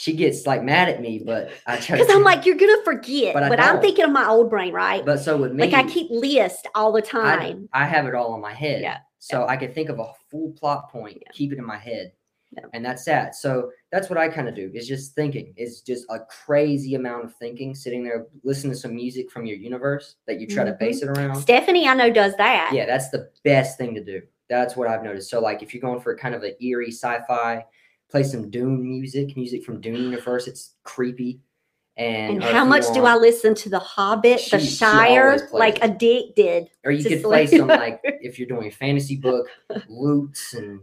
She 0.00 0.14
gets 0.14 0.46
like 0.46 0.62
mad 0.62 0.88
at 0.88 1.02
me, 1.02 1.18
but 1.22 1.50
I 1.66 1.76
try. 1.76 1.98
Because 1.98 2.14
I'm 2.14 2.22
like, 2.22 2.46
you're 2.46 2.56
gonna 2.56 2.82
forget. 2.84 3.34
But 3.34 3.42
I 3.42 3.48
But, 3.50 3.60
I'm 3.60 3.82
thinking 3.82 4.06
of 4.06 4.10
my 4.10 4.26
old 4.26 4.48
brain, 4.48 4.72
right? 4.72 5.04
But 5.04 5.18
so 5.18 5.36
with 5.36 5.52
me, 5.52 5.64
like 5.64 5.74
I 5.74 5.86
keep 5.86 6.10
list 6.10 6.66
all 6.74 6.90
the 6.90 7.02
time. 7.02 7.68
I 7.74 7.84
have 7.84 8.06
it 8.06 8.14
all 8.14 8.34
in 8.34 8.40
my 8.40 8.54
head. 8.54 8.80
Yeah, 8.80 9.00
So 9.18 9.46
I 9.46 9.58
could 9.58 9.74
think 9.74 9.90
of 9.90 9.98
a 9.98 10.10
full 10.30 10.52
plot 10.52 10.90
point, 10.90 11.18
Yeah. 11.20 11.28
keep 11.34 11.52
it 11.52 11.58
in 11.58 11.66
my 11.66 11.76
head. 11.76 12.12
Yeah. 12.52 12.64
And 12.72 12.82
that's 12.82 13.04
that. 13.04 13.34
So 13.34 13.70
that's 13.92 14.08
what 14.08 14.18
I 14.18 14.30
kind 14.30 14.48
of 14.48 14.54
do 14.54 14.70
is 14.72 14.88
just 14.88 15.14
thinking. 15.14 15.52
It's 15.58 15.82
just 15.82 16.06
a 16.08 16.20
crazy 16.20 16.94
amount 16.94 17.26
of 17.26 17.34
thinking, 17.34 17.74
sitting 17.74 18.02
there, 18.02 18.26
listening 18.42 18.72
to 18.72 18.78
some 18.78 18.94
music 18.94 19.30
from 19.30 19.44
your 19.44 19.58
universe 19.58 20.16
that 20.26 20.40
you 20.40 20.46
try 20.46 20.64
to 20.64 20.72
Mhm. 20.72 20.78
base 20.78 21.02
it 21.02 21.10
around. 21.10 21.36
Stephanie, 21.36 21.86
I 21.86 21.92
know 21.92 22.10
does 22.10 22.34
that. 22.36 22.70
Yeah, 22.72 22.86
that's 22.86 23.10
the 23.10 23.28
best 23.44 23.76
thing 23.76 23.94
to 23.96 24.02
do. 24.02 24.22
That's 24.48 24.76
what 24.76 24.88
I've 24.88 25.04
noticed. 25.04 25.28
So 25.28 25.40
like 25.40 25.62
if 25.62 25.74
you're 25.74 25.82
going 25.82 26.00
for 26.00 26.16
kind 26.16 26.34
of 26.34 26.42
an 26.42 26.54
eerie 26.58 26.90
sci-fi, 26.90 27.66
play 28.10 28.22
some 28.22 28.50
Dune 28.50 28.82
music, 28.82 29.36
music 29.36 29.64
from 29.64 29.80
Dune 29.80 29.96
universe. 29.96 30.46
It's 30.48 30.74
creepy. 30.84 31.40
And, 31.96 32.42
And 32.42 32.42
how 32.42 32.64
much 32.64 32.84
do 32.94 33.04
I 33.04 33.16
listen 33.16 33.54
to 33.56 33.68
The 33.68 33.78
Hobbit, 33.78 34.40
She- 34.40 34.56
The 34.56 34.60
Shire, 34.64 35.48
like 35.52 35.76
it. 35.78 35.84
addicted? 35.84 36.70
or 36.84 36.92
you 36.92 37.04
could 37.04 37.22
play 37.22 37.46
some 37.46 37.68
like 37.68 38.00
if 38.04 38.38
you're 38.38 38.48
doing 38.48 38.68
a 38.68 38.70
fantasy 38.70 39.16
book 39.16 39.48
lutes 39.88 40.54
and 40.54 40.80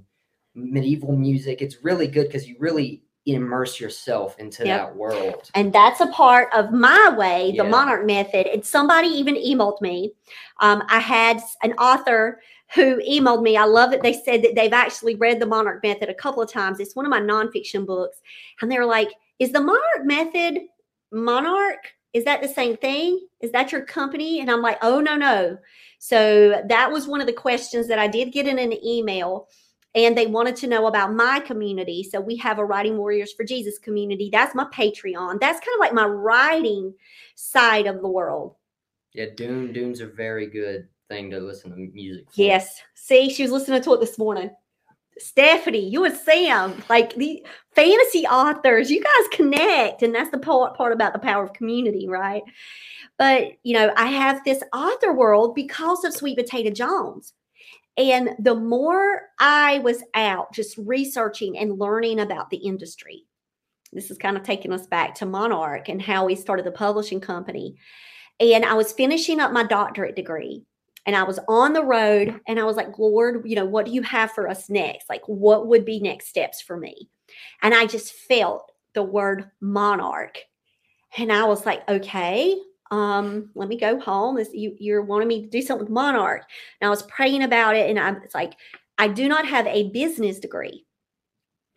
medieval 0.54 1.16
music 1.16 1.62
it's 1.62 1.78
really 1.84 2.08
good 2.08 2.26
because 2.28 2.48
you 2.48 2.56
really 2.60 3.04
immerse 3.26 3.80
yourself 3.80 4.38
into 4.40 4.66
Yep. 4.66 4.80
that 4.80 4.96
world 4.96 5.50
And 5.56 5.74
that's 5.74 6.00
a 6.02 6.08
part 6.08 6.50
of 6.54 6.72
my 6.72 7.14
way, 7.18 7.52
the 7.52 7.58
Yeah. 7.64 7.70
Monarch 7.70 8.06
Method. 8.06 8.48
And 8.48 8.64
somebody 8.66 9.08
even 9.10 9.36
emailed 9.36 9.82
me. 9.82 10.14
Um, 10.62 10.82
I 10.88 11.00
had 11.00 11.42
an 11.64 11.74
author 11.74 12.40
who 12.76 13.02
emailed 13.10 13.42
me. 13.44 13.56
I 13.56 13.64
love 13.66 13.94
it. 13.94 14.02
They 14.04 14.14
said 14.14 14.42
that 14.44 14.56
they've 14.56 14.74
actually 14.74 15.16
read 15.16 15.40
the 15.40 15.46
Monarch 15.46 15.82
Method 15.84 16.10
a 16.10 16.14
couple 16.14 16.42
of 16.42 16.52
times. 16.52 16.80
It's 16.80 16.96
one 16.96 17.06
of 17.06 17.10
my 17.10 17.22
nonfiction 17.22 17.86
books. 17.86 18.18
And 18.62 18.72
they're 18.72 18.86
like, 18.86 19.10
Is 19.40 19.52
the 19.52 19.62
Monarch 19.62 20.04
Method 20.04 20.60
Monarch? 21.12 21.94
Is 22.14 22.26
that 22.26 22.42
the 22.42 22.48
same 22.48 22.76
thing? 22.78 23.26
Is 23.42 23.52
that 23.52 23.72
your 23.72 23.82
company? 23.86 24.42
And 24.42 24.52
I'm 24.52 24.62
like, 24.62 24.78
Oh, 24.82 25.00
no, 25.00 25.16
no. 25.16 25.58
So 26.00 26.62
that 26.68 26.92
was 26.92 27.08
one 27.08 27.22
of 27.22 27.28
the 27.28 27.34
questions 27.34 27.88
that 27.88 28.00
I 28.00 28.08
did 28.08 28.34
get 28.34 28.48
in 28.48 28.60
an 28.60 28.74
email. 28.86 29.48
And 29.96 30.16
they 30.16 30.28
wanted 30.28 30.56
to 30.58 30.68
know 30.68 30.86
about 30.88 31.14
my 31.14 31.40
community. 31.40 32.04
So 32.04 32.20
we 32.20 32.36
have 32.38 32.60
a 32.60 32.66
Writing 32.66 32.98
Warriors 32.98 33.34
for 33.34 33.44
Jesus 33.44 33.80
community. 33.80 34.30
That's 34.32 34.54
my 34.54 34.66
Patreon. 34.66 35.40
That's 35.40 35.60
kind 35.60 35.74
of 35.76 35.80
like 35.80 35.94
my 35.94 36.06
writing 36.06 36.94
side 37.36 37.88
of 37.88 38.02
the 38.02 38.08
world. 38.08 38.56
yeah 39.14 39.26
dune 39.36 39.72
dune's 39.74 40.02
are 40.02 40.10
very 40.12 40.46
good 40.48 40.88
thing 41.10 41.30
to 41.32 41.40
listen 41.40 41.72
to 41.72 41.78
music 41.78 42.26
for. 42.26 42.42
Yes. 42.42 42.82
See, 42.96 43.30
she 43.30 43.44
was 43.44 43.52
listening 43.52 43.82
to 43.82 43.94
it 43.94 44.00
this 44.00 44.18
morning. 44.18 44.50
Stephanie, 45.20 45.88
you 45.88 46.06
and 46.06 46.16
Sam, 46.16 46.84
like 46.90 47.16
the 47.16 47.46
fantasy 47.74 48.26
authors, 48.28 48.92
you 48.92 49.04
guys 49.04 49.28
connect. 49.32 50.04
And 50.04 50.14
that's 50.14 50.30
the 50.30 50.38
part, 50.38 50.76
part 50.76 50.94
about 50.94 51.14
the 51.14 51.20
power 51.20 51.44
of 51.44 51.54
community, 51.54 52.08
right? 52.08 52.44
But, 53.18 53.54
you 53.64 53.74
know, 53.74 53.92
I 53.98 54.08
have 54.08 54.44
this 54.44 54.62
author 54.74 55.14
world 55.14 55.56
because 55.56 56.04
of 56.04 56.14
Sweet 56.14 56.38
Potato 56.38 56.70
Jones. 56.70 57.34
And 57.98 58.36
the 58.38 58.54
more 58.54 59.22
I 59.40 59.80
was 59.80 60.04
out 60.14 60.54
just 60.54 60.78
researching 60.78 61.58
and 61.58 61.80
learning 61.80 62.20
about 62.20 62.52
the 62.52 62.58
industry, 62.58 63.26
this 63.92 64.12
is 64.12 64.20
kind 64.20 64.38
of 64.38 64.44
taking 64.44 64.72
us 64.72 64.86
back 64.86 65.16
to 65.16 65.26
Monarch 65.26 65.90
and 65.90 66.00
how 66.00 66.26
we 66.26 66.36
started 66.36 66.66
the 66.66 66.72
publishing 66.72 67.22
company. 67.22 67.76
And 68.40 68.64
I 68.64 68.76
was 68.76 68.92
finishing 68.92 69.40
up 69.40 69.52
my 69.52 69.64
doctorate 69.64 70.16
degree 70.16 70.67
and 71.08 71.16
I 71.16 71.24
was 71.24 71.40
on 71.48 71.72
the 71.72 71.84
road 71.84 72.40
and 72.48 72.60
I 72.60 72.66
was 72.66 72.76
like, 72.76 73.00
Lord, 73.00 73.42
you 73.46 73.56
know, 73.56 73.66
what 73.66 73.86
do 73.86 73.92
you 73.94 74.02
have 74.04 74.32
for 74.32 74.48
us 74.50 74.70
next? 74.70 75.10
Like, 75.10 75.24
what 75.26 75.68
would 75.68 75.86
be 75.86 76.00
next 76.02 76.28
steps 76.28 76.62
for 76.62 76.76
me? 76.76 77.10
And 77.62 77.74
I 77.74 77.86
just 77.86 78.14
felt 78.14 78.74
the 78.94 79.04
word 79.04 79.50
monarch. 79.62 80.38
And 81.18 81.32
I 81.32 81.46
was 81.46 81.66
like, 81.66 81.88
okay, 81.90 82.58
um, 82.92 83.50
let 83.56 83.70
me 83.70 83.80
go 83.80 84.00
home. 84.00 84.36
This, 84.36 84.50
you, 84.54 84.76
you're 84.80 85.02
wanting 85.02 85.30
me 85.30 85.44
to 85.44 85.48
do 85.48 85.62
something 85.62 85.86
with 85.86 85.94
monarch. 85.94 86.44
And 86.82 86.88
I 86.88 86.92
was 86.92 87.04
praying 87.04 87.42
about 87.42 87.78
it. 87.78 87.90
And 87.90 87.98
I 87.98 88.12
was 88.12 88.34
like, 88.34 88.54
I 88.98 89.08
do 89.08 89.30
not 89.30 89.48
have 89.48 89.66
a 89.68 89.90
business 89.92 90.40
degree. 90.40 90.86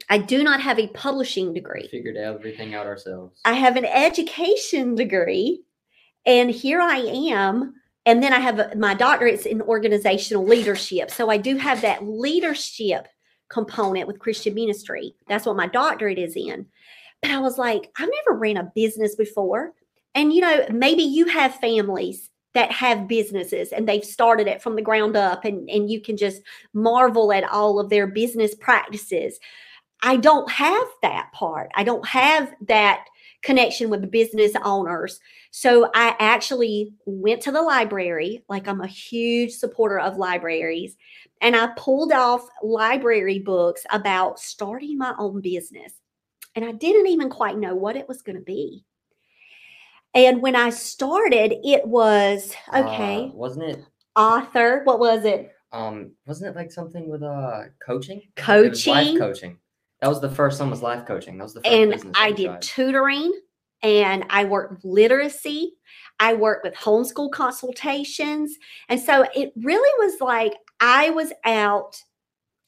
I 0.09 0.19
do 0.19 0.43
not 0.43 0.61
have 0.61 0.81
a 0.81 0.89
publishing 0.89 1.55
degree. 1.55 1.87
figured 1.89 2.17
everything 2.17 2.75
out 2.75 2.87
ourselves 2.87 3.41
I 3.45 3.53
have 3.53 3.77
an 3.77 3.85
education 3.85 4.97
degree, 4.97 5.63
and 6.27 6.51
here 6.51 6.81
I 6.81 6.97
am. 6.97 7.75
And 8.07 8.23
then 8.23 8.33
I 8.33 8.41
have 8.41 8.77
my 8.77 8.95
doctorate's 8.95 9.47
in 9.47 9.61
organizational 9.63 10.47
leadership. 10.47 11.11
So 11.11 11.31
I 11.31 11.37
do 11.37 11.57
have 11.57 11.83
that 11.83 12.05
leadership 12.05 13.09
component 13.51 14.07
with 14.07 14.19
Christian 14.19 14.55
ministry. 14.55 15.15
That's 15.29 15.45
what 15.45 15.57
my 15.57 15.67
doctorate 15.67 16.19
is 16.19 16.37
in. 16.37 16.67
But 17.21 17.31
I 17.31 17.39
was 17.39 17.59
like, 17.59 17.91
I've 17.99 18.09
never 18.27 18.39
ran 18.39 18.57
a 18.57 18.73
business 18.75 19.15
before. 19.17 19.73
And, 20.15 20.33
you 20.33 20.41
know, 20.41 20.67
maybe 20.71 21.03
you 21.03 21.27
have 21.27 21.55
families 21.57 22.31
that 22.55 22.73
have 22.73 23.07
businesses 23.07 23.71
and 23.71 23.87
they've 23.87 24.05
started 24.05 24.49
it 24.49 24.63
from 24.63 24.75
the 24.75 24.83
ground 24.83 25.17
up, 25.17 25.45
and, 25.45 25.69
and 25.71 25.91
you 25.91 26.01
can 26.01 26.17
just 26.17 26.43
marvel 26.73 27.33
at 27.33 27.45
all 27.45 27.79
of 27.79 27.91
their 27.91 28.07
business 28.07 28.55
practices. 28.55 29.39
I 30.03 30.17
don't 30.17 30.51
have 30.51 30.87
that 31.03 31.31
part. 31.33 31.71
I 31.77 31.85
don't 31.85 32.07
have 32.09 32.53
that 32.67 33.05
connection 33.43 33.91
with 33.91 34.01
the 34.03 34.07
business 34.07 34.53
owners. 34.65 35.19
So 35.51 35.91
I 35.95 36.15
actually 36.19 36.93
went 37.07 37.41
to 37.43 37.53
the 37.53 37.63
library, 37.63 38.45
like 38.49 38.69
I'm 38.69 38.81
a 38.81 38.87
huge 38.87 39.53
supporter 39.53 39.99
of 39.99 40.17
libraries, 40.17 40.97
and 41.41 41.57
I 41.57 41.69
pulled 41.77 42.13
off 42.13 42.47
library 42.63 43.39
books 43.39 43.85
about 43.91 44.39
starting 44.39 44.99
my 44.99 45.15
own 45.19 45.41
business. 45.41 45.93
And 46.55 46.65
I 46.65 46.73
didn't 46.73 47.07
even 47.07 47.31
quite 47.31 47.57
know 47.59 47.75
what 47.75 47.97
it 47.97 48.09
was 48.09 48.23
going 48.23 48.37
to 48.37 48.43
be. 48.43 48.85
And 50.15 50.43
when 50.43 50.57
I 50.57 50.71
started, 50.71 51.55
it 51.65 51.87
was 51.87 52.55
okay, 52.75 53.31
Uh, 53.33 53.37
wasn't 53.37 53.71
it 53.71 53.85
author, 54.17 54.83
what 54.85 54.99
was 54.99 55.25
it? 55.25 55.53
um 55.73 56.11
wasn't 56.27 56.49
it 56.51 56.57
like 56.57 56.73
something 56.73 57.09
with 57.09 57.23
uh 57.23 57.63
coaching 57.87 58.21
was 58.37 58.87
life 58.89 59.19
Coaching. 59.19 59.57
That 60.01 60.09
was 60.09 60.21
the 60.21 60.31
first 60.31 60.61
one 60.61 60.71
was 60.71 60.83
life 60.83 61.07
coaching 61.07 61.39
that 61.39 61.45
was 61.45 61.55
the 61.55 61.61
first 61.61 61.73
and 61.73 61.91
business 61.93 62.17
I 62.19 62.33
did 62.33 62.47
tried. 62.47 62.63
tutoring 62.63 63.33
and 63.83 64.25
I 64.31 64.45
worked 64.45 64.85
literacy. 64.85 65.75
I 66.19 66.35
worked 66.35 66.65
with 66.65 66.75
homeschool 66.75 67.31
consultations. 67.33 68.57
And 68.89 69.01
so 69.01 69.27
it 69.35 69.53
really 69.57 70.07
was 70.07 70.21
like 70.21 70.55
I 70.79 71.11
was 71.11 71.33
out 71.45 72.03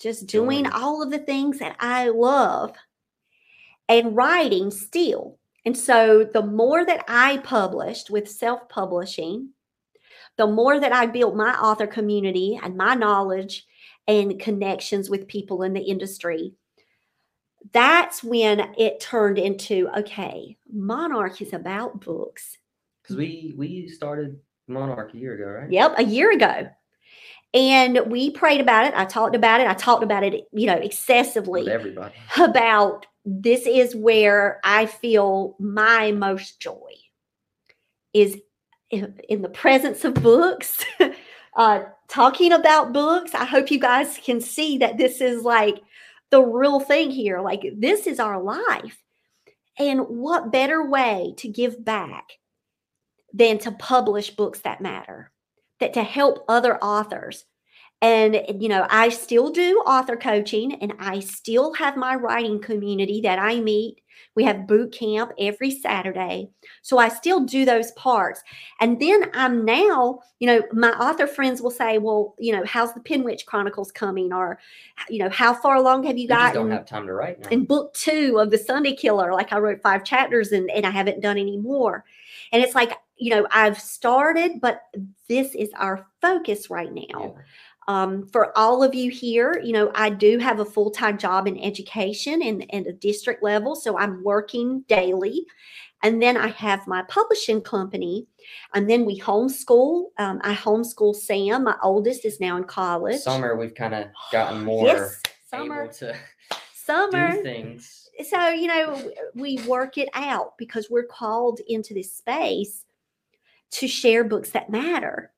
just 0.01 0.27
doing 0.27 0.65
Doing. 0.65 0.75
all 0.75 1.03
of 1.03 1.11
the 1.11 1.19
things 1.19 1.59
that 1.59 1.77
I 1.79 2.09
love 2.09 2.75
and 3.89 4.17
writing 4.17 4.71
still. 4.71 5.39
And 5.65 5.77
so 5.77 6.25
the 6.25 6.43
more 6.43 6.85
that 6.85 7.05
I 7.09 7.39
published 7.39 8.11
with 8.11 8.29
self 8.29 8.69
publishing, 8.69 9.51
the 10.39 10.47
more 10.47 10.81
that 10.81 10.93
I 10.93 11.07
built 11.07 11.37
my 11.37 11.55
author 11.55 11.87
community 11.87 12.59
and 12.63 12.77
my 12.77 12.95
knowledge 12.95 13.67
and 14.09 14.41
connections 14.41 15.09
with 15.09 15.29
people 15.29 15.63
in 15.63 15.73
the 15.73 15.83
industry, 15.83 16.55
that's 17.73 18.23
when 18.25 18.75
it 18.77 19.01
turned 19.01 19.39
into 19.39 19.89
okay, 19.99 20.57
Monarch 20.73 21.41
is 21.41 21.53
about 21.53 22.01
books. 22.01 22.59
because 23.03 23.17
we 23.17 23.55
we 23.57 23.89
started 23.89 24.39
monarch 24.69 25.13
a 25.15 25.19
year 25.19 25.35
ago 25.35 25.61
right 25.61 25.71
Yep, 25.71 25.95
a 25.99 26.05
year 26.05 26.33
ago. 26.33 26.69
And 27.55 28.01
we 28.07 28.31
prayed 28.31 28.63
about 28.63 28.87
it. 28.87 28.95
I 28.97 29.05
talked 29.05 29.37
about 29.37 29.61
it. 29.61 29.67
I 29.67 29.75
talked 29.75 30.03
about 30.03 30.25
it, 30.25 30.47
you 30.53 30.67
know, 30.67 30.77
with 30.77 30.85
excessively 30.85 31.71
everybody 31.71 32.15
about 32.39 33.07
this 33.25 33.67
is 33.67 33.95
where 33.95 34.59
I 34.65 34.87
feel 34.87 35.55
my 35.59 36.13
most 36.13 36.61
joy 36.61 36.93
is 38.15 38.39
in, 38.91 39.21
in 39.29 39.43
the 39.43 39.49
presence 39.49 40.05
of 40.05 40.15
books, 40.15 40.85
uh, 41.57 41.83
talking 42.09 42.53
about 42.53 42.93
books. 42.93 43.35
I 43.35 43.45
hope 43.45 43.71
you 43.71 43.79
guys 43.79 44.19
can 44.25 44.41
see 44.41 44.79
that 44.79 44.97
this 44.99 45.21
is 45.21 45.43
like 45.43 45.83
the 46.33 46.43
real 46.43 46.81
thing 46.81 47.13
here. 47.13 47.41
Like, 47.41 47.63
this 47.77 48.09
is 48.09 48.19
our 48.19 48.43
life. 48.43 48.99
And 49.79 50.01
what 50.01 50.51
better 50.51 50.85
way 50.85 51.35
to 51.37 51.49
give 51.49 51.85
back 51.85 52.33
than 53.33 53.59
to 53.59 53.71
publish 53.71 54.31
books 54.31 54.61
that 54.61 54.81
matter, 54.81 55.31
that 55.79 55.95
to 55.95 56.03
help 56.03 56.45
other 56.49 56.77
authors? 56.79 57.45
And, 58.03 58.43
you 58.61 58.69
know, 58.69 58.87
I 58.91 59.09
still 59.09 59.51
do 59.51 59.79
author 59.87 60.17
coaching 60.17 60.75
and 60.83 60.93
I 60.99 61.21
still 61.21 61.73
have 61.75 61.97
my 61.97 62.17
writing 62.17 62.61
community 62.61 63.21
that 63.23 63.39
I 63.39 63.61
meet. 63.61 64.01
We 64.35 64.45
have 64.45 64.67
boot 64.67 64.93
camp 64.93 65.33
every 65.39 65.71
Saturday. 65.71 66.51
So 66.81 66.99
I 66.99 67.09
still 67.09 67.41
do 67.41 67.65
those 67.65 67.93
parts. 67.93 68.43
And 68.81 68.99
then 69.01 69.31
I'm 69.35 69.65
now, 69.65 70.21
you 70.41 70.47
know, 70.47 70.63
my 70.73 70.91
author 70.93 71.27
friends 71.27 71.61
will 71.63 71.71
say, 71.71 71.99
well, 71.99 72.35
you 72.39 72.53
know, 72.53 72.65
how's 72.65 72.93
the 72.95 73.01
Penwitch 73.01 73.45
Chronicles 73.47 73.93
coming? 73.93 74.33
Or, 74.33 74.59
you 75.09 75.19
know, 75.19 75.29
how 75.31 75.55
far 75.55 75.77
along 75.77 76.05
have 76.05 76.17
you 76.17 76.23
You 76.23 76.29
gotten? 76.29 76.55
don't 76.55 76.71
have 76.71 76.87
time 76.87 77.07
to 77.07 77.13
write 77.13 77.41
now. 77.41 77.49
in 77.51 77.65
book 77.67 77.95
two 77.95 78.39
of 78.41 78.51
the 78.51 78.59
Sunday 78.59 78.95
Killer, 78.95 79.33
like 79.33 79.53
I 79.53 79.59
wrote 79.59 79.81
five 79.83 80.03
chapters 80.03 80.51
and, 80.53 80.71
and 80.71 80.87
I 80.87 80.91
haven't 80.91 81.21
done 81.21 81.39
any 81.39 81.59
more. 81.59 82.05
And 82.53 82.63
it's 82.65 82.75
like, 82.75 82.93
you 83.17 83.31
know, 83.31 83.47
I've 83.51 83.79
started, 83.79 84.61
but 84.61 84.83
this 85.29 85.55
is 85.55 85.71
our 85.77 86.07
focus 86.21 86.71
right 86.71 86.93
now. 86.93 87.35
Yeah. 87.37 87.43
Um, 87.89 88.27
for 88.29 88.57
all 88.57 88.83
of 88.83 88.95
you 88.95 89.11
here, 89.11 89.61
you 89.65 89.73
know, 89.73 89.91
I 89.95 90.11
do 90.11 90.39
have 90.39 90.61
a 90.61 90.65
full 90.65 90.91
time 90.91 91.19
job 91.19 91.47
in 91.47 91.59
education 91.59 92.43
and, 92.43 92.65
and 92.71 92.87
a 92.87 92.93
district 92.93 93.43
level. 93.43 93.75
So 93.75 93.99
I'm 93.99 94.23
working 94.23 94.85
daily. 94.89 95.47
And 96.05 96.21
then 96.21 96.37
I 96.37 96.49
have 96.49 96.87
my 96.89 97.03
publishing 97.03 97.61
company. 97.61 98.27
And 98.75 98.91
then 98.91 99.05
we 99.05 99.21
homeschool. 99.21 100.07
Um, 100.19 100.41
I 100.43 100.55
homeschool 100.55 101.15
Sam. 101.15 101.65
My 101.65 101.77
oldest 101.83 102.25
is 102.25 102.41
now 102.41 102.57
in 102.57 102.65
college. 102.65 103.21
Summer, 103.21 103.57
we've 103.57 103.75
kind 103.75 103.95
of 103.95 104.07
gotten 104.33 104.65
more 104.65 104.87
yes, 104.87 105.21
summer. 105.49 105.85
able 105.85 105.93
to 105.95 106.17
Summer. 106.75 107.33
do 107.37 107.43
things. 107.43 108.09
so 108.29 108.49
you 108.49 108.67
know 108.67 109.13
we 109.35 109.59
work 109.69 109.97
it 109.97 110.09
out 110.15 110.59
because 110.59 110.89
we're 110.91 111.07
called 111.07 111.61
into 111.69 111.95
this 111.95 112.13
space 112.13 112.85
to 113.71 113.87
share 113.87 114.25
books 114.25 114.51
that 114.51 114.69
matter 114.69 115.33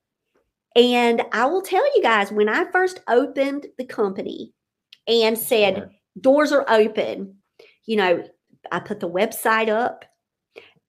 and 0.75 1.21
i 1.31 1.45
will 1.45 1.61
tell 1.61 1.85
you 1.95 2.01
guys 2.01 2.31
when 2.31 2.49
i 2.49 2.69
first 2.71 2.99
opened 3.07 3.67
the 3.77 3.85
company 3.85 4.53
and 5.07 5.37
said 5.37 5.75
Summer. 5.75 5.91
doors 6.21 6.51
are 6.51 6.65
open 6.69 7.35
you 7.85 7.95
know 7.95 8.23
i 8.71 8.79
put 8.79 8.99
the 8.99 9.09
website 9.09 9.69
up 9.69 10.05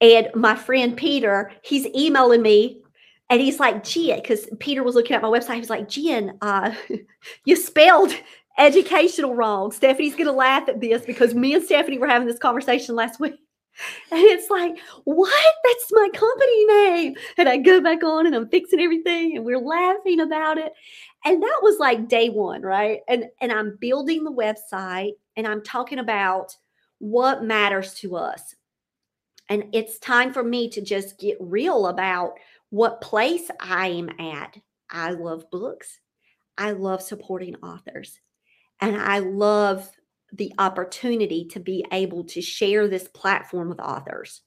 and 0.01 0.27
my 0.35 0.55
friend 0.55 0.97
peter 0.97 1.51
he's 1.63 1.87
emailing 1.95 2.41
me 2.41 2.81
and 3.29 3.41
he's 3.41 3.59
like 3.59 3.83
jen 3.83 4.19
because 4.19 4.47
peter 4.59 4.83
was 4.83 4.95
looking 4.95 5.15
at 5.15 5.21
my 5.21 5.29
website 5.29 5.57
He's 5.57 5.69
like 5.69 5.89
jen 5.89 6.37
uh, 6.41 6.73
you 7.45 7.55
spelled 7.55 8.13
educational 8.57 9.35
wrong 9.35 9.71
stephanie's 9.71 10.15
gonna 10.15 10.31
laugh 10.31 10.67
at 10.67 10.81
this 10.81 11.05
because 11.05 11.33
me 11.33 11.53
and 11.53 11.63
stephanie 11.63 11.97
were 11.97 12.07
having 12.07 12.27
this 12.27 12.39
conversation 12.39 12.95
last 12.95 13.19
week 13.19 13.35
and 14.11 14.21
it's 14.21 14.49
like 14.49 14.77
what? 15.03 15.55
That's 15.63 15.91
my 15.91 16.09
company 16.13 16.65
name. 16.65 17.15
And 17.37 17.49
i 17.49 17.57
go 17.57 17.81
back 17.81 18.03
on 18.03 18.25
and 18.25 18.35
i'm 18.35 18.49
fixing 18.49 18.79
everything 18.79 19.35
and 19.37 19.45
we're 19.45 19.59
laughing 19.59 20.19
about 20.19 20.57
it. 20.57 20.73
And 21.25 21.41
that 21.41 21.59
was 21.61 21.79
like 21.79 22.07
day 22.07 22.29
one 22.29 22.61
right? 22.61 23.01
And 23.07 23.25
and 23.41 23.51
i'm 23.51 23.77
building 23.79 24.23
the 24.23 24.31
website 24.31 25.13
and 25.35 25.47
i'm 25.47 25.63
talking 25.63 25.99
about 25.99 26.55
what 26.99 27.43
matters 27.43 27.93
to 27.95 28.15
us. 28.15 28.55
And 29.49 29.65
it's 29.73 29.99
time 29.99 30.33
for 30.33 30.43
me 30.43 30.69
to 30.71 30.81
just 30.81 31.19
get 31.19 31.37
real 31.39 31.87
about 31.87 32.33
what 32.69 33.01
place 33.01 33.49
i 33.59 33.87
am 33.87 34.09
at. 34.19 34.57
I 34.89 35.11
love 35.11 35.49
books. 35.51 35.99
I 36.57 36.71
love 36.71 37.01
supporting 37.01 37.55
authors. 37.57 38.19
And 38.81 38.95
i 38.95 39.19
love 39.19 39.89
the 40.33 40.53
opportunity 40.57 41.45
to 41.45 41.59
be 41.59 41.85
able 41.91 42.23
to 42.25 42.41
share 42.41 42.87
this 42.87 43.07
platform 43.07 43.69
with 43.69 43.79
authors. 43.79 44.41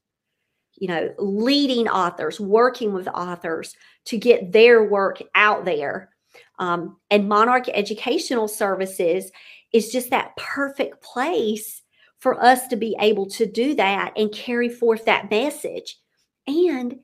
You 0.77 0.89
know 0.89 1.15
leading 1.19 1.89
authors 1.89 2.41
working 2.41 2.93
with 2.93 3.09
authors 3.09 3.75
to 4.07 4.17
get 4.17 4.53
their 4.53 4.85
work 4.85 5.23
out 5.35 5.65
there. 5.65 6.11
Um, 6.59 6.97
and 7.11 7.29
monarch 7.29 7.69
educational 7.69 8.49
services 8.49 9.31
is 9.73 9.91
just 9.91 10.11
that 10.11 10.37
perfect 10.37 11.03
place 11.03 11.83
for 12.19 12.43
us 12.43 12.69
to 12.69 12.77
be 12.77 12.97
able 13.01 13.27
to 13.31 13.47
do 13.47 13.75
that 13.75 14.13
and 14.17 14.33
carry 14.33 14.69
forth 14.69 15.07
that 15.07 15.31
message. 15.31 15.99
And 16.47 16.97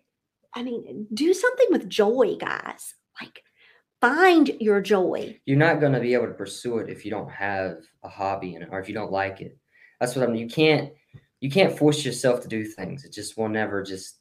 i 0.54 0.62
mean 0.62 1.06
do 1.12 1.34
something 1.34 1.66
with 1.70 1.88
joy 1.88 2.36
guys. 2.38 2.94
Like 3.20 3.42
find 4.06 4.52
your 4.60 4.80
joy 4.80 5.36
You're 5.46 5.58
not 5.58 5.80
going 5.80 5.92
to 5.92 6.00
be 6.00 6.14
able 6.14 6.26
to 6.26 6.34
pursue 6.34 6.78
it 6.78 6.88
if 6.88 7.04
you 7.04 7.10
don't 7.10 7.30
have 7.30 7.78
a 8.04 8.08
hobby 8.08 8.54
in 8.54 8.62
it 8.62 8.68
or 8.70 8.78
if 8.78 8.88
you 8.88 8.94
don't 8.94 9.10
like 9.10 9.40
it. 9.40 9.56
That's 10.00 10.14
what 10.14 10.28
I 10.28 10.30
mean. 10.30 10.40
You 10.40 10.48
can't 10.48 10.92
you 11.40 11.50
can't 11.50 11.76
force 11.76 12.04
yourself 12.04 12.40
to 12.42 12.48
do 12.48 12.64
things. 12.64 13.04
It 13.04 13.12
just 13.12 13.36
will 13.36 13.48
never 13.48 13.82
just 13.82 14.18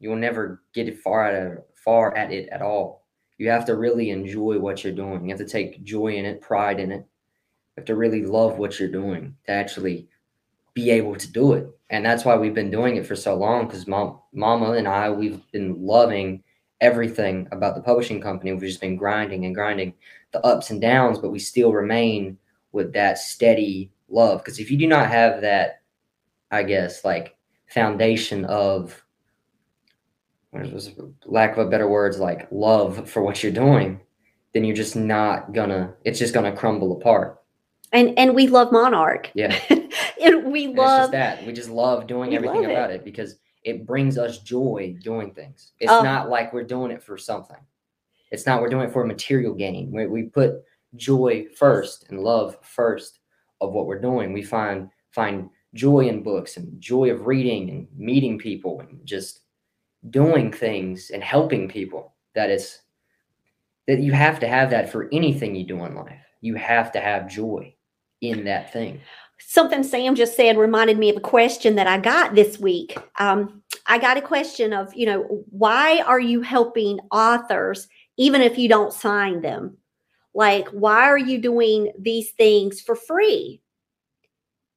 you 0.00 0.10
will 0.10 0.16
never 0.16 0.62
get 0.74 0.88
it 0.88 0.98
far 0.98 1.26
at 1.26 1.64
far 1.82 2.14
at 2.16 2.30
it 2.30 2.48
at 2.50 2.62
all. 2.62 3.06
You 3.38 3.48
have 3.48 3.64
to 3.66 3.76
really 3.76 4.10
enjoy 4.10 4.58
what 4.58 4.84
you're 4.84 4.92
doing. 4.92 5.24
You 5.24 5.30
have 5.30 5.46
to 5.46 5.50
take 5.50 5.82
joy 5.82 6.14
in 6.14 6.26
it, 6.26 6.40
pride 6.40 6.78
in 6.78 6.92
it. 6.92 6.98
You 7.00 7.78
have 7.78 7.86
to 7.86 7.96
really 7.96 8.24
love 8.24 8.58
what 8.58 8.78
you're 8.78 8.90
doing 8.90 9.34
to 9.46 9.52
actually 9.52 10.08
be 10.74 10.90
able 10.90 11.16
to 11.16 11.32
do 11.32 11.54
it. 11.54 11.66
And 11.90 12.04
that's 12.04 12.24
why 12.24 12.36
we've 12.36 12.54
been 12.54 12.70
doing 12.70 12.96
it 12.96 13.06
for 13.06 13.16
so 13.16 13.34
long 13.34 13.66
because 13.66 13.86
mom, 13.86 14.20
mama 14.32 14.72
and 14.72 14.88
I, 14.88 15.10
we've 15.10 15.40
been 15.52 15.76
loving 15.80 16.42
everything 16.82 17.48
about 17.52 17.74
the 17.76 17.80
publishing 17.80 18.20
company. 18.20 18.52
We've 18.52 18.60
just 18.60 18.80
been 18.80 18.96
grinding 18.96 19.46
and 19.46 19.54
grinding 19.54 19.94
the 20.32 20.44
ups 20.44 20.70
and 20.70 20.80
downs, 20.80 21.18
but 21.18 21.30
we 21.30 21.38
still 21.38 21.72
remain 21.72 22.36
with 22.72 22.92
that 22.92 23.18
steady 23.18 23.90
love. 24.08 24.40
Because 24.40 24.58
if 24.58 24.70
you 24.70 24.76
do 24.76 24.86
not 24.88 25.08
have 25.08 25.40
that, 25.40 25.80
I 26.50 26.64
guess, 26.64 27.04
like 27.04 27.36
foundation 27.68 28.44
of, 28.46 29.02
was 30.52 30.90
lack 31.24 31.52
of 31.56 31.66
a 31.66 31.70
better 31.70 31.88
words, 31.88 32.18
like 32.18 32.46
love 32.50 33.08
for 33.08 33.22
what 33.22 33.42
you're 33.42 33.52
doing, 33.52 34.00
then 34.52 34.64
you're 34.64 34.76
just 34.76 34.96
not 34.96 35.52
gonna. 35.54 35.94
It's 36.04 36.18
just 36.18 36.34
gonna 36.34 36.54
crumble 36.54 36.98
apart. 37.00 37.40
and 37.92 38.12
and 38.18 38.34
we 38.34 38.48
love 38.48 38.70
monarch 38.72 39.30
Yeah. 39.34 39.56
and 40.22 40.52
we 40.52 40.66
And 40.66 40.74
love 40.76 41.10
that 41.12 41.46
we 41.46 41.52
just 41.54 41.70
love 41.70 42.06
doing 42.06 42.34
everything 42.34 42.62
love 42.62 42.70
it. 42.70 42.74
about 42.74 42.90
it 42.90 43.02
because 43.04 43.36
it 43.64 43.86
brings 43.86 44.18
us 44.18 44.38
joy 44.38 44.96
doing 45.02 45.32
things. 45.32 45.72
It's 45.78 45.92
Oh. 45.92 46.02
not 46.02 46.28
like 46.28 46.52
we're 46.52 46.64
doing 46.64 46.90
it 46.90 47.02
for 47.02 47.16
something. 47.16 47.58
It's 48.30 48.46
not 48.46 48.60
we're 48.60 48.68
doing 48.70 48.88
it 48.88 48.92
for 48.92 49.02
a 49.02 49.06
material 49.06 49.54
gain. 49.54 49.92
We, 49.92 50.06
we 50.06 50.22
put 50.24 50.64
joy 50.96 51.46
first 51.56 52.08
and 52.10 52.20
love 52.20 52.56
first 52.62 53.20
of 53.60 53.72
what 53.72 53.86
we're 53.86 54.00
doing. 54.00 54.32
We 54.32 54.42
find 54.42 54.88
find 55.10 55.50
joy 55.74 56.08
in 56.08 56.22
books 56.22 56.56
and 56.56 56.80
joy 56.80 57.10
of 57.10 57.26
reading 57.26 57.70
and 57.70 57.88
meeting 57.96 58.38
people 58.38 58.80
and 58.80 59.04
just 59.06 59.40
doing 60.10 60.50
things 60.52 61.10
and 61.10 61.22
helping 61.22 61.68
people. 61.68 62.14
That 62.34 62.50
is 62.50 62.80
that 63.86 64.00
you 64.00 64.12
have 64.12 64.40
to 64.40 64.48
have 64.48 64.70
that 64.70 64.90
for 64.90 65.08
anything 65.12 65.54
you 65.54 65.64
do 65.64 65.84
in 65.84 65.94
life. 65.94 66.18
You 66.40 66.54
have 66.56 66.90
to 66.92 67.00
have 67.00 67.28
joy 67.28 67.74
in 68.20 68.44
that 68.44 68.72
thing. 68.72 69.00
Something 69.46 69.82
Sam 69.82 70.14
just 70.14 70.36
said 70.36 70.56
reminded 70.56 70.98
me 70.98 71.10
of 71.10 71.16
a 71.16 71.20
question 71.20 71.74
that 71.76 71.86
I 71.86 71.98
got 71.98 72.34
this 72.34 72.58
week. 72.58 72.96
Um, 73.18 73.62
I 73.86 73.98
got 73.98 74.16
a 74.16 74.22
question 74.22 74.72
of, 74.72 74.94
you 74.94 75.06
know, 75.06 75.44
why 75.50 76.00
are 76.00 76.20
you 76.20 76.42
helping 76.42 77.00
authors 77.10 77.88
even 78.16 78.40
if 78.40 78.58
you 78.58 78.68
don't 78.68 78.92
sign 78.92 79.40
them? 79.42 79.76
Like, 80.34 80.68
why 80.68 81.02
are 81.02 81.18
you 81.18 81.38
doing 81.38 81.92
these 81.98 82.30
things 82.30 82.80
for 82.80 82.94
free? 82.94 83.60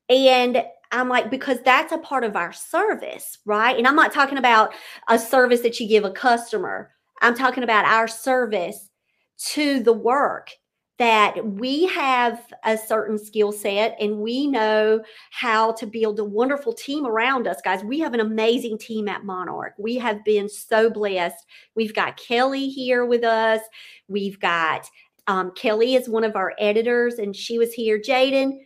And 0.09 0.63
I'm 0.91 1.09
like, 1.09 1.29
because 1.29 1.59
that's 1.61 1.91
a 1.91 1.97
part 1.97 2.23
of 2.23 2.35
our 2.35 2.53
service, 2.53 3.37
right? 3.45 3.77
And 3.77 3.87
I'm 3.87 3.95
not 3.95 4.13
talking 4.13 4.37
about 4.37 4.73
a 5.09 5.17
service 5.17 5.61
that 5.61 5.79
you 5.79 5.87
give 5.87 6.05
a 6.05 6.11
customer, 6.11 6.91
I'm 7.21 7.35
talking 7.35 7.63
about 7.63 7.85
our 7.85 8.07
service 8.07 8.89
to 9.37 9.81
the 9.81 9.93
work 9.93 10.51
that 10.97 11.45
we 11.45 11.85
have 11.87 12.41
a 12.63 12.77
certain 12.77 13.17
skill 13.17 13.51
set 13.51 13.97
and 13.99 14.19
we 14.19 14.47
know 14.47 15.01
how 15.31 15.73
to 15.73 15.85
build 15.85 16.19
a 16.19 16.23
wonderful 16.23 16.71
team 16.71 17.05
around 17.05 17.47
us 17.47 17.59
guys. 17.63 17.83
We 17.83 17.99
have 17.99 18.13
an 18.13 18.21
amazing 18.21 18.77
team 18.77 19.09
at 19.09 19.25
monarch. 19.25 19.73
We 19.77 19.97
have 19.97 20.23
been 20.23 20.47
so 20.47 20.89
blessed. 20.89 21.45
We've 21.75 21.93
got 21.93 22.17
kelly 22.17 22.69
here 22.69 23.05
with 23.05 23.23
us. 23.23 23.61
We've 24.07 24.39
got 24.39 24.89
um, 25.27 25.51
kelly 25.51 25.95
is 25.95 26.07
one 26.07 26.23
of 26.23 26.35
our 26.35 26.53
editors 26.59 27.15
and 27.15 27.35
she 27.35 27.57
was 27.57 27.73
here. 27.73 27.99
Jaden 27.99 28.59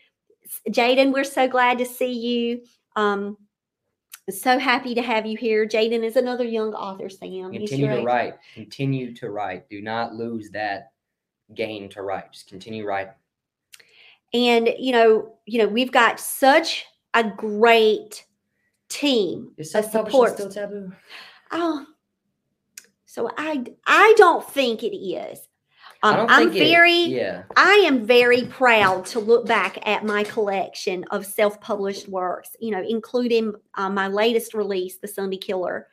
jaden 0.69 1.13
we're 1.13 1.23
so 1.23 1.47
glad 1.47 1.80
to 1.80 1.86
see 1.86 2.11
you. 2.13 2.61
Um, 2.95 3.38
so 4.30 4.59
happy 4.59 4.93
to 4.93 5.01
have 5.01 5.25
you 5.25 5.36
here. 5.36 5.65
Jaden 5.65 6.03
is 6.03 6.15
another 6.15 6.43
young 6.43 6.75
author 6.75 7.09
sam. 7.09 7.51
Continue 7.51 7.88
to 7.88 8.03
write. 8.03 8.36
Continue 8.53 9.15
to 9.15 9.32
write. 9.32 9.67
Do 9.69 9.82
not 9.82 10.13
lose 10.13 10.51
that 10.51 10.91
gain 11.55 11.89
to 11.89 12.01
write. 12.01 12.31
Just 12.31 12.47
continue 12.47 12.85
writing. 12.85 13.13
and 14.33 14.69
you 14.77 14.91
know 14.91 15.33
you 15.45 15.57
know 15.59 15.67
we've 15.67 15.91
got 15.91 16.19
such 16.19 16.85
a 17.15 17.23
great 17.23 18.25
team 18.89 19.51
Is 19.57 19.73
of 19.75 19.85
self-publishing 19.85 20.11
support 20.11 20.33
still 20.33 20.49
taboo? 20.49 20.91
oh 21.51 21.85
so 23.05 23.29
i 23.37 23.63
i 23.87 24.13
don't 24.17 24.47
think 24.51 24.83
it 24.83 24.95
is 24.95 25.47
I 26.01 26.11
Um, 26.11 26.15
don't 26.15 26.31
I'm 26.31 26.51
think 26.51 26.55
it- 26.63 26.69
very, 26.69 26.93
yeah. 27.07 27.43
I 27.57 27.73
am 27.85 28.05
very 28.05 28.43
proud 28.45 29.05
to 29.07 29.19
look 29.19 29.45
back 29.45 29.79
at 29.85 30.05
my 30.05 30.23
collection 30.23 31.03
of 31.11 31.25
self-published 31.25 32.07
works, 32.07 32.55
you 32.61 32.71
know, 32.71 32.81
including 32.87 33.53
uh, 33.75 33.89
my 33.89 34.07
latest 34.07 34.53
release, 34.53 34.95
The 34.97 35.09
Sunday 35.09 35.35
Killer, 35.35 35.87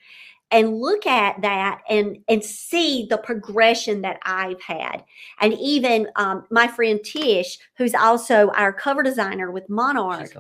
and 0.51 0.79
look 0.81 1.07
at 1.07 1.41
that 1.43 1.81
and 1.89 2.19
and 2.29 2.45
see 2.45 3.07
the 3.11 3.19
progression 3.19 4.03
that 4.03 4.19
I've 4.25 4.61
had. 4.61 5.05
And 5.41 5.55
even 5.55 6.09
um, 6.17 6.47
my 6.51 6.69
friend 6.69 7.01
Tish, 7.05 7.59
who's 7.77 7.95
also 7.95 8.51
our 8.51 8.73
cover 8.73 9.03
designer 9.03 9.51
with 9.51 9.69
Monarch, 9.69 10.33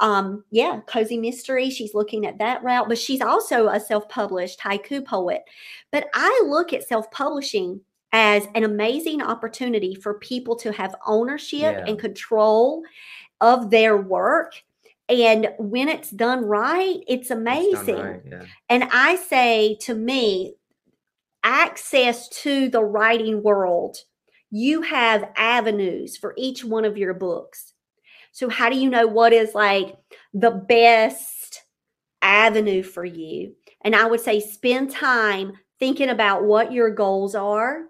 um 0.00 0.42
yeah 0.50 0.80
cozy 0.86 1.18
mystery 1.18 1.68
she's 1.68 1.92
looking 1.92 2.24
at 2.24 2.38
that 2.38 2.62
route 2.64 2.88
but 2.88 2.96
she's 2.96 3.20
also 3.20 3.68
a 3.68 3.78
self-published 3.78 4.58
haiku 4.58 5.04
poet 5.04 5.42
but 5.90 6.08
i 6.14 6.42
look 6.46 6.72
at 6.72 6.88
self-publishing 6.88 7.78
as 8.12 8.46
an 8.54 8.64
amazing 8.64 9.20
opportunity 9.20 9.94
for 9.94 10.14
people 10.14 10.56
to 10.56 10.72
have 10.72 10.94
ownership 11.06 11.60
Yeah. 11.60 11.84
and 11.86 11.98
control 11.98 12.82
of 13.42 13.70
their 13.70 13.98
work 13.98 14.54
and 15.10 15.48
when 15.58 15.88
it's 15.88 16.10
done 16.10 16.44
right 16.44 17.02
it's 17.06 17.30
amazing 17.30 17.98
right, 17.98 18.22
yeah. 18.30 18.44
and 18.68 18.84
I 18.92 19.16
say 19.16 19.76
to 19.82 19.94
me, 19.94 20.54
access 21.42 22.28
to 22.28 22.68
the 22.68 22.82
writing 22.82 23.42
world, 23.42 23.96
you 24.50 24.82
have 24.82 25.30
avenues 25.36 26.16
for 26.16 26.34
each 26.36 26.64
one 26.64 26.84
of 26.84 26.98
your 26.98 27.14
books. 27.14 27.72
So, 28.32 28.48
how 28.48 28.68
do 28.68 28.76
you 28.76 28.90
know 28.90 29.06
what 29.06 29.32
is 29.32 29.54
like 29.54 29.96
the 30.32 30.50
best 30.50 31.62
avenue 32.22 32.82
for 32.82 33.04
you? 33.04 33.54
And 33.82 33.94
I 33.96 34.06
would 34.06 34.20
say 34.20 34.40
spend 34.40 34.90
time 34.90 35.52
thinking 35.78 36.08
about 36.08 36.44
what 36.44 36.72
your 36.72 36.90
goals 36.90 37.34
are 37.34 37.84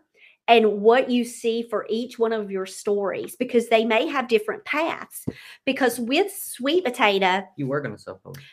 and 0.50 0.82
what 0.82 1.08
you 1.08 1.24
see 1.24 1.62
for 1.62 1.86
each 1.88 2.18
one 2.18 2.32
of 2.32 2.50
your 2.50 2.66
stories 2.66 3.36
because 3.36 3.68
they 3.68 3.84
may 3.84 4.06
have 4.08 4.26
different 4.28 4.64
paths. 4.64 5.24
Because 5.64 6.00
with 6.00 6.30
Sweet 6.32 6.84
Potato, 6.84 7.46
You 7.56 7.68
were 7.68 7.80
gonna 7.80 7.96
self-publish? 7.96 8.44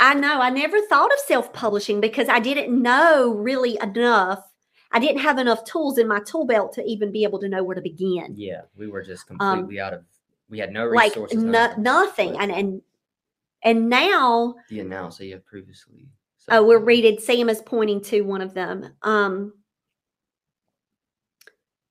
I 0.00 0.14
know. 0.14 0.40
I 0.40 0.50
never 0.50 0.80
thought 0.82 1.12
of 1.12 1.18
self 1.20 1.52
publishing 1.52 2.00
because 2.00 2.28
I 2.28 2.40
didn't 2.40 2.70
know 2.82 3.32
really 3.34 3.78
enough. 3.80 4.42
I 4.90 4.98
didn't 4.98 5.20
have 5.20 5.38
enough 5.38 5.64
tools 5.64 5.96
in 5.98 6.08
my 6.08 6.20
tool 6.20 6.44
belt 6.46 6.72
to 6.74 6.84
even 6.84 7.12
be 7.12 7.22
able 7.22 7.38
to 7.40 7.48
know 7.48 7.62
where 7.62 7.76
to 7.76 7.82
begin. 7.82 8.34
Yeah, 8.36 8.62
we 8.76 8.88
were 8.88 9.02
just 9.02 9.30
Um, 9.30 9.38
completely 9.38 9.80
out 9.80 9.94
of. 9.94 10.04
We 10.50 10.58
had 10.58 10.72
no 10.72 10.88
Like 10.88 11.10
resources. 11.12 11.42
no, 11.44 11.72
nothing. 11.76 12.36
And 12.38 12.50
and 12.50 12.82
and 13.62 13.88
now, 13.88 14.54
the 14.70 14.82
that 14.82 15.20
you 15.20 15.34
have 15.34 15.44
previously. 15.44 16.08
oh, 16.50 16.64
we're 16.66 16.78
reading. 16.78 17.18
Sam 17.20 17.48
is 17.48 17.60
pointing 17.60 18.00
to 18.02 18.22
one 18.22 18.40
of 18.40 18.54
them. 18.54 18.94
Um, 19.02 19.52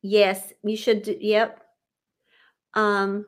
yes, 0.02 0.54
you 0.64 0.78
should. 0.78 1.04
Do, 1.04 1.16
yep. 1.20 1.62
Um, 2.74 3.26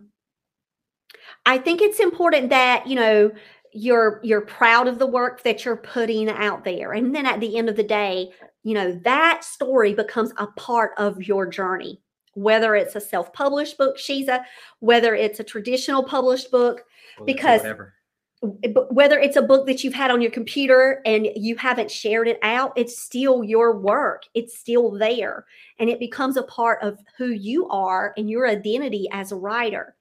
I 1.45 1.57
think 1.57 1.81
it's 1.81 1.99
important 1.99 2.49
that 2.49 2.87
you 2.87 2.95
know 2.95 3.31
you're 3.73 4.19
you're 4.23 4.41
proud 4.41 4.87
of 4.87 4.99
the 4.99 5.07
work 5.07 5.43
that 5.43 5.65
you're 5.65 5.77
putting 5.77 6.29
out 6.29 6.63
there 6.63 6.93
and 6.93 7.13
then 7.15 7.25
at 7.25 7.39
the 7.39 7.57
end 7.57 7.69
of 7.69 7.75
the 7.75 7.83
day 7.83 8.31
you 8.63 8.73
know 8.73 8.99
that 9.03 9.43
story 9.43 9.93
becomes 9.93 10.31
a 10.37 10.47
part 10.47 10.91
of 10.97 11.21
your 11.21 11.45
journey 11.45 12.01
whether 12.33 12.75
it's 12.75 12.95
a 12.95 13.01
self-published 13.01 13.77
book 13.77 13.97
Shiza, 13.97 14.43
whether 14.79 15.13
it's 15.13 15.39
a 15.39 15.43
traditional 15.43 16.03
published 16.03 16.51
book 16.51 16.83
Well, 17.17 17.25
because- 17.25 17.61
whatever. 17.61 17.93
Whether 18.41 19.19
it's 19.19 19.35
a 19.35 19.41
book 19.41 19.67
that 19.67 19.83
you've 19.83 19.93
had 19.93 20.11
on 20.11 20.21
your 20.21 20.31
computer 20.31 21.01
and 21.05 21.27
you 21.35 21.57
haven't 21.57 21.91
shared 21.91 22.27
it 22.27 22.39
out 22.41 22.71
it's 22.77 22.97
still 22.97 23.43
your 23.43 23.77
work. 23.77 24.23
It's 24.33 24.57
still 24.57 24.91
there. 24.91 25.45
And 25.77 25.89
it 25.89 25.99
becomes 25.99 26.37
a 26.37 26.43
part 26.43 26.81
of 26.81 26.99
who 27.17 27.27
you 27.27 27.67
are 27.67 28.13
and 28.15 28.29
your 28.29 28.47
identity 28.47 29.07
as 29.11 29.31
a 29.31 29.35
writer. 29.35 29.95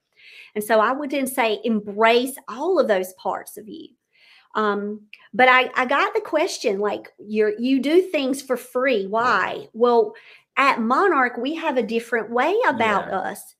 And 0.55 0.63
so 0.63 0.79
i 0.81 0.93
would 0.93 1.11
then 1.11 1.27
say 1.27 1.61
embrace 1.65 2.37
all 2.49 2.79
of 2.79 2.89
those 2.89 3.13
parts 3.15 3.57
of 3.57 3.69
you. 3.69 3.89
Um, 4.55 5.03
but 5.35 5.49
I, 5.49 5.71
I 5.75 5.85
got 5.85 6.15
the 6.15 6.21
question 6.21 6.79
like 6.79 7.09
you're 7.19 7.59
you 7.59 7.81
do 7.81 8.03
things 8.03 8.41
for 8.41 8.57
free. 8.57 9.07
Why? 9.07 9.69
Well 9.73 10.15
at 10.57 10.81
monarch 10.81 11.37
we 11.37 11.55
have 11.57 11.77
a 11.77 11.83
different 11.83 12.31
way 12.31 12.57
about 12.69 13.09
Yeah. 13.09 13.19
us 13.19 13.55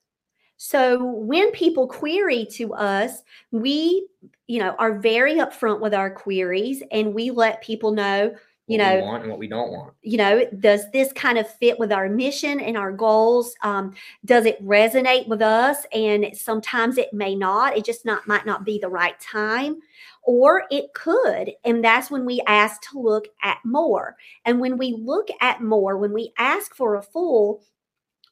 so 0.59 1.03
when 1.03 1.51
people 1.53 1.89
query 1.89 2.45
to 2.45 2.75
us 2.75 3.23
we 3.53 4.07
you 4.47 4.59
know 4.59 4.75
are 4.79 4.99
very 4.99 5.37
upfront 5.37 5.81
with 5.81 5.95
our 5.95 6.11
queries 6.11 6.83
and 6.91 7.15
we 7.15 7.31
let 7.31 7.63
people 7.63 7.93
know 7.93 8.35
you 8.67 8.77
What 8.77 8.93
we 8.93 8.99
know 8.99 9.01
want 9.01 9.23
and 9.23 9.31
what 9.31 9.39
we 9.39 9.49
don't 9.49 9.71
want. 9.71 9.95
you 10.03 10.19
know 10.19 10.45
does 10.61 10.91
this 10.93 11.13
kind 11.13 11.39
of 11.39 11.49
fit 11.49 11.79
with 11.79 11.91
our 11.91 12.09
mission 12.09 12.61
and 12.61 12.77
our 12.77 12.93
goals? 12.93 13.55
Um, 13.63 13.95
does 14.27 14.45
it 14.45 14.63
resonate 14.63 15.27
with 15.27 15.41
us? 15.41 15.87
And 15.93 16.27
sometimes 16.37 16.99
it 16.99 17.13
may 17.15 17.35
not. 17.35 17.77
It 17.77 17.85
just 17.87 18.05
not 18.05 18.27
might 18.29 18.45
not 18.45 18.65
be 18.67 18.79
the 18.79 18.91
right 18.91 19.19
time. 19.21 19.79
Or 20.23 20.65
it 20.71 20.93
could 20.93 21.53
and 21.65 21.83
that's 21.83 22.11
when 22.11 22.27
we 22.27 22.43
ask 22.47 22.83
to 22.91 23.01
look 23.01 23.29
at 23.43 23.59
more. 23.65 24.17
And 24.45 24.61
when 24.61 24.77
we 24.77 24.93
look 24.99 25.29
at 25.41 25.63
more 25.63 25.97
when 25.97 26.13
we 26.13 26.33
ask 26.37 26.75
for 26.75 26.97
a 26.97 27.03
full 27.03 27.63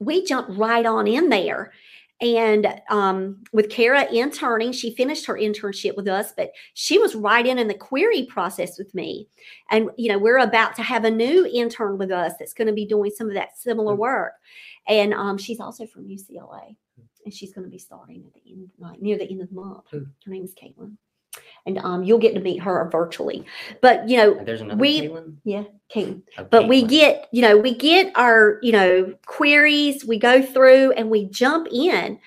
we 0.01 0.23
jump 0.27 0.49
right 0.51 0.85
on 0.85 1.07
in 1.07 1.31
there 1.31 1.73
and 2.21 2.81
um, 2.89 3.43
with 3.53 3.69
Kara 3.69 4.11
interning, 4.11 4.73
she 4.73 4.95
finished 4.95 5.27
her 5.27 5.35
internship 5.35 5.97
with 5.97 6.09
us, 6.09 6.33
but 6.33 6.53
she 6.73 6.99
was 6.99 7.15
right 7.15 7.47
in 7.47 7.59
in 7.59 7.69
the 7.69 7.75
query 7.75 8.27
process 8.27 8.79
with 8.79 8.95
me. 8.95 9.29
And 9.71 9.91
you 9.99 10.09
know, 10.09 10.19
we're 10.19 10.39
about 10.39 10.75
to 10.77 10.83
have 10.83 11.05
a 11.05 11.11
new 11.11 11.47
intern 11.47 11.99
with 11.99 12.11
us 12.11 12.33
that's 12.39 12.55
going 12.55 12.69
to 12.69 12.73
be 12.73 12.87
doing 12.87 13.11
some 13.11 13.29
of 13.29 13.35
that 13.35 13.59
similar 13.59 13.95
Mm. 13.95 13.99
work. 13.99 14.33
And 14.89 15.13
um, 15.13 15.37
she's 15.37 15.61
also 15.61 15.87
from 15.87 16.07
UCLA, 16.09 16.75
and 17.25 17.35
she's 17.35 17.53
going 17.53 17.65
to 17.65 17.71
be 17.71 17.79
starting 17.79 18.25
at 18.27 18.33
the 18.35 18.51
end, 18.51 18.71
like 18.79 19.03
near 19.03 19.19
the 19.19 19.29
end 19.29 19.43
of 19.43 19.49
the 19.49 19.55
month. 19.55 19.85
Her 19.91 20.07
name 20.27 20.45
is 20.45 20.55
Caitlin, 20.55 20.97
and 21.67 21.79
um, 21.79 22.03
you'll 22.05 22.19
get 22.19 22.35
to 22.35 22.41
meet 22.41 22.59
her 22.63 22.89
virtually. 22.91 23.45
But 23.81 24.09
you 24.09 24.17
know, 24.17 24.43
there's 24.45 24.61
another 24.61 24.79
we- 24.79 25.03
Caitlin? 25.03 25.37
yeah, 25.45 25.65
Caitlin. 25.93 26.23
Oh, 26.39 26.45
but 26.45 26.69
we 26.69 26.83
get 26.83 27.29
you 27.33 27.43
know 27.43 27.57
we 27.57 27.75
get 27.75 28.13
our 28.17 28.59
you 28.63 28.73
know 28.73 29.15
queries 29.27 30.05
we 30.05 30.19
go 30.19 30.43
through 30.43 30.93
and 30.93 31.11
we 31.11 31.27
jump 31.27 31.69
in. 31.71 32.19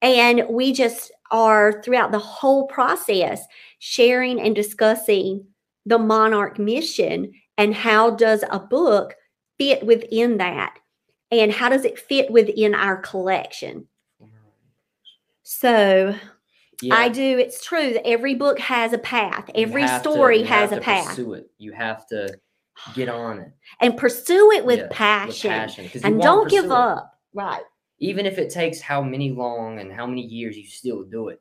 And 0.00 0.46
we 0.50 0.72
just 0.72 1.12
are 1.30 1.80
throughout 1.82 2.10
the 2.10 2.18
whole 2.18 2.66
process 2.66 3.40
sharing 3.78 4.40
and 4.40 4.54
discussing 4.54 5.46
the 5.86 5.98
monarch 5.98 6.58
mission 6.58 7.32
and 7.56 7.74
how 7.74 8.10
does 8.10 8.44
a 8.50 8.58
book 8.58 9.14
fit 9.58 9.84
within 9.86 10.38
that? 10.38 10.76
And 11.30 11.52
how 11.52 11.68
does 11.68 11.84
it 11.84 11.98
fit 11.98 12.30
within 12.30 12.74
our 12.74 12.96
collection? 12.96 13.86
So 15.44 16.14
Yeah, 16.82 16.94
i 16.96 17.08
do. 17.08 17.38
It's 17.38 17.64
true 17.64 17.92
that 17.94 18.06
every 18.06 18.34
book 18.34 18.58
has 18.58 18.92
a 18.92 18.98
path. 18.98 19.48
Every 19.54 19.82
to- 19.82 19.98
story 20.00 20.38
you 20.40 20.44
has 20.46 20.70
have 20.70 20.72
a 20.72 20.76
to 20.76 20.80
path. 20.80 21.06
Pursue 21.08 21.34
it. 21.34 21.50
You 21.58 21.72
have 21.72 22.06
to 22.08 22.28
get 22.94 23.08
on 23.08 23.38
it. 23.38 23.52
And 23.80 23.96
pursue 23.96 24.50
it 24.52 24.64
with 24.64 24.78
Yeah, 24.80 24.88
passion, 24.90 25.50
with 25.52 25.58
passion. 25.58 25.90
and 26.04 26.20
don't 26.20 26.50
give 26.50 26.64
it. 26.66 26.70
up. 26.72 27.18
Right. 27.34 27.62
Even 27.98 28.26
if 28.26 28.38
it 28.38 28.50
takes 28.50 28.80
how 28.80 29.02
many 29.02 29.30
long 29.30 29.78
and 29.78 29.92
how 29.92 30.06
many 30.06 30.22
years 30.22 30.56
you 30.56 30.66
still 30.66 31.04
do 31.04 31.28
it. 31.28 31.40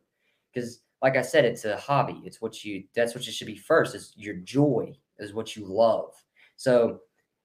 Because 0.54 0.82
like 1.02 1.18
i 1.18 1.22
said 1.22 1.46
it's 1.46 1.66
a 1.66 1.78
hobby. 1.78 2.22
It's 2.26 2.42
what 2.42 2.64
you 2.64 2.84
that's 2.96 3.16
what 3.16 3.26
you 3.26 3.32
should 3.34 3.48
be 3.48 3.56
first. 3.58 3.96
Is 3.96 4.14
your 4.16 4.36
joy 4.36 4.94
is 5.20 5.34
what 5.34 5.56
you 5.56 5.66
love. 5.66 6.14
So 6.58 7.00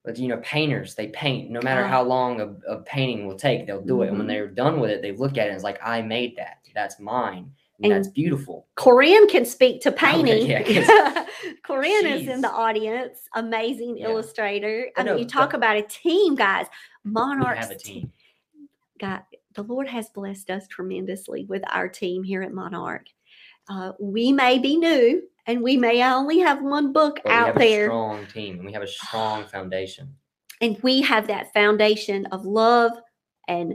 but 0.05 0.19
you 0.19 0.29
know 0.29 0.37
painters 0.43 0.95
they 0.95 1.09
paint. 1.09 1.51
No 1.51 1.61
matter 1.63 1.85
Ah. 1.85 1.89
how 1.89 2.03
long 2.03 2.41
a, 2.41 2.55
a 2.71 2.83
painting 2.83 3.27
will 3.27 3.37
take 3.39 3.67
they'll 3.67 3.81
do 3.81 4.03
it. 4.03 4.09
And 4.09 4.19
when 4.19 4.27
Mhm. 4.27 4.31
they're 4.31 4.49
done 4.49 4.81
with 4.81 4.91
it 4.91 5.01
they 5.01 5.13
look 5.13 5.39
at 5.39 5.47
it 5.47 5.51
and 5.51 5.55
it's 5.55 5.65
like 5.65 5.79
i 5.83 6.03
made 6.03 6.37
that. 6.37 6.59
That's 6.75 7.01
mine 7.01 7.53
and, 7.83 7.93
that's 7.93 8.09
beautiful 8.09 8.67
Corinne 8.77 9.29
can 9.29 9.45
speak 9.45 9.81
to 9.83 9.93
painting. 9.93 10.47
yeah, 10.47 10.63
'cause 10.63 11.27
Corinne 11.63 12.07
is 12.07 12.29
in 12.29 12.41
the 12.41 12.51
audience, 12.51 13.29
amazing 13.35 13.99
Yeah. 13.99 14.09
illustrator. 14.09 14.91
I 14.97 15.01
I 15.01 15.05
mean, 15.05 15.13
know, 15.15 15.19
you 15.21 15.27
talk 15.27 15.53
about 15.53 15.77
a 15.77 15.83
team, 15.83 16.35
guys. 16.35 16.67
Monarchs 17.05 17.61
have 17.61 17.71
a 17.71 17.75
team 17.79 18.11
God, 18.99 19.23
the 19.55 19.63
Lord 19.63 19.89
has 19.89 20.09
blessed 20.11 20.51
us 20.51 20.67
tremendously 20.69 21.45
with 21.45 21.63
our 21.71 21.89
team 21.89 22.23
here 22.23 22.43
at 22.43 22.53
Monarch. 22.53 23.07
Uh, 23.69 23.93
we 24.01 24.33
may 24.33 24.59
be 24.59 24.77
new 24.77 25.23
and 25.47 25.61
we 25.63 25.77
may 25.77 26.03
only 26.03 26.39
have 26.39 26.63
one 26.63 26.93
book 26.93 27.17
but 27.25 27.31
we 27.31 27.35
out 27.37 27.47
have 27.49 27.57
a 27.57 27.59
there, 27.59 27.87
strong 27.87 28.27
team 28.27 28.57
and 28.57 28.65
we 28.65 28.73
have 28.73 28.83
a 28.83 28.87
strong 28.87 29.45
foundation 29.47 30.15
and 30.63 30.79
we 30.83 31.03
have 31.03 31.27
that 31.27 31.53
foundation 31.53 32.25
of 32.27 32.45
love 32.47 32.93
and 33.49 33.75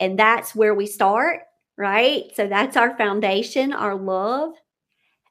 and 0.00 0.18
that's 0.18 0.54
where 0.54 0.74
we 0.74 0.86
start 0.86 1.42
right 1.76 2.24
so 2.34 2.46
that's 2.46 2.76
our 2.76 2.96
foundation 2.96 3.72
our 3.72 3.94
love 3.94 4.52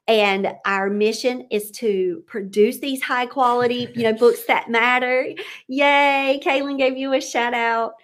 and 0.06 0.52
our 0.66 0.90
mission 0.90 1.46
is 1.50 1.70
to 1.70 2.22
produce 2.26 2.78
these 2.78 3.02
high 3.02 3.26
quality 3.26 3.88
you 3.94 4.02
know 4.02 4.12
books 4.12 4.44
that 4.48 4.68
matter 4.68 5.26
yay 5.68 6.40
kaylin 6.44 6.78
gave 6.78 6.96
you 6.96 7.12
a 7.14 7.20
shout 7.20 7.54
out 7.54 7.94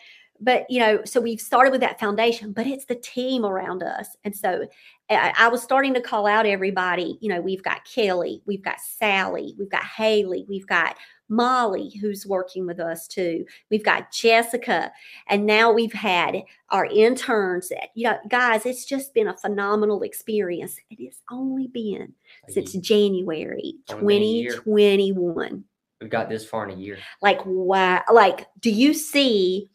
but 0.40 0.66
you 0.70 0.80
know, 0.80 1.00
so 1.04 1.20
we've 1.20 1.40
started 1.40 1.70
with 1.70 1.82
that 1.82 2.00
foundation, 2.00 2.52
but 2.52 2.66
it's 2.66 2.86
the 2.86 2.94
team 2.94 3.44
around 3.44 3.82
us. 3.82 4.16
And 4.24 4.34
so 4.34 4.66
I, 5.10 5.32
I 5.36 5.48
was 5.48 5.62
starting 5.62 5.94
to 5.94 6.00
call 6.00 6.26
out 6.26 6.46
everybody. 6.46 7.18
You 7.20 7.28
know, 7.28 7.40
we've 7.40 7.62
got 7.62 7.84
Kelly, 7.84 8.42
we've 8.46 8.62
got 8.62 8.80
Sally, 8.80 9.54
we've 9.58 9.70
got 9.70 9.84
Haley, 9.84 10.46
we've 10.48 10.66
got 10.66 10.96
Molly, 11.30 11.90
who's 12.00 12.26
working 12.26 12.66
with 12.66 12.80
us 12.80 13.06
too. 13.06 13.46
We've 13.70 13.84
got 13.84 14.12
Jessica, 14.12 14.92
and 15.28 15.46
now 15.46 15.72
we've 15.72 15.92
had 15.92 16.42
our 16.70 16.86
interns. 16.86 17.72
You 17.94 18.10
know, 18.10 18.18
guys, 18.28 18.66
it's 18.66 18.84
just 18.84 19.14
been 19.14 19.28
a 19.28 19.36
phenomenal 19.36 20.02
experience. 20.02 20.76
It 20.90 21.02
has 21.04 21.22
only 21.30 21.68
been 21.68 22.12
since 22.48 22.72
January 22.72 23.74
Only 23.90 24.18
been 24.18 24.22
a 24.22 24.26
year. 24.26 24.50
2021. 24.52 25.64
we've 26.00 26.10
got 26.10 26.28
this 26.28 26.44
far 26.44 26.68
in 26.68 26.76
a 26.76 26.80
year. 26.80 26.98
Like, 27.22 27.40
wow. 27.44 28.02
Like, 28.12 28.46
do 28.58 28.70
you 28.70 28.92
see 28.92 29.70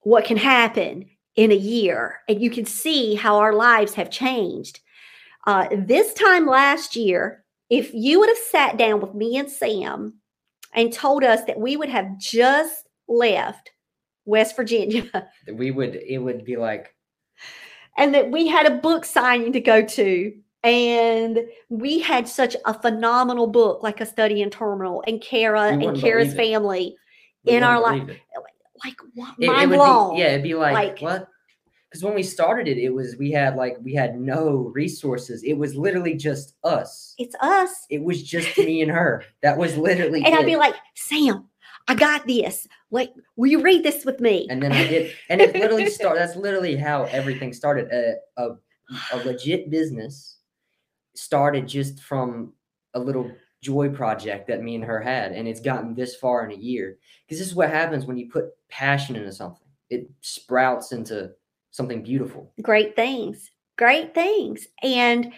what 0.00 0.24
can 0.24 0.36
happen 0.36 1.08
in 1.36 1.52
a 1.52 1.56
year? 1.56 2.20
And 2.28 2.42
you 2.42 2.50
can 2.50 2.64
see 2.64 3.14
how 3.14 3.36
our 3.36 3.54
lives 3.54 3.94
have 3.94 4.10
changed. 4.10 4.80
Uh, 5.46 5.68
this 5.70 6.12
time 6.14 6.46
last 6.46 6.96
year, 6.96 7.44
if 7.70 7.94
you 7.94 8.18
would 8.18 8.28
have 8.28 8.38
sat 8.38 8.76
down 8.76 9.00
with 9.00 9.14
me 9.14 9.36
and 9.36 9.50
Sam 9.50 10.14
and 10.76 10.92
told 10.92 11.24
us 11.24 11.42
that 11.44 11.58
we 11.58 11.76
would 11.76 11.88
have 11.88 12.18
just 12.18 12.86
left 13.08 13.72
West 14.26 14.54
Virginia. 14.56 15.04
That 15.46 15.56
We 15.56 15.70
would 15.70 15.96
it 15.96 16.18
would 16.18 16.44
be 16.44 16.56
like 16.56 16.94
and 17.98 18.14
that 18.14 18.30
we 18.30 18.46
had 18.46 18.66
a 18.66 18.76
book 18.76 19.04
signing 19.04 19.52
to 19.52 19.60
go 19.60 19.82
to 19.82 20.32
and 20.62 21.38
we 21.68 22.00
had 22.00 22.28
such 22.28 22.56
a 22.66 22.74
phenomenal 22.74 23.46
book 23.46 23.82
like 23.82 24.00
a 24.00 24.06
study 24.06 24.42
in 24.42 24.50
terminal 24.50 25.02
and 25.06 25.20
Kara 25.20 25.68
and 25.68 26.00
Kara's 26.00 26.34
family 26.34 26.96
we 27.44 27.52
In 27.52 27.62
our 27.62 27.80
life- 27.80 28.02
like 28.84 28.96
what 29.14 29.34
It- 29.38 29.48
it 29.48 29.68
would 29.68 29.78
be- 30.14 30.18
yeah, 30.20 30.26
it'd 30.32 30.42
be 30.42 30.54
like, 30.54 30.74
Like- 30.74 31.00
what? 31.00 31.28
Because 31.96 32.04
when 32.04 32.14
we 32.14 32.22
started 32.22 32.68
it, 32.68 32.76
it 32.76 32.90
was 32.90 33.16
we 33.16 33.30
had 33.30 33.56
like 33.56 33.78
we 33.82 33.94
had 33.94 34.20
no 34.20 34.70
resources. 34.74 35.42
It 35.42 35.54
was 35.54 35.74
literally 35.76 36.14
just 36.14 36.54
us. 36.62 37.14
it's 37.16 37.34
us 37.40 37.86
It 37.88 38.04
was 38.04 38.22
just 38.22 38.58
me 38.58 38.82
and 38.82 38.90
her. 38.90 39.24
That 39.40 39.56
was 39.56 39.78
literally. 39.78 40.22
and 40.22 40.34
I'd 40.34 40.44
be 40.44 40.56
like 40.56 40.74
Sam 40.94 41.48
I 41.88 41.94
got 41.94 42.26
this 42.26 42.68
like 42.90 43.14
will 43.36 43.48
you 43.48 43.62
read 43.62 43.82
this 43.82 44.04
with 44.04 44.20
me 44.20 44.46
and 44.50 44.62
then 44.62 44.72
I 44.72 44.86
did, 44.86 45.14
and 45.30 45.40
it 45.40 45.54
literally 45.54 45.88
started. 45.90 46.20
That's 46.20 46.36
literally 46.36 46.76
how 46.76 47.04
everything 47.04 47.54
started. 47.54 47.90
A, 47.90 48.16
a 48.36 48.56
a 49.12 49.16
legit 49.24 49.70
business 49.70 50.36
started 51.14 51.66
just 51.66 52.00
from 52.00 52.52
a 52.92 53.00
little 53.00 53.30
joy 53.62 53.88
project 53.88 54.48
that 54.48 54.62
me 54.62 54.74
and 54.74 54.84
her 54.84 55.00
had, 55.00 55.32
and 55.32 55.48
it's 55.48 55.60
gotten 55.60 55.94
this 55.94 56.14
far 56.14 56.44
in 56.44 56.52
a 56.52 56.60
year. 56.60 56.98
Because 57.24 57.38
this 57.38 57.48
is 57.48 57.54
what 57.54 57.70
happens 57.70 58.04
when 58.04 58.18
you 58.18 58.28
put 58.28 58.50
passion 58.68 59.16
into 59.16 59.32
something; 59.32 59.66
it 59.88 60.10
sprouts 60.20 60.92
into 60.92 61.30
something 61.76 62.02
beautiful. 62.02 62.52
great 62.62 62.96
things 62.96 63.50
great 63.76 64.14
things 64.14 64.66
and 64.82 65.32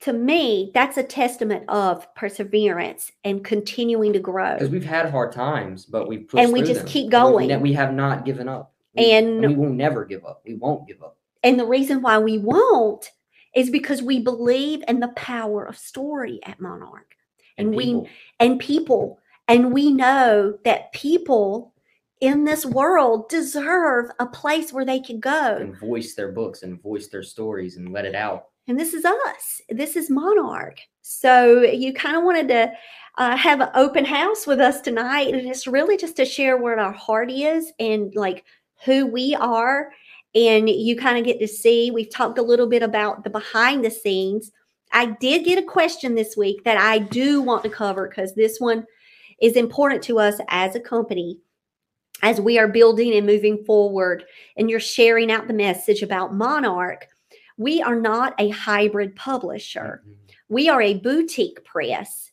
to 0.00 0.12
me 0.12 0.70
that's 0.74 0.96
a 0.96 1.02
testament 1.02 1.64
of 1.68 2.12
perseverance 2.14 3.10
and 3.24 3.44
continuing 3.44 4.12
to 4.12 4.18
grow 4.18 4.54
Because 4.54 4.70
we've 4.70 4.84
had 4.84 5.10
hard 5.10 5.32
times, 5.32 5.86
but 5.86 6.06
we've 6.08 6.26
pushed 6.28 6.42
And 6.42 6.52
we 6.52 6.60
just 6.62 6.80
them, 6.80 6.88
keep 6.88 7.10
going. 7.10 7.48
We, 7.48 7.56
we 7.56 7.72
have 7.74 7.92
not 7.94 8.24
given 8.24 8.48
up, 8.48 8.72
We- 8.96 9.10
And- 9.12 9.40
we 9.40 9.54
will 9.54 9.72
never 9.72 10.04
give 10.04 10.24
up. 10.24 10.42
We 10.46 10.54
won't 10.54 10.86
give 10.86 11.02
up. 11.02 11.18
And 11.42 11.58
the 11.60 11.66
reason 11.66 12.02
why 12.02 12.18
we 12.18 12.38
won't 12.38 13.10
is 13.54 13.70
because 13.70 14.02
we 14.02 14.20
believe 14.20 14.82
in 14.88 15.00
the 15.00 15.08
power 15.16 15.64
of 15.64 15.78
story 15.78 16.40
at 16.44 16.60
Monarch 16.60 17.14
And 17.56 17.74
we- 17.74 17.84
people, 17.84 18.08
and 18.40 18.58
people. 18.60 19.18
And 19.48 19.72
we 19.72 19.92
know 19.92 20.58
that 20.64 20.92
people 20.92 21.72
in 22.20 22.44
this 22.44 22.64
world 22.64 23.28
deserve 23.28 24.10
a 24.18 24.26
place 24.26 24.72
where 24.72 24.84
they 24.84 25.00
can 25.00 25.20
go. 25.20 25.56
and 25.56 25.78
voice 25.78 26.14
their 26.14 26.32
books 26.32 26.62
and 26.62 26.80
voice 26.82 27.08
their 27.08 27.22
stories 27.22 27.76
and 27.76 27.92
let 27.92 28.04
it 28.04 28.14
out. 28.14 28.46
And 28.68 28.78
this 28.78 28.94
is 28.94 29.04
us. 29.04 29.60
This 29.68 29.96
is 29.96 30.10
Monarch. 30.10 30.80
So 31.02 31.62
you 31.62 31.92
kind 31.92 32.16
of 32.16 32.24
wanted 32.24 32.48
to 32.48 32.72
uh, 33.18 33.36
have 33.36 33.60
an 33.60 33.70
open 33.74 34.04
house 34.04 34.46
with 34.46 34.60
us 34.60 34.80
tonight. 34.80 35.34
And 35.34 35.46
it's 35.46 35.66
really 35.66 35.96
just 35.96 36.16
to 36.16 36.24
share 36.24 36.56
where 36.56 36.78
our 36.78 36.92
heart 36.92 37.30
is 37.30 37.72
and 37.78 38.14
like 38.14 38.44
who 38.84 39.06
we 39.06 39.34
are. 39.34 39.92
And 40.34 40.68
you 40.68 40.96
kind 40.96 41.16
of 41.16 41.24
get 41.24 41.38
to 41.40 41.48
see, 41.48 41.90
we've 41.90 42.10
talked 42.10 42.38
a 42.38 42.42
little 42.42 42.66
bit 42.66 42.82
about 42.82 43.24
the 43.24 43.30
behind 43.30 43.84
the 43.84 43.90
scenes. 43.90 44.52
I 44.92 45.06
did 45.06 45.44
get 45.44 45.58
a 45.58 45.62
question 45.62 46.14
this 46.14 46.36
week 46.36 46.64
that 46.64 46.76
I 46.76 46.98
do 46.98 47.40
want 47.40 47.62
to 47.64 47.70
cover 47.70 48.08
because 48.08 48.34
this 48.34 48.58
one 48.58 48.86
is 49.40 49.54
important 49.54 50.02
to 50.04 50.18
us 50.18 50.38
as 50.48 50.74
a 50.74 50.80
company 50.80 51.38
as 52.22 52.40
we 52.40 52.58
are 52.58 52.68
building 52.68 53.14
and 53.14 53.26
moving 53.26 53.64
forward. 53.64 54.24
And 54.56 54.70
you're 54.70 54.80
sharing 54.80 55.30
out 55.30 55.48
the 55.48 55.54
message 55.54 56.02
about 56.02 56.34
Monarch. 56.34 57.08
We 57.58 57.82
are 57.82 57.98
not 57.98 58.34
a 58.38 58.50
hybrid 58.50 59.16
publisher 59.16 60.02
Mhm. 60.06 60.14
we 60.48 60.68
are 60.68 60.80
a 60.80 60.94
boutique 60.94 61.64
press. 61.64 62.30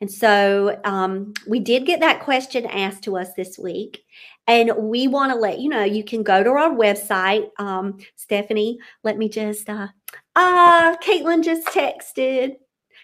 And 0.00 0.10
so 0.10 0.80
um, 0.84 1.32
we 1.46 1.60
did 1.60 1.86
get 1.86 2.00
that 2.00 2.20
question 2.20 2.66
asked 2.66 3.04
to 3.04 3.16
us 3.16 3.32
this 3.34 3.58
week. 3.58 4.02
And 4.46 4.72
we 4.76 5.08
want 5.08 5.32
to 5.32 5.38
let 5.38 5.60
you 5.60 5.68
know 5.68 5.84
you 5.84 6.02
can 6.02 6.22
go 6.22 6.42
to 6.42 6.50
our 6.50 6.70
website. 6.70 7.50
Um, 7.58 7.98
Stephanie, 8.16 8.78
let 9.04 9.16
me 9.18 9.28
just, 9.28 9.68
uh, 9.68 9.88
ah, 10.36 10.96
Caitlin 11.02 11.44
just 11.44 11.66
texted. 11.68 12.56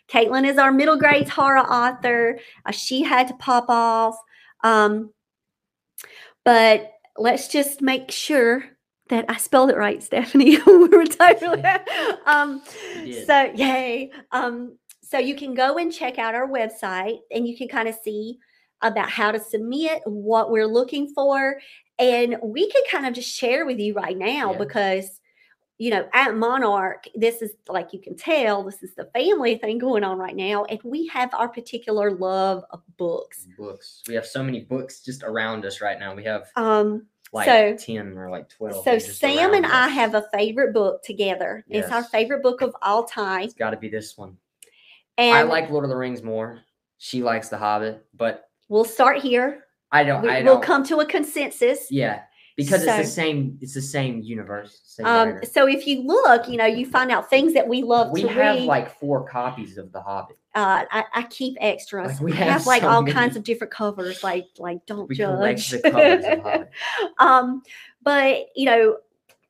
Caitlin 0.09 0.46
is 0.48 0.59
our 0.59 0.72
middle 0.72 0.96
grades 0.96 1.30
horror 1.30 1.59
author. 1.61 2.38
Uh, 2.64 2.72
she 2.72 3.02
had 3.02 3.28
to 3.28 3.34
pop 3.34 3.66
off. 3.68 4.16
Um, 4.64 5.12
but 6.47 6.92
let's 7.18 7.49
just 7.49 7.82
make 7.82 8.11
sure 8.11 8.64
that 9.11 9.26
I 9.28 9.36
spelled 9.36 9.70
it 9.70 9.76
right, 9.76 10.03
Stephanie. 10.09 10.57
we 10.66 10.88
were 10.88 11.05
totally. 11.05 11.62
um, 12.26 12.62
so 13.26 13.53
yay. 13.55 14.11
Um, 14.32 14.78
so 15.03 15.18
you 15.18 15.36
can 15.36 15.55
go 15.55 15.76
and 15.76 15.92
check 15.92 16.18
out 16.18 16.34
our 16.34 16.49
website 16.49 17.18
and 17.30 17.47
you 17.47 17.57
can 17.57 17.68
kind 17.68 17.88
of 17.88 17.94
see 18.03 18.38
about 18.82 19.09
how 19.11 19.30
to 19.30 19.38
submit, 19.40 20.03
what 20.05 20.51
we're 20.51 20.66
looking 20.66 21.12
for. 21.14 21.57
And 21.99 22.36
we 22.42 22.70
can 22.70 22.82
kind 22.90 23.07
of 23.07 23.14
just 23.14 23.30
share 23.34 23.64
with 23.66 23.78
you 23.78 23.94
right 23.94 24.16
now 24.18 24.53
Yeah. 24.53 24.59
because 24.59 25.20
you 25.79 25.91
know, 25.91 26.09
at 26.14 26.37
Monarch, 26.37 27.05
this 27.14 27.43
is 27.43 27.53
like 27.68 27.93
you 27.93 28.01
can 28.01 28.16
tell, 28.16 28.64
this 28.64 28.83
is 28.83 28.95
the 28.95 29.05
family 29.14 29.57
thing 29.59 29.79
going 29.79 30.05
on 30.05 30.18
right 30.18 30.35
now. 30.37 30.64
And 30.64 30.81
we 30.85 31.07
have 31.09 31.33
our 31.35 31.49
particular 31.49 32.11
love 32.12 32.64
of 32.70 32.81
books. 32.97 33.47
books. 33.59 34.03
We 34.09 34.14
have 34.14 34.27
so 34.27 34.43
many 34.43 34.61
books 34.61 35.01
just 35.01 35.22
around 35.22 35.64
us 35.66 35.81
right 35.83 35.99
now. 35.99 36.14
We 36.14 36.24
have 36.24 36.49
Um, 36.57 37.07
like 37.33 37.47
So- 37.47 37.77
10 37.77 38.16
or 38.16 38.31
like 38.31 38.49
12. 38.49 38.85
so 38.85 38.99
Sam 38.99 39.53
and 39.53 39.64
around 39.66 39.74
I 39.74 39.89
have 39.89 40.14
a 40.14 40.27
favorite 40.33 40.72
book 40.72 41.03
together. 41.03 41.64
It's 41.68 41.91
our 41.91 42.05
favorite 42.05 42.43
book 42.43 42.62
of 42.62 42.74
all 42.81 43.05
time. 43.05 43.43
It's 43.43 43.55
got 43.55 43.70
to 43.70 43.77
be 43.77 43.89
this 43.91 44.16
one. 44.16 44.39
And 45.18 45.37
I 45.37 45.43
like 45.43 45.68
Lord 45.70 45.85
of 45.85 45.91
the 45.91 45.97
Rings 45.97 46.22
more. 46.22 46.61
She 46.99 47.22
likes 47.22 47.49
The 47.51 47.59
Hobbit, 47.59 48.07
but 48.14 48.49
we'll 48.68 48.85
start 48.85 49.18
here. 49.18 49.64
I 49.93 50.05
don't. 50.05 50.22
We, 50.22 50.29
I 50.31 50.43
don't. 50.43 50.62
come 50.62 50.85
to 50.85 51.01
a 51.01 51.07
consensus. 51.07 51.91
Yeah, 51.91 52.22
because 52.57 52.82
it's 52.84 52.96
the 52.96 53.04
same. 53.04 53.59
It's 53.61 53.74
the 53.74 53.82
same 53.82 54.22
universe. 54.22 54.80
Same 54.84 55.07
Um, 55.07 55.40
so 55.44 55.68
if 55.68 55.86
you 55.86 56.02
look, 56.02 56.48
you 56.48 56.57
know, 56.57 56.64
you 56.66 56.86
find 56.86 57.11
out 57.11 57.28
things 57.30 57.52
that 57.54 57.68
we 57.68 57.82
love 57.82 58.11
we 58.12 58.22
have 58.22 58.36
read. 58.36 58.62
like 58.62 58.98
four 58.98 59.28
copies 59.28 59.76
of 59.78 59.92
The 59.92 60.00
Hobbit. 60.00 60.38
uh, 60.54 60.84
I, 60.90 61.04
I 61.14 61.22
keep 61.24 61.57
extras. 61.61 62.12
Like, 62.14 62.20
we 62.20 62.32
have 62.32 62.48
have 62.48 62.66
like 62.66 62.82
so 62.82 62.88
all 62.88 63.02
many. 63.02 63.12
kinds 63.14 63.36
of 63.36 63.44
different 63.44 63.72
covers. 63.72 64.22
Like 64.24 64.46
like 64.59 64.84
don't 64.86 65.09
We 65.09 65.16
judge. 65.16 65.70
the 65.70 65.80
covers 65.80 66.24
of 66.24 66.40
Hobbit. 66.42 66.70
um, 67.18 67.62
but 68.02 68.46
you 68.57 68.64
know, 68.66 68.96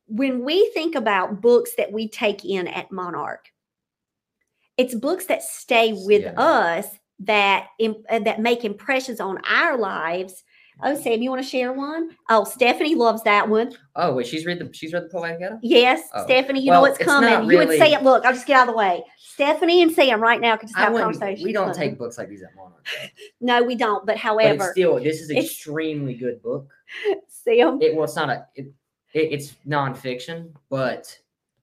when 0.09 0.45
we 0.45 0.71
think 0.75 0.95
about 0.95 1.41
books 1.41 1.71
that 1.77 1.93
we 1.93 2.09
take 2.09 2.45
in 2.45 2.67
at 2.69 2.91
Monarch, 2.93 3.53
it's 4.77 4.95
books 4.95 5.27
that 5.27 5.43
stay 5.43 5.93
with 5.93 6.23
Yeah. 6.23 6.33
us 6.41 6.87
that 7.21 7.69
im- 7.79 8.05
uh, 8.11 8.19
that 8.21 8.41
make 8.41 8.65
impressions 8.65 9.21
on 9.21 9.39
our 9.49 9.79
lives. 9.79 10.45
Oh, 10.83 10.95
Sam, 10.95 11.23
you 11.23 11.31
want 11.31 11.43
to 11.43 11.49
share 11.49 11.73
one? 11.73 12.11
Oh, 12.29 12.45
Stephanie 12.45 12.95
loves 12.95 13.23
that 13.23 13.49
one. 13.49 13.73
Oh 13.95 14.15
wait, 14.15 14.27
she's 14.27 14.45
read 14.45 14.59
the 14.59 14.71
she's 14.75 14.93
read 14.93 15.05
the 15.05 15.09
Poetic 15.09 15.41
Edda. 15.41 15.59
Yes, 15.63 16.03
Oh, 16.13 16.25
Stephanie, 16.25 16.61
you 16.61 16.71
well, 16.71 16.83
know 16.83 16.89
what's 16.89 16.99
it's 17.01 17.09
coming. 17.09 17.31
not 17.31 17.47
You 17.47 17.57
would 17.59 17.69
say 17.79 17.95
it. 17.95 18.03
look, 18.03 18.25
I'll 18.27 18.35
just 18.35 18.47
get 18.47 18.59
out 18.59 18.69
of 18.69 18.75
the 18.75 18.79
way. 18.79 19.03
Stephanie 19.19 19.83
and 19.83 19.91
Sam 19.91 20.21
right 20.21 20.41
now 20.41 20.57
can 20.57 20.69
just 20.69 20.79
have 20.79 20.95
a 20.95 20.99
conversation. 20.99 21.45
We 21.45 21.53
don't 21.53 21.75
take 21.75 21.97
books 21.99 22.19
like 22.19 22.29
these 22.29 22.43
at 22.43 22.55
Monarch. 22.55 22.87
No, 23.41 23.63
we 23.63 23.75
don't. 23.75 24.05
But 24.05 24.15
But 24.15 24.19
however, 24.19 24.65
it's 24.65 24.73
still, 24.73 25.01
this 25.01 25.21
is 25.21 25.31
extremely 25.31 26.15
good 26.15 26.43
book. 26.43 26.69
Sam, 27.29 27.81
It 27.81 27.95
well, 27.95 28.05
it's 28.05 28.17
not 28.17 28.29
a. 28.31 28.47
It, 28.55 28.67
it, 29.15 29.33
it's 29.33 29.55
nonfiction, 29.67 30.53
but 30.69 31.19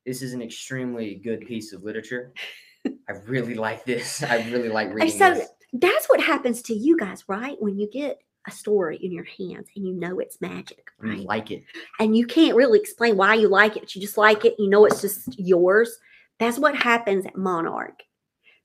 this 0.05 0.21
is 0.23 0.33
an 0.33 0.41
extremely 0.41 1.15
good 1.15 1.45
piece 1.45 1.71
of 1.71 1.83
literature. 1.83 2.33
I 2.87 3.13
really 3.27 3.53
like 3.53 3.85
this. 3.85 4.23
I 4.23 4.37
really 4.49 4.69
like 4.69 4.91
reading 4.93 5.11
so 5.17 5.33
this. 5.35 5.47
that's 5.73 6.07
what 6.09 6.19
happens 6.19 6.61
to 6.63 6.73
you 6.73 6.97
guys, 6.97 7.23
right? 7.27 7.55
When 7.61 7.77
you 7.79 7.89
get 7.91 8.17
a 8.47 8.51
story 8.51 8.97
in 9.01 9.11
your 9.11 9.23
hands 9.25 9.67
and 9.75 9.85
you 9.87 9.93
know 9.93 10.19
it's 10.19 10.41
magic, 10.41 10.87
I 11.01 11.07
right? 11.07 11.19
like 11.25 11.51
it. 11.51 11.63
and 11.99 12.15
you 12.17 12.25
can't 12.25 12.55
really 12.55 12.79
explain 12.79 13.15
why 13.17 13.35
you 13.35 13.47
like 13.47 13.77
it. 13.77 13.95
You 13.95 14.01
just 14.01 14.17
like 14.17 14.43
it. 14.45 14.55
You 14.59 14.69
know 14.69 14.85
it's 14.85 15.01
just 15.01 15.39
yours. 15.39 15.97
That's 16.39 16.59
what 16.59 16.75
happens 16.75 17.25
at 17.25 17.37
Monarch. 17.37 18.01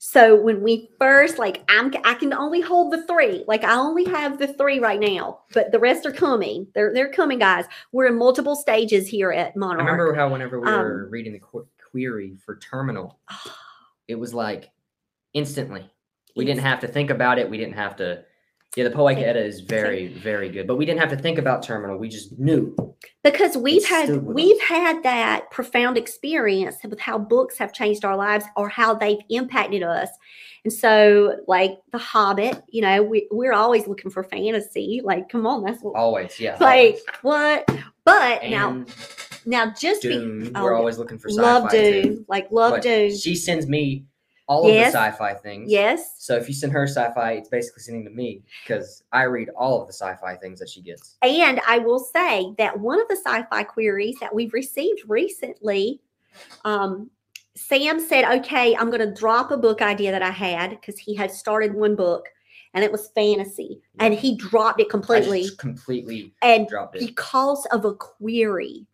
So 0.01 0.41
when 0.41 0.63
we 0.63 0.91
first 0.99 1.39
like 1.39 1.63
I'm 1.69 1.93
I 2.05 2.15
can 2.15 2.33
only 2.33 2.61
hold 2.61 2.93
the 2.93 3.05
three. 3.07 3.45
Like 3.49 3.65
I 3.65 3.75
only 3.75 4.05
have 4.05 4.39
the 4.39 4.53
three 4.55 4.79
right 4.79 5.01
now, 5.01 5.41
but 5.55 5.73
the 5.73 5.79
rest 5.81 6.07
are 6.07 6.13
coming. 6.13 6.67
They're 6.75 6.93
they're 6.95 7.11
coming, 7.13 7.39
guys. 7.41 7.65
We're 7.93 8.07
in 8.07 8.17
multiple 8.19 8.55
stages 8.57 9.09
here 9.09 9.33
at 9.33 9.57
Monarch. 9.57 9.81
I 9.81 9.91
remember 9.91 10.15
how 10.15 10.29
whenever 10.31 10.61
we 10.61 10.69
Um, 10.69 10.81
were 10.81 11.09
reading 11.11 11.33
the 11.33 11.41
qu- 11.41 11.67
query 11.91 12.37
for 12.45 12.57
terminal, 12.59 13.19
it 14.09 14.15
was 14.17 14.33
like 14.35 14.71
instantly. 15.35 15.89
We 16.37 16.45
didn't 16.45 16.61
have 16.63 16.79
to 16.81 16.89
think 16.89 17.11
about 17.11 17.39
it. 17.41 17.51
We 17.51 17.59
didn't 17.59 17.75
have 17.75 17.97
to. 17.97 18.25
Yeah, 18.77 18.85
the 18.85 18.91
Poetic 18.91 19.25
Edda 19.25 19.43
is 19.45 19.61
very, 19.61 20.09
very 20.09 20.51
good, 20.51 20.67
but 20.67 20.77
we 20.77 20.85
didn't 20.87 21.01
have 21.01 21.11
to 21.11 21.17
think 21.17 21.39
about 21.39 21.63
terminal. 21.63 21.99
We 21.99 22.09
just 22.09 22.39
knew. 22.39 22.77
because 23.25 23.57
we've 23.57 23.83
stood 23.83 24.09
had 24.09 24.23
we've 24.23 24.57
us. 24.57 24.63
had 24.63 25.03
that 25.03 25.51
profound 25.51 25.97
experience 25.97 26.77
with 26.85 27.01
how 27.01 27.19
books 27.19 27.59
have 27.59 27.73
changed 27.73 28.05
our 28.05 28.17
lives 28.17 28.45
or 28.57 28.69
how 28.69 28.95
they've 28.95 29.19
impacted 29.31 29.83
us 29.83 30.09
and 30.65 30.73
so 30.73 31.37
like 31.47 31.79
the 31.93 31.99
hobbit 31.99 32.63
you 32.69 32.83
know 32.83 33.03
we, 33.03 33.29
we're 33.31 33.53
always 33.53 33.87
looking 33.87 34.11
for 34.11 34.23
fantasy 34.25 35.01
like 35.05 35.29
come 35.29 35.47
on 35.47 35.63
that's 35.63 35.83
what 35.83 35.95
Always, 35.97 36.39
yeah. 36.41 36.57
like 36.61 36.99
always. 37.23 37.65
what 37.67 37.69
but 38.05 38.43
now 38.45 38.71
And 38.71 38.95
now 39.47 39.73
just 39.73 40.03
be, 40.03 40.51
oh, 40.55 40.63
we're 40.63 40.75
always 40.75 40.99
looking 40.99 41.19
for 41.19 41.29
sci-fi 41.29 41.43
love 41.43 41.71
too. 41.71 42.25
Like 42.29 42.51
love 42.51 42.73
But 42.73 42.83
Dune 42.83 43.17
She 43.17 43.35
sends 43.35 43.67
me 43.67 44.05
all 44.49 44.67
Yes. 44.71 44.89
of 44.89 44.93
the 44.93 44.99
sci-fi 45.11 45.35
things. 45.35 45.71
yes 45.71 46.15
So 46.19 46.35
if 46.37 46.49
you 46.49 46.55
send 46.55 46.73
her 46.73 46.87
sci-fi, 46.87 47.33
it's 47.33 47.49
basically 47.51 47.83
sending 47.83 48.05
to 48.05 48.11
me 48.11 48.43
because 48.65 49.05
I 49.13 49.25
read 49.25 49.51
all 49.51 49.81
of 49.83 49.87
the 49.87 49.93
sci-fi 49.93 50.37
things 50.37 50.59
that 50.61 50.69
she 50.71 50.81
gets. 50.81 51.17
And 51.23 51.61
I 51.69 51.79
will 51.79 51.99
say 52.01 52.55
that 52.59 52.79
one 52.81 53.01
of 53.01 53.09
the 53.09 53.17
sci 53.17 53.43
fi 53.51 53.63
queries 53.63 54.17
that 54.21 54.35
we've 54.35 54.53
received 54.55 55.03
recently, 55.07 56.01
um, 56.65 57.11
Sam 57.57 58.01
said, 58.01 58.25
Okay, 58.39 58.75
I'm 58.77 58.91
going 58.91 59.07
to 59.07 59.13
drop 59.13 59.51
a 59.51 59.57
book 59.57 59.83
idea 59.83 60.11
that 60.13 60.23
I 60.23 60.31
had 60.31 60.71
because 60.71 60.99
he 60.99 61.15
had 61.15 61.31
started 61.31 61.75
one 61.75 61.95
book 61.97 62.27
and 62.75 62.85
it 62.85 62.93
was 62.93 63.09
fantasy 63.15 63.81
and 63.99 64.15
he 64.15 64.37
dropped 64.37 64.81
it 64.81 64.89
completely. 64.89 65.49
completely 65.59 66.33
And 66.43 66.67
dropped 66.69 66.97
it. 66.97 67.01
because 67.01 67.67
of 67.73 67.85
a 67.85 67.95
query, 67.95 68.87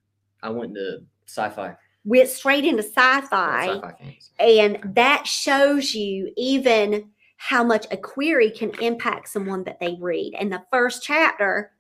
I 0.42 0.48
went 0.50 0.74
to 0.74 1.00
sci-fi. 1.26 1.76
Went 2.04 2.28
straight 2.28 2.64
into 2.64 2.82
sci-fi, 2.82 3.66
Sci-fi. 3.66 4.18
And 4.38 4.78
that 4.94 5.26
shows 5.26 5.94
you 5.94 6.32
even 6.36 7.10
how 7.36 7.64
much 7.64 7.86
a 7.90 7.96
query 7.96 8.50
can 8.50 8.70
impact 8.80 9.28
someone 9.28 9.64
that 9.64 9.80
they 9.80 9.96
read. 10.00 10.34
And 10.38 10.52
the 10.52 10.62
first 10.70 11.02
chapter, 11.02 11.72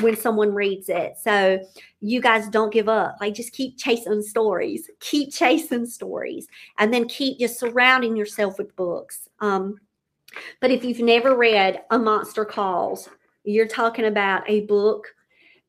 when 0.00 0.16
someone 0.16 0.52
reads 0.52 0.88
it. 0.88 1.14
So 1.20 1.58
you 2.00 2.20
guys 2.20 2.48
don't 2.48 2.72
give 2.72 2.88
up. 2.88 3.16
Like 3.20 3.34
just 3.34 3.52
keep 3.52 3.78
chasing 3.78 4.22
stories, 4.22 4.90
keep 5.00 5.32
chasing 5.32 5.86
stories, 5.86 6.48
and 6.78 6.92
then 6.92 7.08
keep 7.08 7.38
just 7.38 7.58
surrounding 7.58 8.16
yourself 8.16 8.58
with 8.58 8.76
books. 8.76 9.28
Um, 9.40 9.78
but 10.60 10.70
if 10.70 10.84
you've 10.84 11.00
never 11.00 11.34
read 11.34 11.82
A 11.90 11.98
Monster 11.98 12.44
Calls, 12.44 13.08
you're 13.44 13.66
talking 13.66 14.06
about 14.06 14.48
a 14.48 14.60
book 14.62 15.14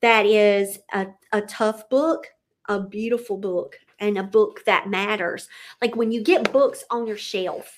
that 0.01 0.26
is 0.26 0.80
a, 0.93 1.08
a 1.32 1.41
tough 1.41 1.88
book, 1.89 2.28
a 2.68 2.80
beautiful 2.82 3.38
book, 3.38 3.80
and 3.99 4.17
a 4.17 4.23
book 4.23 4.63
that 4.65 4.89
matters. 4.89 5.47
Like 5.81 5.95
when 5.95 6.11
you 6.11 6.23
get 6.23 6.51
books 6.51 6.83
on 6.89 7.07
your 7.07 7.17
shelf 7.17 7.75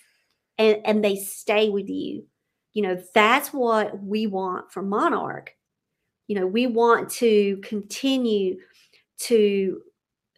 and, 0.57 0.77
and 0.85 1.03
they 1.03 1.15
stay 1.15 1.69
with 1.69 1.89
you, 1.89 2.25
you 2.73 2.83
know, 2.83 3.01
that's 3.13 3.51
what 3.53 4.01
we 4.01 4.27
want 4.27 4.71
from 4.71 4.89
Monarch. 4.89 5.55
You 6.27 6.35
know, 6.39 6.47
we 6.47 6.67
want 6.67 7.09
to 7.11 7.57
continue 7.63 8.59
to, 9.21 9.81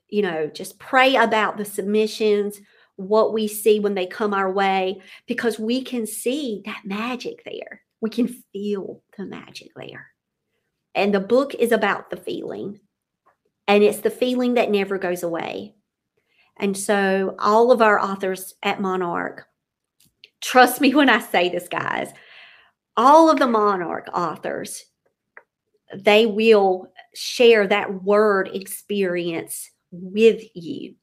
you 0.07 0.21
know, 0.21 0.47
just 0.47 0.79
pray 0.79 1.15
about 1.15 1.57
the 1.57 1.65
submissions, 1.65 2.61
what 2.95 3.34
we 3.34 3.47
see 3.47 3.79
when 3.79 3.95
they 3.95 4.05
come 4.05 4.34
our 4.34 4.51
way, 4.51 5.01
because 5.27 5.59
we 5.59 5.82
can 5.82 6.05
see 6.05 6.61
that 6.65 6.84
magic 6.86 7.43
there. 7.43 7.82
We 7.99 8.09
can 8.09 8.27
feel 8.53 9.03
the 9.17 9.25
magic 9.25 9.71
there. 9.75 10.07
And 10.95 11.13
the 11.13 11.19
book 11.19 11.55
is 11.55 11.71
about 11.71 12.09
the 12.09 12.17
feeling, 12.17 12.79
and 13.72 13.86
it's 13.86 13.99
the 13.99 14.09
feeling 14.09 14.55
that 14.55 14.69
never 14.69 14.97
goes 14.97 15.24
away. 15.24 15.76
And 16.57 16.78
so, 16.78 17.36
all 17.39 17.72
of 17.72 17.82
our 17.82 17.97
authors 17.97 18.53
at 18.61 18.82
Monarch, 18.82 19.45
trust 20.41 20.82
me 20.82 20.93
when 20.93 21.09
I 21.09 21.19
say 21.19 21.47
this, 21.47 21.69
guys, 21.69 22.11
all 22.97 23.30
of 23.30 23.39
the 23.39 23.47
Monarch 23.47 24.09
authors, 24.13 24.84
they 25.95 26.26
will 26.26 26.91
share 27.15 27.65
that 27.65 28.03
word 28.03 28.49
experience 28.53 29.72
with 29.89 30.43
you. 30.53 30.95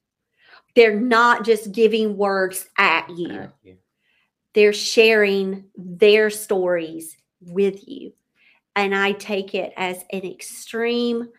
They're 0.75 0.99
not 0.99 1.43
just 1.45 1.71
giving 1.71 2.17
words 2.17 2.67
at 2.77 3.09
you 3.09 3.31
At 3.31 3.53
you. 3.63 3.77
they're 4.53 4.73
sharing 4.73 5.65
their 5.75 6.29
stories 6.29 7.17
with 7.41 7.87
you. 7.87 8.13
And 8.75 8.93
I 8.93 9.13
take 9.13 9.55
it 9.55 9.73
as 9.75 10.03
an 10.11 10.23
extreme, 10.23 11.29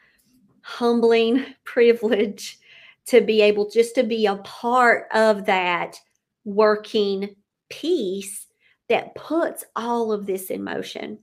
humbling 0.62 1.44
privilege 1.64 2.58
to 3.06 3.20
be 3.20 3.40
able 3.42 3.68
just 3.68 3.94
to 3.94 4.02
be 4.02 4.26
a 4.26 4.36
part 4.36 5.08
of 5.12 5.46
that 5.46 5.98
working 6.44 7.34
piece 7.68 8.46
that 8.88 9.14
puts 9.14 9.64
all 9.76 10.12
of 10.12 10.26
this 10.26 10.50
in 10.50 10.62
motion. 10.62 11.18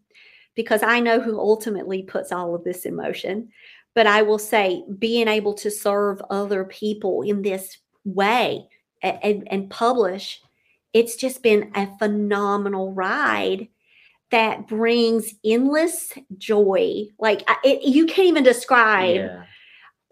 Because 0.55 0.81
I 0.81 0.99
know 0.99 1.19
who 1.19 1.39
ultimately 1.39 2.03
puts 2.03 2.31
all 2.31 2.55
of 2.55 2.63
this 2.63 2.85
in 2.85 2.95
motion. 2.95 3.49
But 3.93 4.07
I 4.07 4.21
will 4.21 4.39
say, 4.39 4.83
being 4.97 5.27
able 5.27 5.53
to 5.55 5.71
serve 5.71 6.21
other 6.29 6.65
people 6.65 7.21
in 7.21 7.41
this 7.41 7.77
way 8.05 8.67
and, 9.01 9.47
and 9.49 9.69
publish 9.69 10.41
it's 10.93 11.15
just 11.15 11.43
been 11.43 11.71
a 11.75 11.95
phenomenal 11.97 12.93
ride 12.93 13.67
that 14.31 14.67
brings 14.67 15.33
endless 15.45 16.13
joy. 16.37 17.05
Like 17.19 17.47
it, 17.63 17.83
you 17.83 18.05
can't 18.05 18.27
even 18.27 18.43
describe 18.43 19.15
Yeah. 19.15 19.43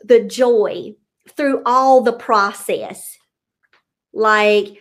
the 0.03 0.21
joy 0.21 0.93
through 1.35 1.61
all 1.65 2.01
the 2.01 2.13
process. 2.13 3.17
Like, 4.13 4.77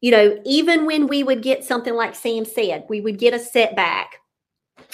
you 0.00 0.10
know, 0.10 0.38
even 0.44 0.86
when 0.86 1.06
we 1.08 1.22
would 1.22 1.42
get 1.42 1.64
something 1.64 1.94
like 1.94 2.14
Sam 2.14 2.44
said, 2.44 2.84
we 2.88 3.00
would 3.00 3.18
get 3.18 3.34
a 3.34 3.38
setback. 3.38 4.16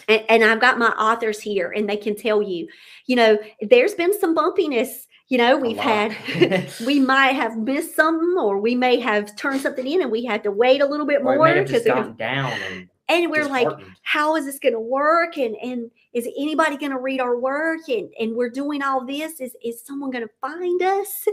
And, 0.09 0.23
and 0.29 0.45
I've 0.45 0.61
got 0.61 0.79
my 0.79 0.89
authors 0.91 1.41
here, 1.41 1.71
and 1.71 1.89
they 1.89 1.97
can 1.97 2.17
tell 2.17 2.41
you, 2.43 2.69
you 3.07 3.17
know, 3.17 3.39
there's 3.61 3.95
been 3.95 4.19
some 4.19 4.35
bumpiness. 4.35 5.07
You 5.29 5.39
know, 5.39 5.57
we've 5.57 5.77
had 5.79 6.17
we 6.87 6.99
might 6.99 7.33
have 7.33 7.57
missed 7.59 7.95
something 7.97 8.37
or 8.39 8.59
we 8.59 8.75
may 8.75 8.99
have 9.01 9.35
turned 9.37 9.61
something 9.61 9.87
in 9.87 10.03
and 10.03 10.11
we 10.11 10.25
had 10.25 10.43
to 10.45 10.51
wait 10.51 10.81
a 10.81 10.87
little 10.87 11.07
bit 11.07 11.21
or 11.23 11.35
it 11.35 11.37
more 11.39 11.65
just 11.65 11.87
it- 11.87 11.89
gotten 11.89 12.17
down 12.17 12.53
and 12.71 12.89
and 13.09 13.31
we're 13.31 13.49
like 13.49 13.69
how 14.03 14.37
is 14.37 14.47
this 14.47 14.59
going 14.59 14.75
to 14.75 14.81
work? 14.81 15.37
And 15.37 15.57
and 15.57 15.91
is 16.13 16.27
anybody 16.39 16.77
going 16.77 16.93
to 16.93 16.99
read 16.99 17.21
our 17.21 17.39
work? 17.39 17.81
And 17.89 18.11
and 18.19 18.35
we're 18.35 18.51
doing 18.51 18.83
all 18.83 19.05
this. 19.05 19.41
Is 19.41 19.57
is 19.65 19.85
someone 19.85 20.11
going 20.11 20.27
to 20.27 20.35
find 20.41 20.83
us? 20.83 21.27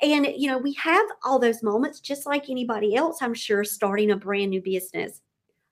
And 0.00 0.28
you 0.36 0.46
know 0.46 0.58
we 0.58 0.74
have 0.74 1.04
all 1.24 1.40
those 1.40 1.60
moments 1.60 1.98
just 1.98 2.24
like 2.24 2.48
anybody 2.48 2.94
else 2.94 3.20
i'm 3.20 3.34
sure 3.34 3.64
starting 3.64 4.12
a 4.12 4.16
brand 4.16 4.50
new 4.50 4.62
business. 4.62 5.22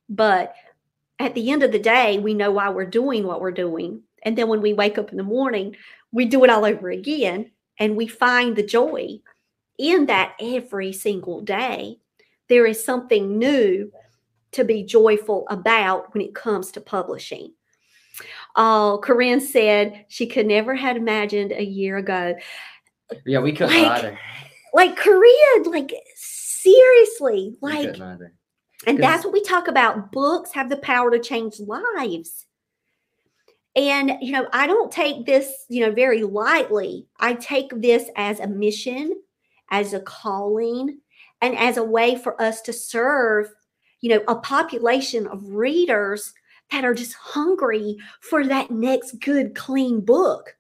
But 0.09 0.57
at 1.21 1.33
the 1.37 1.53
end 1.53 1.63
of 1.63 1.71
the 1.71 1.79
day 1.79 2.19
we 2.19 2.35
know 2.35 2.51
why 2.51 2.69
we're 2.69 2.87
doing 2.87 3.25
what 3.25 3.41
we're 3.41 3.53
doing. 3.53 4.03
And 4.25 4.37
then 4.37 4.49
when 4.49 4.61
we 4.61 4.75
wake 4.75 4.99
up 4.99 5.13
in 5.13 5.17
the 5.17 5.23
morning 5.23 5.77
we 6.11 6.25
do 6.25 6.43
it 6.43 6.51
all 6.51 6.65
over 6.65 6.91
again 6.91 7.53
and 7.79 7.97
we 7.97 8.09
find 8.09 8.57
the 8.57 8.67
joy 8.67 9.21
in 9.79 10.07
that 10.07 10.35
every 10.41 10.93
single 10.93 11.41
day. 11.41 11.99
There 12.49 12.67
is 12.67 12.85
something 12.85 13.39
new 13.39 13.93
to 14.57 14.65
be 14.65 14.83
joyful 14.83 15.47
about 15.49 16.13
when 16.13 16.23
it 16.23 16.35
comes 16.35 16.73
to 16.73 16.81
publishing. 16.81 17.53
Uh, 18.55 18.97
Corinne 18.99 19.41
said 19.41 20.07
she 20.09 20.27
could 20.27 20.47
never 20.47 20.75
had 20.75 20.97
imagined 20.97 21.53
a 21.53 21.65
year 21.65 21.99
ago. 21.99 22.35
Yeah, 23.25 23.41
we 23.41 23.53
couldn't 23.53 23.83
Like, 23.83 24.05
either. 24.05 24.19
Like 24.75 24.97
Corinne, 24.97 25.65
like 25.65 25.93
seriously, 26.17 27.57
like, 27.61 27.97
and 28.87 29.03
that's 29.03 29.25
what 29.25 29.33
we 29.33 29.43
talk 29.43 29.69
about. 29.69 30.13
Books 30.13 30.53
have 30.53 30.69
the 30.69 30.77
power 30.79 31.11
to 31.11 31.19
change 31.19 31.61
lives. 31.61 32.47
And, 33.75 34.17
you 34.23 34.33
know, 34.33 34.49
I 34.53 34.67
don't 34.67 34.91
take 34.91 35.27
this, 35.27 35.53
you 35.69 35.85
know, 35.85 35.93
very 35.93 36.23
lightly. 36.23 37.07
I 37.21 37.35
take 37.35 37.71
this 37.75 38.09
as 38.17 38.41
a 38.41 38.47
mission, 38.47 39.13
as 39.71 39.93
a 39.93 40.01
calling, 40.01 40.99
and 41.43 41.57
as 41.57 41.77
a 41.77 41.85
way 41.85 42.17
for 42.17 42.41
us 42.41 42.63
to 42.63 42.73
serve, 42.73 43.53
you 44.01 44.11
know, 44.11 44.23
a 44.29 44.37
population 44.37 45.27
of 45.27 45.43
readers 45.49 46.33
that 46.71 46.85
are 46.85 46.95
just 46.95 47.15
hungry 47.15 47.97
for 48.21 48.47
that 48.47 48.71
next 48.71 49.21
good, 49.21 49.55
clean 49.55 50.01
book. 50.01 50.57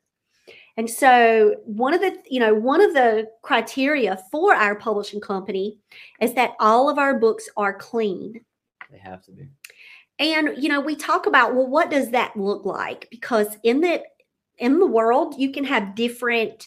And 0.76 0.91
so, 0.91 1.55
one 1.64 1.95
of 1.95 2.01
the, 2.01 2.16
you 2.28 2.39
know, 2.39 2.55
one 2.55 2.82
of 2.82 2.93
the 2.93 3.28
criteria 3.43 4.18
for 4.30 4.55
our 4.55 4.74
publishing 4.74 5.20
company 5.20 5.78
is 6.20 6.34
that 6.34 6.53
all 6.61 6.91
of 6.91 6.99
our 6.99 7.18
books 7.18 7.49
are 7.57 7.72
clean. 7.72 8.41
They 8.91 8.99
have 8.99 9.22
to 9.22 9.32
be. 9.32 9.49
And 10.18 10.62
you 10.62 10.68
know, 10.68 10.80
we 10.80 10.97
talk 10.97 11.26
about 11.26 11.55
well, 11.55 11.66
what 11.66 11.91
does 11.91 12.11
that 12.11 12.37
look 12.37 12.64
like? 12.64 13.09
Because 13.11 13.57
in 13.62 13.80
the 13.80 14.03
in 14.59 14.78
the 14.78 14.87
world, 14.87 15.34
you 15.39 15.51
can 15.51 15.64
have 15.64 15.95
different 15.95 16.66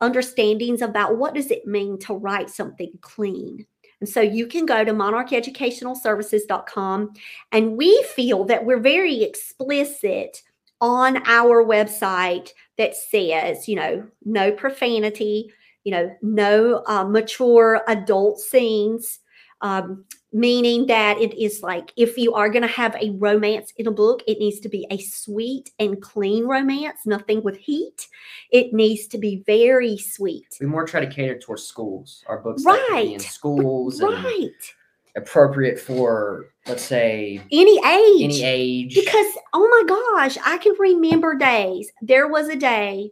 understandings 0.00 0.82
about 0.82 1.16
what 1.16 1.34
does 1.34 1.50
it 1.50 1.66
mean 1.66 1.98
to 2.00 2.14
write 2.14 2.50
something 2.50 2.92
clean. 3.00 3.66
And 4.00 4.08
so 4.08 4.20
you 4.20 4.46
can 4.46 4.66
go 4.66 4.84
to 4.84 4.92
monarcheducationalservices.com 4.92 7.12
and 7.52 7.76
we 7.76 8.02
feel 8.14 8.44
that 8.44 8.64
we're 8.64 8.80
very 8.80 9.22
explicit 9.22 10.42
on 10.80 11.18
our 11.26 11.64
website 11.64 12.52
that 12.78 12.96
says, 12.96 13.68
you 13.68 13.76
know, 13.76 14.08
no 14.24 14.50
profanity, 14.50 15.52
you 15.84 15.92
know, 15.92 16.12
no 16.22 16.82
uh, 16.86 17.04
mature 17.04 17.82
adult 17.86 18.40
scenes, 18.40 19.19
um, 19.62 20.04
meaning 20.32 20.86
that 20.86 21.18
it 21.18 21.36
is 21.40 21.62
like 21.62 21.92
if 21.96 22.16
you 22.16 22.34
are 22.34 22.48
going 22.48 22.62
to 22.62 22.68
have 22.68 22.94
a 22.96 23.10
romance 23.18 23.72
in 23.76 23.86
a 23.86 23.90
book, 23.90 24.22
it 24.26 24.38
needs 24.38 24.60
to 24.60 24.68
be 24.68 24.86
a 24.90 24.98
sweet 24.98 25.70
and 25.78 26.00
clean 26.00 26.46
romance, 26.46 27.00
nothing 27.04 27.42
with 27.42 27.56
heat. 27.56 28.06
It 28.50 28.72
needs 28.72 29.06
to 29.08 29.18
be 29.18 29.42
very 29.46 29.96
sweet. 29.98 30.46
We 30.60 30.66
more 30.66 30.86
try 30.86 31.00
to 31.04 31.10
cater 31.12 31.38
towards 31.38 31.64
schools. 31.64 32.24
Our 32.28 32.38
books 32.38 32.62
be 32.64 32.70
in 32.70 32.78
Right. 32.94 33.20
schools 33.22 34.00
and 34.00 34.12
Right. 34.24 34.74
appropriate 35.16 35.78
for, 35.78 36.52
let's 36.66 36.84
say, 36.84 37.40
Any 37.50 37.78
age. 37.78 38.22
any 38.22 38.42
age. 38.44 38.94
Because, 38.94 39.26
oh 39.52 39.68
my 39.68 39.82
gosh, 40.16 40.38
I 40.44 40.58
can 40.58 40.74
remember 40.78 41.34
days. 41.34 41.90
There 42.00 42.28
was 42.28 42.48
a 42.48 42.56
day 42.56 43.10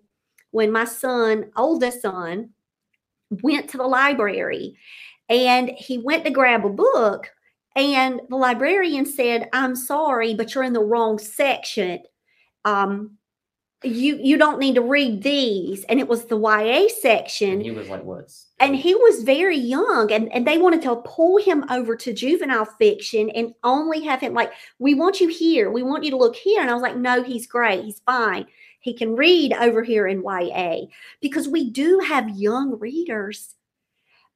when 0.53 0.71
my 0.71 0.85
son, 0.85 1.51
oldest 1.57 2.03
son, 2.03 2.51
went 3.43 3.69
to 3.71 3.77
the 3.77 3.87
library 3.87 4.75
and 5.29 5.71
he 5.71 5.99
went 5.99 6.25
to 6.25 6.31
grab 6.31 6.65
a 6.65 6.71
book. 6.71 7.31
And 7.77 8.21
the 8.29 8.37
librarian 8.37 9.07
said, 9.07 9.49
I'm 9.53 9.77
sorry, 9.77 10.35
but 10.35 10.55
you're 10.55 10.65
in 10.65 10.73
the 10.73 10.81
wrong 10.81 11.19
section. 11.19 12.01
Um, 12.65 13.19
you 13.85 14.19
you 14.21 14.37
don't 14.37 14.59
need 14.59 14.75
to 14.75 14.83
read 14.83 15.23
these. 15.23 15.85
And 15.85 16.01
it 16.01 16.09
was 16.09 16.25
the 16.25 16.39
YA 16.39 16.89
section 17.01 17.53
and 17.53 17.63
he 17.63 17.71
was 17.71 17.89
like, 17.89 18.03
"What's?" 18.03 18.47
and 18.61 18.75
he 18.75 18.95
was 18.95 19.23
very 19.23 19.57
young 19.57 20.11
and, 20.11 20.33
and 20.33 20.47
they 20.47 20.59
wanted 20.59 20.83
to 20.83 20.97
pull 20.97 21.37
him 21.39 21.65
over 21.71 21.95
to 21.97 22.13
juvenile 22.13 22.65
fiction 22.65 23.31
and 23.31 23.55
only 23.63 24.05
have 24.05 24.21
him 24.21 24.35
like 24.35 24.53
we 24.79 24.95
want 24.95 25.21
you 25.21 25.29
here 25.29 25.71
we 25.71 25.83
want 25.83 26.05
you 26.05 26.11
to 26.11 26.17
look 26.17 26.37
here 26.37 26.61
and 26.61 26.71
i 26.71 26.75
was 26.75 26.83
like 26.83 26.97
no 26.97 27.23
he's 27.23 27.47
great 27.47 27.85
he's 27.85 28.01
fine 28.01 28.47
he 28.81 28.95
can 28.95 29.15
read 29.15 29.53
over 29.55 29.83
here 29.83 30.07
in 30.07 30.23
ya 30.23 30.77
because 31.21 31.49
we 31.49 31.71
do 31.71 32.01
have 32.01 32.29
young 32.31 32.79
readers 32.79 33.55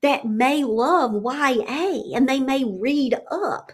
that 0.03 0.25
may 0.25 0.65
love 0.65 1.13
ya 1.23 2.03
and 2.15 2.29
they 2.29 2.41
may 2.41 2.65
read 2.65 3.15
up 3.31 3.73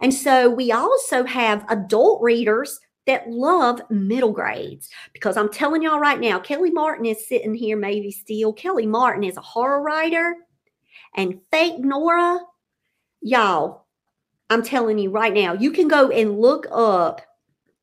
and 0.00 0.12
so 0.12 0.50
we 0.50 0.72
also 0.72 1.24
have 1.24 1.64
adult 1.68 2.22
readers 2.22 2.80
that 3.06 3.28
love 3.28 3.80
middle 3.90 4.32
grades 4.32 4.88
because 5.12 5.36
I'm 5.36 5.50
telling 5.50 5.82
y'all 5.82 6.00
right 6.00 6.18
now, 6.18 6.38
Kelly 6.38 6.70
Martin 6.70 7.06
is 7.06 7.28
sitting 7.28 7.54
here, 7.54 7.76
maybe 7.76 8.10
still. 8.10 8.52
Kelly 8.52 8.86
Martin 8.86 9.24
is 9.24 9.36
a 9.36 9.42
horror 9.42 9.82
writer, 9.82 10.36
and 11.14 11.40
Fake 11.50 11.78
Nora, 11.78 12.40
y'all, 13.20 13.86
I'm 14.50 14.62
telling 14.62 14.98
you 14.98 15.10
right 15.10 15.32
now, 15.32 15.52
you 15.52 15.70
can 15.70 15.88
go 15.88 16.10
and 16.10 16.38
look 16.38 16.66
up 16.72 17.20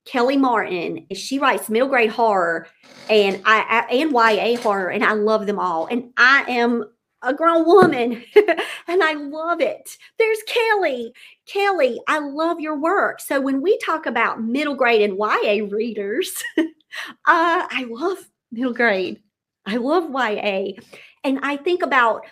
Kelly 0.06 0.38
Martin. 0.38 1.06
She 1.14 1.38
writes 1.38 1.70
middle 1.70 1.88
grade 1.88 2.10
horror 2.10 2.68
and 3.10 3.42
I, 3.46 3.86
I 3.90 3.94
and 3.94 4.12
YA 4.12 4.60
horror, 4.62 4.90
and 4.90 5.04
I 5.04 5.14
love 5.14 5.46
them 5.46 5.60
all. 5.60 5.88
And 5.88 6.12
I 6.18 6.44
am 6.48 6.86
a 7.24 7.34
grown 7.34 7.66
woman 7.66 8.24
and 8.88 9.04
I 9.04 9.14
love 9.14 9.62
it. 9.62 9.98
There's 10.18 10.40
Kelly. 10.48 11.14
Kelly, 11.46 12.00
I 12.08 12.20
love 12.20 12.60
your 12.60 12.78
work. 12.80 13.20
So 13.20 13.40
when 13.42 13.62
we 13.62 13.78
talk 13.80 14.06
about 14.06 14.42
middle 14.44 14.76
grade 14.76 15.02
and 15.02 15.18
YA 15.18 15.66
readers, 15.70 16.32
uh, 16.58 16.64
I 17.28 17.86
love 17.90 18.18
middle 18.52 18.74
grade. 18.74 19.20
I 19.66 19.78
love 19.78 20.10
YA. 20.12 20.74
And 21.24 21.40
I 21.44 21.58
think 21.58 21.84
about, 21.84 22.26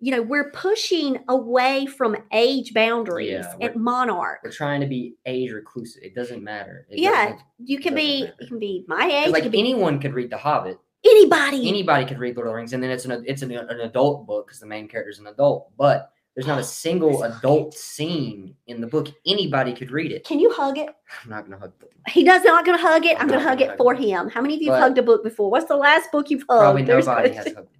you 0.00 0.10
know, 0.10 0.20
we're 0.22 0.50
pushing 0.50 1.18
away 1.28 1.86
from 1.86 2.16
age 2.32 2.74
boundaries 2.74 3.30
Yeah, 3.30 3.54
at 3.66 3.76
Monarch. 3.76 4.40
We're 4.42 4.50
trying 4.50 4.80
to 4.80 4.88
be 4.88 5.14
age 5.26 5.52
reclusive. 5.52 6.02
It 6.02 6.14
doesn't 6.16 6.42
matter. 6.42 6.86
It 6.90 6.98
Yeah, 6.98 7.30
doesn't- 7.30 7.40
You 7.64 7.78
can 7.78 7.94
be, 7.94 8.22
matter. 8.22 8.34
you 8.40 8.46
can 8.48 8.58
be 8.58 8.84
my 8.88 9.06
age, 9.06 9.26
you 9.26 9.32
like 9.32 9.42
can 9.44 9.52
be 9.52 9.60
anyone 9.60 10.00
could 10.00 10.14
read 10.14 10.30
The 10.30 10.38
Hobbit. 10.38 10.78
Anybody. 11.04 11.68
Anybody 11.68 12.04
could 12.04 12.18
read 12.18 12.36
Lord 12.36 12.48
of 12.48 12.52
the 12.52 12.56
Rings, 12.56 12.72
and 12.72 12.82
then 12.82 12.90
it's 12.90 13.04
an 13.04 13.24
it's 13.26 13.42
an, 13.42 13.52
an 13.52 13.80
adult 13.80 14.26
book 14.26 14.46
because 14.46 14.60
the 14.60 14.66
main 14.66 14.88
character 14.88 15.10
is 15.10 15.18
an 15.18 15.26
adult. 15.26 15.70
But 15.76 16.12
there's 16.34 16.46
not 16.46 16.58
a 16.58 16.64
single 16.84 17.22
adult 17.24 17.74
scene 17.74 18.54
in 18.66 18.80
the 18.80 18.86
book. 18.86 19.08
Anybody 19.26 19.72
could 19.72 19.90
read 19.90 20.12
it. 20.12 20.24
Can 20.24 20.40
you 20.40 20.52
hug 20.52 20.78
it? 20.78 20.88
I'm 21.24 21.30
not 21.30 21.44
gonna 21.44 21.58
hug 21.58 21.72
the 21.78 21.86
book. 21.86 21.92
He 22.08 22.24
does 22.24 22.42
not 22.44 22.64
to 22.64 22.76
hug 22.76 23.04
it. 23.04 23.16
I'm 23.16 23.22
I'm 23.22 23.28
going 23.28 23.40
to 23.40 23.48
hug 23.48 23.58
gonna 23.60 23.72
it 23.72 23.76
for 23.76 23.94
him. 23.94 24.28
How 24.28 24.40
many 24.40 24.54
of 24.56 24.62
you 24.62 24.70
have 24.70 24.80
But- 24.80 24.82
hugged 24.82 24.98
a 24.98 25.02
book 25.02 25.22
before? 25.22 25.50
What's 25.50 25.66
the 25.66 25.76
last 25.76 26.10
book 26.10 26.30
you've 26.30 26.44
hugged? 26.48 26.60
Probably 26.60 26.82
nobody 26.82 27.32
has 27.34 27.46
hugged. 27.54 27.68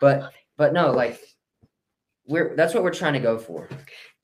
But 0.00 0.32
but 0.56 0.72
no, 0.72 0.92
like 0.92 1.20
we're 2.26 2.56
that's 2.56 2.72
what 2.74 2.82
we're 2.82 2.94
trying 2.94 3.12
to 3.12 3.20
go 3.20 3.38
for. 3.38 3.68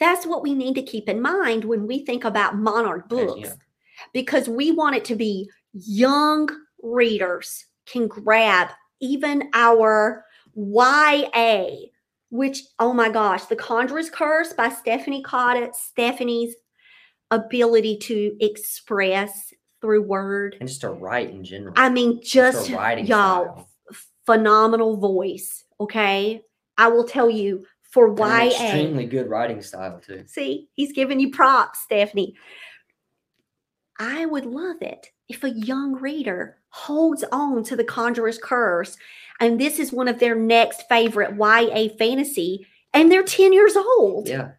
That's 0.00 0.26
what 0.26 0.42
we 0.42 0.54
need 0.54 0.74
to 0.74 0.82
keep 0.82 1.08
in 1.08 1.20
mind 1.20 1.64
when 1.64 1.86
we 1.86 2.04
think 2.04 2.24
about 2.24 2.56
Monarch 2.56 3.08
books 3.08 3.40
yeah. 3.40 3.52
because 4.12 4.48
we 4.48 4.70
want 4.70 4.96
it 4.96 5.04
to 5.06 5.16
be 5.16 5.50
young 5.72 6.48
readers 6.82 7.66
can 7.86 8.08
grab 8.08 8.68
even 9.00 9.50
our 9.54 10.24
YA, 10.54 11.66
which, 12.30 12.60
oh 12.78 12.92
my 12.92 13.08
gosh, 13.08 13.44
The 13.44 13.56
Conjurer's 13.56 14.10
Curse 14.10 14.52
by 14.52 14.68
Stephanie 14.70 15.22
Coddett, 15.22 15.74
Stephanie's 15.74 16.54
ability 17.30 17.98
to 17.98 18.36
express 18.40 19.52
through 19.80 20.02
word. 20.02 20.56
And 20.60 20.68
just 20.68 20.80
to 20.82 20.90
write 20.90 21.30
in 21.30 21.44
general. 21.44 21.74
I 21.76 21.88
mean, 21.90 22.20
Just 22.22 22.68
just 22.68 22.70
writing 22.70 23.06
y'all, 23.06 23.44
style. 23.44 23.68
phenomenal 24.24 24.96
voice. 24.96 25.64
Okay. 25.80 26.42
I 26.78 26.88
will 26.88 27.04
tell 27.04 27.30
you 27.30 27.66
for 27.82 28.08
And 28.08 28.18
YA. 28.18 28.46
extremely 28.46 29.06
good 29.06 29.28
writing 29.28 29.60
style 29.62 30.00
too. 30.00 30.24
See, 30.26 30.68
he's 30.74 30.92
giving 30.92 31.20
you 31.20 31.30
props, 31.30 31.80
Stephanie. 31.80 32.34
I 33.98 34.26
would 34.26 34.44
love 34.44 34.82
it 34.82 35.08
if 35.28 35.42
a 35.44 35.50
young 35.50 35.94
reader 35.94 36.58
holds 36.76 37.24
on 37.32 37.64
to 37.64 37.74
The 37.74 37.84
Conjurer's 37.84 38.38
Curse 38.38 38.98
and 39.40 39.60
this 39.60 39.78
is 39.78 39.92
one 39.92 40.08
of 40.08 40.18
their 40.18 40.34
next 40.34 40.84
favorite 40.88 41.36
YA 41.36 41.88
fantasy 41.98 42.66
and 42.92 43.10
they're 43.10 43.22
10 43.22 43.52
years 43.52 43.76
old. 43.76 44.28
Yeah. 44.28 44.52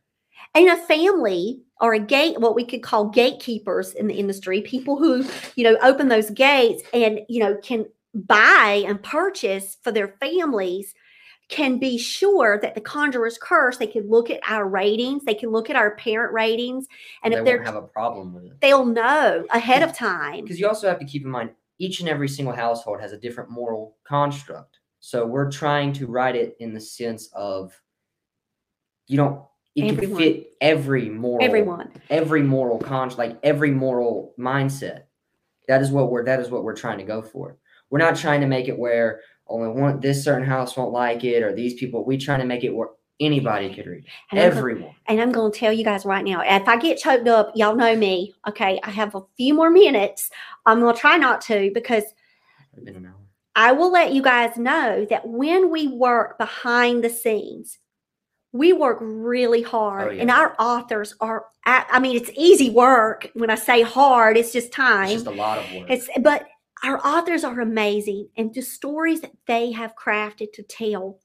And 0.54 0.70
a 0.70 0.78
family 0.78 1.62
or 1.80 1.94
a 1.94 2.00
gate, 2.00 2.40
what 2.40 2.56
we 2.56 2.66
could 2.66 2.82
call 2.82 3.10
gatekeepers 3.10 3.94
in 3.94 4.08
the 4.08 4.16
industry, 4.16 4.62
people 4.62 4.98
who, 4.98 5.26
you 5.56 5.64
know, 5.64 5.78
open 5.82 6.08
those 6.08 6.30
gates 6.32 6.84
and, 6.94 7.20
you 7.30 7.40
know, 7.40 7.58
can 7.58 7.86
buy 8.14 8.84
and 8.88 9.02
purchase 9.04 9.78
for 9.84 9.92
their 9.92 10.16
families 10.20 10.96
can 11.50 11.78
be 11.78 11.98
sure 11.98 12.60
that 12.62 12.76
the 12.76 12.82
conjurer's 12.82 13.38
curse 13.38 13.78
they 13.78 13.88
can 13.88 14.10
look 14.10 14.30
at 14.30 14.42
our 14.50 14.68
ratings 14.68 15.24
they 15.24 15.34
can 15.34 15.50
look 15.50 15.70
at 15.70 15.78
our 15.78 15.96
parent 15.96 16.34
ratings 16.34 16.88
and 17.24 17.34
they 17.34 17.38
if 17.38 17.46
they're 17.46 17.64
have 17.64 17.76
a 17.76 17.82
problem 17.82 18.34
with 18.34 18.46
it. 18.46 18.60
they'll 18.60 18.86
know 18.86 19.46
ahead 19.52 19.82
of 19.82 19.94
time 19.98 20.42
Because 20.42 20.60
you 20.60 20.68
also 20.68 20.90
have 20.90 21.00
to 21.00 21.06
keep 21.06 21.24
in 21.24 21.30
mind 21.30 21.52
each 21.80 22.00
and 22.00 22.10
every 22.10 22.28
single 22.28 22.56
household 22.56 23.00
has 23.00 23.12
a 23.12 23.18
different 23.18 23.50
moral 23.50 23.98
construct. 24.04 24.80
So 25.00 25.26
we're 25.26 25.52
trying 25.52 25.94
to 25.94 26.08
write 26.08 26.36
it 26.36 26.56
in 26.60 26.74
the 26.74 26.82
sense 26.82 27.30
of 27.34 27.80
you 29.08 29.18
don't 29.18 29.42
it 29.76 29.92
Everyone. 29.92 30.18
can 30.18 30.18
fit 30.18 30.48
every 30.60 31.08
moral 31.08 31.46
everyone 31.46 31.92
every 32.10 32.42
moral 32.42 32.80
con 32.80 33.10
like 33.18 33.38
every 33.44 33.72
moral 33.72 34.34
mindset. 34.40 35.04
That 35.68 35.82
is 35.82 35.92
what 35.92 36.12
we're 36.12 36.26
that 36.26 36.40
is 36.40 36.50
what 36.50 36.64
we're 36.64 36.76
trying 36.76 36.98
to 36.98 37.04
go 37.04 37.22
for. 37.22 37.58
We're 37.90 38.00
not 38.00 38.16
trying 38.16 38.42
to 38.42 38.48
make 38.48 38.68
it 38.68 38.78
where 38.78 39.22
oh, 39.48 39.62
only 39.62 39.80
one 39.80 40.00
this 40.00 40.24
certain 40.24 40.48
house 40.48 40.76
won't 40.76 40.92
like 40.92 41.24
it 41.24 41.44
or 41.44 41.54
these 41.54 41.76
people. 41.76 42.04
We 42.04 42.18
trying 42.18 42.40
to 42.40 42.46
make 42.46 42.64
it 42.64 42.76
where 42.76 42.90
anybody 43.20 43.74
could 43.74 43.86
read. 43.88 44.04
and 44.32 44.40
I'm, 44.40 44.50
gonna, 44.50 44.58
Everyone. 44.60 44.96
and 45.08 45.22
I'm 45.22 45.32
going 45.32 45.52
to 45.52 45.58
tell 45.60 45.74
you 45.74 45.84
guys 45.84 46.06
right 46.06 46.24
now 46.24 46.42
if 46.46 46.68
i 46.68 46.78
get 46.78 47.00
choked 47.00 47.28
up 47.28 47.52
y'all 47.56 47.76
know 47.76 47.96
me 47.96 48.34
okay 48.48 48.80
i 48.84 48.90
have 48.92 49.16
a 49.16 49.22
few 49.38 49.54
more 49.56 49.70
minutes 49.72 50.30
i'm 50.68 50.80
going 50.80 50.94
to 50.94 51.00
try 51.02 51.18
not 51.18 51.42
to 51.42 51.72
because 51.74 52.04
It's 52.76 52.84
been 52.86 52.96
an 52.96 53.06
hour. 53.08 53.14
I 53.56 53.72
will 53.72 53.92
let 53.92 54.14
you 54.14 54.22
guys 54.22 54.56
know 54.58 55.06
that 55.10 55.28
when 55.28 55.72
we 55.72 55.88
work 55.88 56.38
behind 56.38 57.04
the 57.04 57.10
scenes, 57.10 57.80
we 58.52 58.72
work 58.72 59.00
really 59.02 59.64
hard, 59.64 60.12
and 60.20 60.30
Oh, 60.30 60.34
yeah. 60.36 60.40
our 60.40 60.56
authors 60.60 61.16
are. 61.22 61.46
at- 61.66 61.88
I 61.92 61.98
mean, 62.00 62.16
it's 62.16 62.30
easy 62.36 62.70
work. 62.70 63.32
When 63.34 63.50
I 63.50 63.56
say 63.56 63.82
hard, 63.82 64.38
it's 64.38 64.54
just 64.54 64.72
time. 64.72 65.06
It's 65.06 65.24
just 65.24 65.26
a 65.26 65.32
lot 65.32 65.58
of 65.58 65.66
work. 65.74 65.90
It's 65.90 66.08
but 66.22 66.48
our 66.84 67.00
authors 67.06 67.44
are 67.44 67.60
amazing, 67.60 68.30
and 68.38 68.54
the 68.54 68.62
stories 68.62 69.22
that 69.22 69.32
they 69.48 69.72
have 69.72 69.96
crafted 69.96 70.54
to 70.54 70.62
tell 70.62 71.18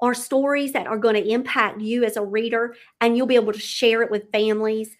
are 0.00 0.14
stories 0.14 0.72
that 0.72 0.86
are 0.86 0.98
going 0.98 1.14
to 1.14 1.28
impact 1.28 1.80
you 1.80 2.04
as 2.04 2.16
a 2.16 2.24
reader, 2.24 2.74
and 3.00 3.16
you'll 3.16 3.26
be 3.26 3.34
able 3.34 3.52
to 3.52 3.58
share 3.58 4.02
it 4.02 4.10
with 4.10 4.30
families. 4.32 4.96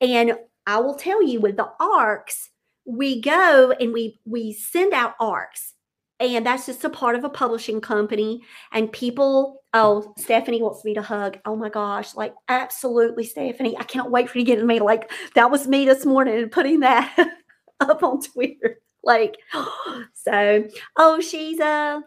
And 0.00 0.36
I 0.66 0.80
will 0.80 0.94
tell 0.94 1.22
you, 1.22 1.40
with 1.40 1.56
the 1.56 1.68
arcs, 1.80 2.50
we 2.84 3.20
go 3.20 3.72
and 3.78 3.92
we 3.92 4.18
we 4.24 4.52
send 4.52 4.92
out 4.92 5.14
arcs, 5.20 5.74
and 6.18 6.44
that's 6.44 6.66
just 6.66 6.84
a 6.84 6.90
part 6.90 7.14
of 7.14 7.24
a 7.24 7.28
publishing 7.28 7.80
company. 7.80 8.42
And 8.72 8.92
people, 8.92 9.62
oh, 9.74 10.12
Stephanie 10.18 10.62
wants 10.62 10.84
me 10.84 10.94
to 10.94 11.02
hug. 11.02 11.38
Oh 11.44 11.56
my 11.56 11.68
gosh, 11.68 12.14
like 12.14 12.34
absolutely, 12.48 13.24
Stephanie, 13.24 13.76
I 13.78 13.84
can't 13.84 14.10
wait 14.10 14.28
for 14.28 14.38
you 14.38 14.44
to 14.44 14.50
get 14.50 14.58
in 14.58 14.66
me. 14.66 14.80
Like 14.80 15.10
that 15.34 15.50
was 15.50 15.68
me 15.68 15.84
this 15.84 16.04
morning 16.04 16.38
and 16.38 16.50
putting 16.50 16.80
that 16.80 17.16
up 17.80 18.02
on 18.02 18.20
Twitter. 18.20 18.78
Like, 19.04 19.36
so, 20.14 20.64
oh, 20.96 21.20
she's 21.20 21.58
a, 21.60 22.02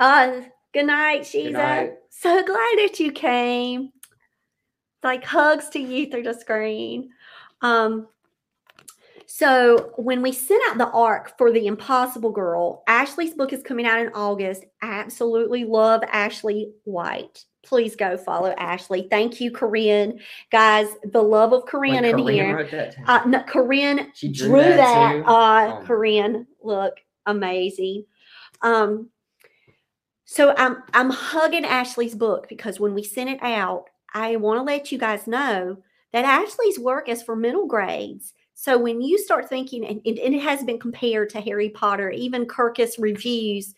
uh, 0.00 0.40
Good 0.72 0.86
night, 0.86 1.22
Shiza. 1.22 1.52
night. 1.52 1.92
So 2.10 2.42
glad 2.42 2.74
that 2.78 2.96
you 2.98 3.12
came. 3.12 3.90
Like 5.02 5.24
hugs 5.24 5.68
to 5.70 5.78
you 5.80 6.10
through 6.10 6.22
the 6.22 6.34
screen. 6.34 7.10
Um, 7.60 8.06
so 9.26 9.92
when 9.96 10.22
we 10.22 10.30
sent 10.32 10.62
out 10.70 10.78
the 10.78 10.90
arc 10.90 11.36
for 11.38 11.50
the 11.50 11.66
Impossible 11.66 12.30
Girl, 12.30 12.82
Ashley's 12.86 13.34
book 13.34 13.52
is 13.52 13.62
coming 13.62 13.86
out 13.86 13.98
in 13.98 14.10
August. 14.14 14.64
Absolutely 14.82 15.64
love 15.64 16.02
Ashley 16.08 16.72
White. 16.84 17.44
Please 17.64 17.96
go 17.96 18.16
follow 18.16 18.50
Ashley. 18.58 19.06
Thank 19.08 19.40
you, 19.40 19.50
Corinne. 19.50 20.20
Guys, 20.50 20.88
the 21.12 21.22
love 21.22 21.52
of 21.52 21.64
Corinne 21.64 21.94
When 21.94 22.04
in 22.04 22.12
Corinne 22.16 22.34
here. 22.34 22.56
wrote 22.56 22.70
that. 22.72 22.96
Uh, 23.06 23.20
no, 23.26 23.42
Corinne 23.44 24.10
she 24.14 24.28
drew, 24.28 24.48
drew 24.48 24.60
that, 24.62 24.76
that. 24.76 25.26
Uh, 25.26 25.78
Oh. 25.80 25.84
Corinne, 25.86 26.46
look, 26.62 26.94
amazing. 27.26 28.04
Um, 28.62 29.08
so 30.32 30.54
I'm 30.56 30.82
I'm 30.94 31.10
hugging 31.10 31.66
Ashley's 31.66 32.14
book 32.14 32.48
because 32.48 32.80
when 32.80 32.94
we 32.94 33.02
sent 33.02 33.28
it 33.28 33.38
out, 33.42 33.84
I 34.14 34.36
want 34.36 34.58
to 34.58 34.62
let 34.62 34.90
you 34.90 34.96
guys 34.96 35.26
know 35.26 35.76
that 36.14 36.24
Ashley's 36.24 36.78
work 36.78 37.10
is 37.10 37.22
for 37.22 37.36
middle 37.36 37.66
grades. 37.66 38.32
So 38.54 38.78
when 38.78 39.02
you 39.02 39.18
start 39.18 39.50
thinking, 39.50 39.84
and, 39.84 40.00
and 40.06 40.34
it 40.34 40.40
has 40.40 40.64
been 40.64 40.78
compared 40.78 41.28
to 41.30 41.40
Harry 41.42 41.68
Potter, 41.68 42.10
even 42.10 42.46
Kirkus 42.46 42.94
reviews 42.98 43.74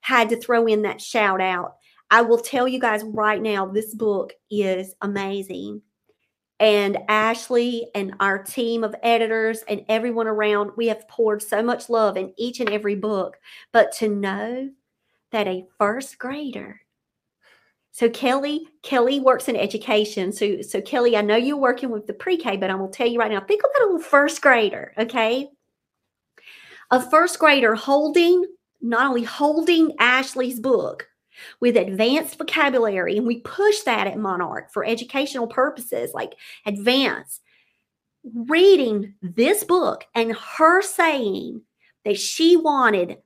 had 0.00 0.28
to 0.28 0.36
throw 0.36 0.68
in 0.68 0.82
that 0.82 1.00
shout 1.00 1.40
out. 1.40 1.74
I 2.08 2.22
will 2.22 2.38
tell 2.38 2.68
you 2.68 2.78
guys 2.78 3.02
right 3.02 3.42
now, 3.42 3.66
this 3.66 3.92
book 3.92 4.32
is 4.48 4.94
amazing. 5.02 5.82
And 6.60 6.98
Ashley 7.08 7.88
and 7.96 8.14
our 8.20 8.40
team 8.40 8.84
of 8.84 8.94
editors 9.02 9.64
and 9.66 9.84
everyone 9.88 10.28
around, 10.28 10.70
we 10.76 10.86
have 10.86 11.08
poured 11.08 11.42
so 11.42 11.64
much 11.64 11.88
love 11.88 12.16
in 12.16 12.32
each 12.36 12.60
and 12.60 12.70
every 12.70 12.94
book. 12.94 13.38
But 13.72 13.90
to 13.96 14.08
know 14.08 14.70
that 15.32 15.46
a 15.46 15.64
first 15.78 16.18
grader, 16.18 16.80
so 17.92 18.08
Kelly, 18.08 18.68
Kelly 18.82 19.20
works 19.20 19.48
in 19.48 19.56
education. 19.56 20.32
So, 20.32 20.62
so 20.62 20.80
Kelly, 20.80 21.16
I 21.16 21.22
know 21.22 21.36
you're 21.36 21.56
working 21.56 21.90
with 21.90 22.06
the 22.06 22.14
pre-K, 22.14 22.56
but 22.56 22.70
I'm 22.70 22.78
gonna 22.78 22.90
tell 22.90 23.06
you 23.06 23.18
right 23.18 23.30
now, 23.30 23.40
think 23.40 23.62
about 23.62 23.94
a 23.94 24.02
first 24.02 24.40
grader, 24.40 24.92
okay? 24.96 25.48
A 26.90 27.10
first 27.10 27.38
grader 27.38 27.74
holding, 27.74 28.44
not 28.80 29.06
only 29.06 29.24
holding 29.24 29.94
Ashley's 29.98 30.60
book, 30.60 31.08
with 31.60 31.76
advanced 31.76 32.36
vocabulary 32.36 33.16
and 33.16 33.26
we 33.26 33.40
push 33.40 33.80
that 33.80 34.06
at 34.06 34.18
monarch 34.18 34.70
for 34.72 34.84
educational 34.84 35.46
purposes 35.46 36.12
like 36.12 36.34
advanced 36.66 37.40
reading 38.34 39.14
this 39.22 39.64
book 39.64 40.04
and 40.14 40.32
her 40.34 40.82
saying 40.82 41.62
that 42.04 42.18
she 42.18 42.56
wanted 42.56 43.18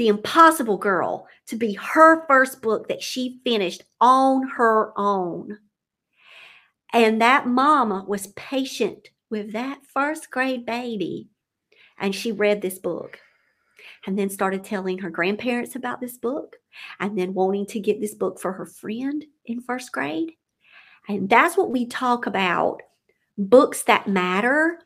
the 0.00 0.08
impossible 0.08 0.78
girl 0.78 1.28
to 1.46 1.56
be 1.56 1.74
her 1.74 2.26
first 2.26 2.62
book 2.62 2.88
that 2.88 3.02
she 3.02 3.38
finished 3.44 3.82
on 4.00 4.48
her 4.56 4.98
own 4.98 5.58
and 6.94 7.20
that 7.20 7.46
mama 7.46 8.02
was 8.08 8.28
patient 8.28 9.10
with 9.28 9.52
that 9.52 9.78
first 9.92 10.30
grade 10.30 10.64
baby 10.64 11.28
and 11.98 12.14
she 12.14 12.32
read 12.32 12.62
this 12.62 12.78
book 12.78 13.18
and 14.06 14.18
then 14.18 14.30
started 14.30 14.64
telling 14.64 14.96
her 14.96 15.10
grandparents 15.10 15.76
about 15.76 16.00
this 16.00 16.16
book 16.16 16.56
and 16.98 17.18
then 17.18 17.34
wanting 17.34 17.66
to 17.66 17.78
get 17.78 18.00
this 18.00 18.14
book 18.14 18.40
for 18.40 18.52
her 18.52 18.64
friend 18.64 19.26
in 19.44 19.60
first 19.60 19.92
grade. 19.92 20.32
And 21.08 21.28
that's 21.28 21.58
what 21.58 21.70
we 21.70 21.84
talk 21.84 22.24
about 22.24 22.80
books 23.36 23.82
that 23.82 24.08
matter. 24.08 24.78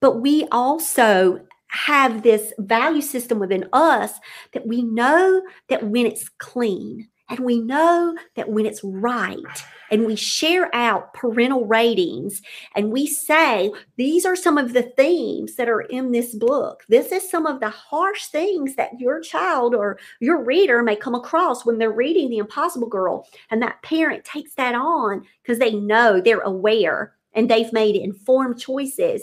But 0.00 0.20
we 0.20 0.46
also 0.52 1.40
have 1.72 2.22
this 2.22 2.52
value 2.58 3.02
system 3.02 3.38
within 3.38 3.68
us 3.72 4.12
that 4.52 4.66
we 4.66 4.82
know 4.82 5.42
that 5.68 5.82
when 5.84 6.06
it's 6.06 6.28
clean 6.38 7.08
and 7.30 7.40
we 7.40 7.60
know 7.60 8.14
that 8.36 8.50
when 8.50 8.66
it's 8.66 8.84
right 8.84 9.64
and 9.90 10.04
we 10.04 10.16
share 10.16 10.74
out 10.74 11.14
parental 11.14 11.64
ratings 11.64 12.42
and 12.74 12.92
we 12.92 13.06
say 13.06 13.72
these 13.96 14.26
are 14.26 14.36
some 14.36 14.58
of 14.58 14.74
the 14.74 14.82
themes 14.82 15.56
that 15.56 15.68
are 15.68 15.80
in 15.80 16.12
this 16.12 16.34
book. 16.34 16.84
This 16.90 17.10
is 17.10 17.30
some 17.30 17.46
of 17.46 17.60
the 17.60 17.70
harsh 17.70 18.26
things 18.26 18.76
that 18.76 19.00
your 19.00 19.20
child 19.20 19.74
or 19.74 19.98
your 20.20 20.44
reader 20.44 20.82
may 20.82 20.96
come 20.96 21.14
across 21.14 21.64
when 21.64 21.78
they're 21.78 21.90
reading 21.90 22.28
the 22.28 22.38
impossible 22.38 22.88
girl. 22.88 23.26
And 23.50 23.62
that 23.62 23.82
parent 23.82 24.26
takes 24.26 24.54
that 24.56 24.74
on 24.74 25.24
because 25.42 25.58
they 25.58 25.74
know 25.74 26.20
they're 26.20 26.40
aware 26.40 27.14
and 27.32 27.48
they've 27.48 27.72
made 27.72 27.96
informed 27.96 28.60
choices 28.60 29.22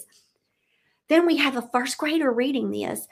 then 1.10 1.26
we 1.26 1.38
have 1.38 1.58
a 1.58 1.70
first 1.74 1.98
grader 1.98 2.32
reading 2.32 2.72
this. 2.72 3.08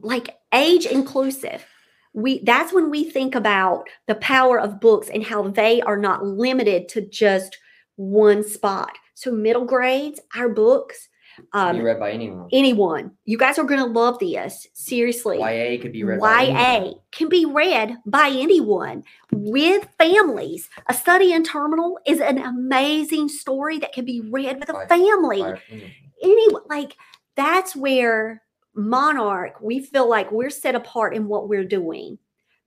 Like 0.00 0.36
age 0.52 0.86
inclusive. 0.86 1.64
We 2.12 2.40
that's 2.44 2.72
when 2.72 2.90
we 2.90 3.04
think 3.10 3.34
about 3.34 3.84
the 4.06 4.14
power 4.16 4.60
of 4.60 4.80
books 4.80 5.08
and 5.12 5.24
how 5.24 5.48
they 5.48 5.80
are 5.82 5.96
not 5.96 6.24
limited 6.24 6.88
to 6.90 7.00
just 7.00 7.58
one 7.96 8.46
spot. 8.46 8.90
So 9.14 9.32
middle 9.32 9.64
grades 9.64 10.20
our 10.36 10.48
books 10.48 11.08
Can 11.52 11.74
be 11.76 11.78
um, 11.80 11.84
read 11.84 11.98
by 11.98 12.12
anyone. 12.12 12.48
anyone. 12.52 13.10
You 13.24 13.38
guys 13.38 13.58
are 13.58 13.64
going 13.64 13.80
to 13.80 13.86
love 13.86 14.18
this 14.20 14.66
seriously. 14.74 15.38
YA 15.38 15.80
could 15.80 15.92
be 15.92 16.04
read 16.04 16.20
by 16.20 16.42
YA 16.42 16.92
can 17.10 17.28
be 17.28 17.46
read 17.46 17.96
by 18.06 18.28
anyone. 18.28 19.02
With 19.32 19.88
families. 19.98 20.68
A 20.88 20.94
study 20.94 21.32
in 21.32 21.42
terminal 21.44 21.98
is 22.06 22.20
an 22.20 22.38
amazing 22.38 23.28
story 23.28 23.78
that 23.78 23.92
can 23.92 24.04
be 24.04 24.20
read 24.20 24.60
with 24.60 24.68
a 24.68 24.72
By- 24.72 24.86
family. 24.86 25.42
by 25.42 25.60
Any 26.22 26.48
like 26.68 26.96
that's 27.36 27.74
where 27.74 28.42
Monarch 28.74 29.60
we 29.60 29.80
feel 29.80 30.08
like 30.08 30.32
we're 30.32 30.50
set 30.50 30.74
apart 30.74 31.14
in 31.14 31.28
what 31.28 31.48
we're 31.48 31.64
doing 31.64 32.18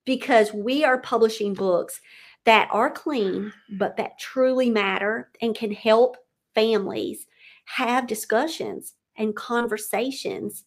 because 0.06 0.54
we 0.54 0.84
are 0.86 1.00
publishing 1.00 1.54
books 1.54 2.00
that 2.45 2.70
are 2.72 2.89
clean 2.89 3.52
but 3.78 3.98
that 3.98 4.18
truly 4.18 4.70
matter 4.70 5.30
and 5.41 5.54
can 5.54 5.72
help 5.72 6.16
families 6.56 7.28
have 7.66 8.08
discussions 8.08 8.93
and 9.18 9.36
conversations 9.36 10.64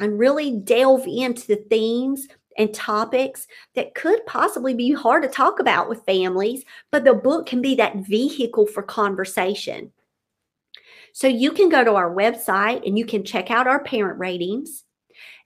and 0.00 0.18
really 0.18 0.56
delve 0.56 1.06
into 1.06 1.46
the 1.46 1.64
themes 1.70 2.26
and 2.58 2.74
topics 2.74 3.46
that 3.74 3.94
could 3.94 4.24
possibly 4.26 4.74
be 4.74 4.92
hard 4.92 5.22
to 5.22 5.28
talk 5.28 5.60
about 5.60 5.88
with 5.88 6.04
families, 6.04 6.64
but 6.90 7.04
the 7.04 7.14
book 7.14 7.46
can 7.46 7.62
be 7.62 7.74
that 7.76 7.96
vehicle 7.96 8.66
for 8.66 8.82
conversation. 8.82 9.92
So 11.12 11.26
you 11.26 11.52
can 11.52 11.68
go 11.68 11.84
to 11.84 11.94
our 11.94 12.14
website 12.14 12.86
and 12.86 12.98
you 12.98 13.04
can 13.04 13.24
check 13.24 13.50
out 13.50 13.66
our 13.66 13.82
parent 13.82 14.18
ratings. 14.18 14.84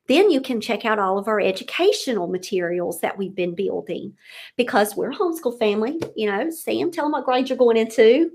Then 0.06 0.30
you 0.30 0.40
can 0.42 0.60
check 0.60 0.84
out 0.84 0.98
all 0.98 1.18
of 1.18 1.28
our 1.28 1.40
educational 1.40 2.26
materials 2.26 3.00
that 3.00 3.16
we've 3.16 3.34
been 3.34 3.54
building 3.54 4.14
because 4.56 4.94
we're 4.94 5.12
a 5.12 5.16
homeschool 5.16 5.58
family. 5.58 5.98
You 6.14 6.30
know, 6.30 6.50
Sam, 6.50 6.90
tell 6.90 7.06
them 7.06 7.12
what 7.12 7.24
grade 7.24 7.48
you're 7.48 7.56
going 7.56 7.78
into. 7.78 8.32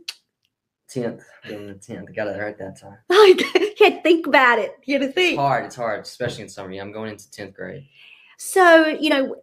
Tenth, 0.90 1.24
in 1.48 1.68
the 1.68 1.76
tenth. 1.76 2.16
Got 2.16 2.30
it 2.30 2.40
right 2.42 2.58
that 2.58 2.80
time. 2.80 2.98
Had 3.80 3.98
to 3.98 4.02
think 4.02 4.26
about 4.26 4.58
it. 4.58 4.72
You 4.86 4.96
had 4.96 5.02
to 5.02 5.06
It's 5.08 5.16
think. 5.16 5.38
hard. 5.40 5.66
It's 5.66 5.76
hard, 5.76 6.02
especially 6.02 6.44
in 6.44 6.50
summer. 6.50 6.72
Yeah, 6.72 6.82
I'm 6.82 6.92
going 6.92 7.12
into 7.12 7.30
tenth 7.30 7.54
grade. 7.54 7.88
So, 8.40 8.88
you 8.88 9.10
know, 9.12 9.36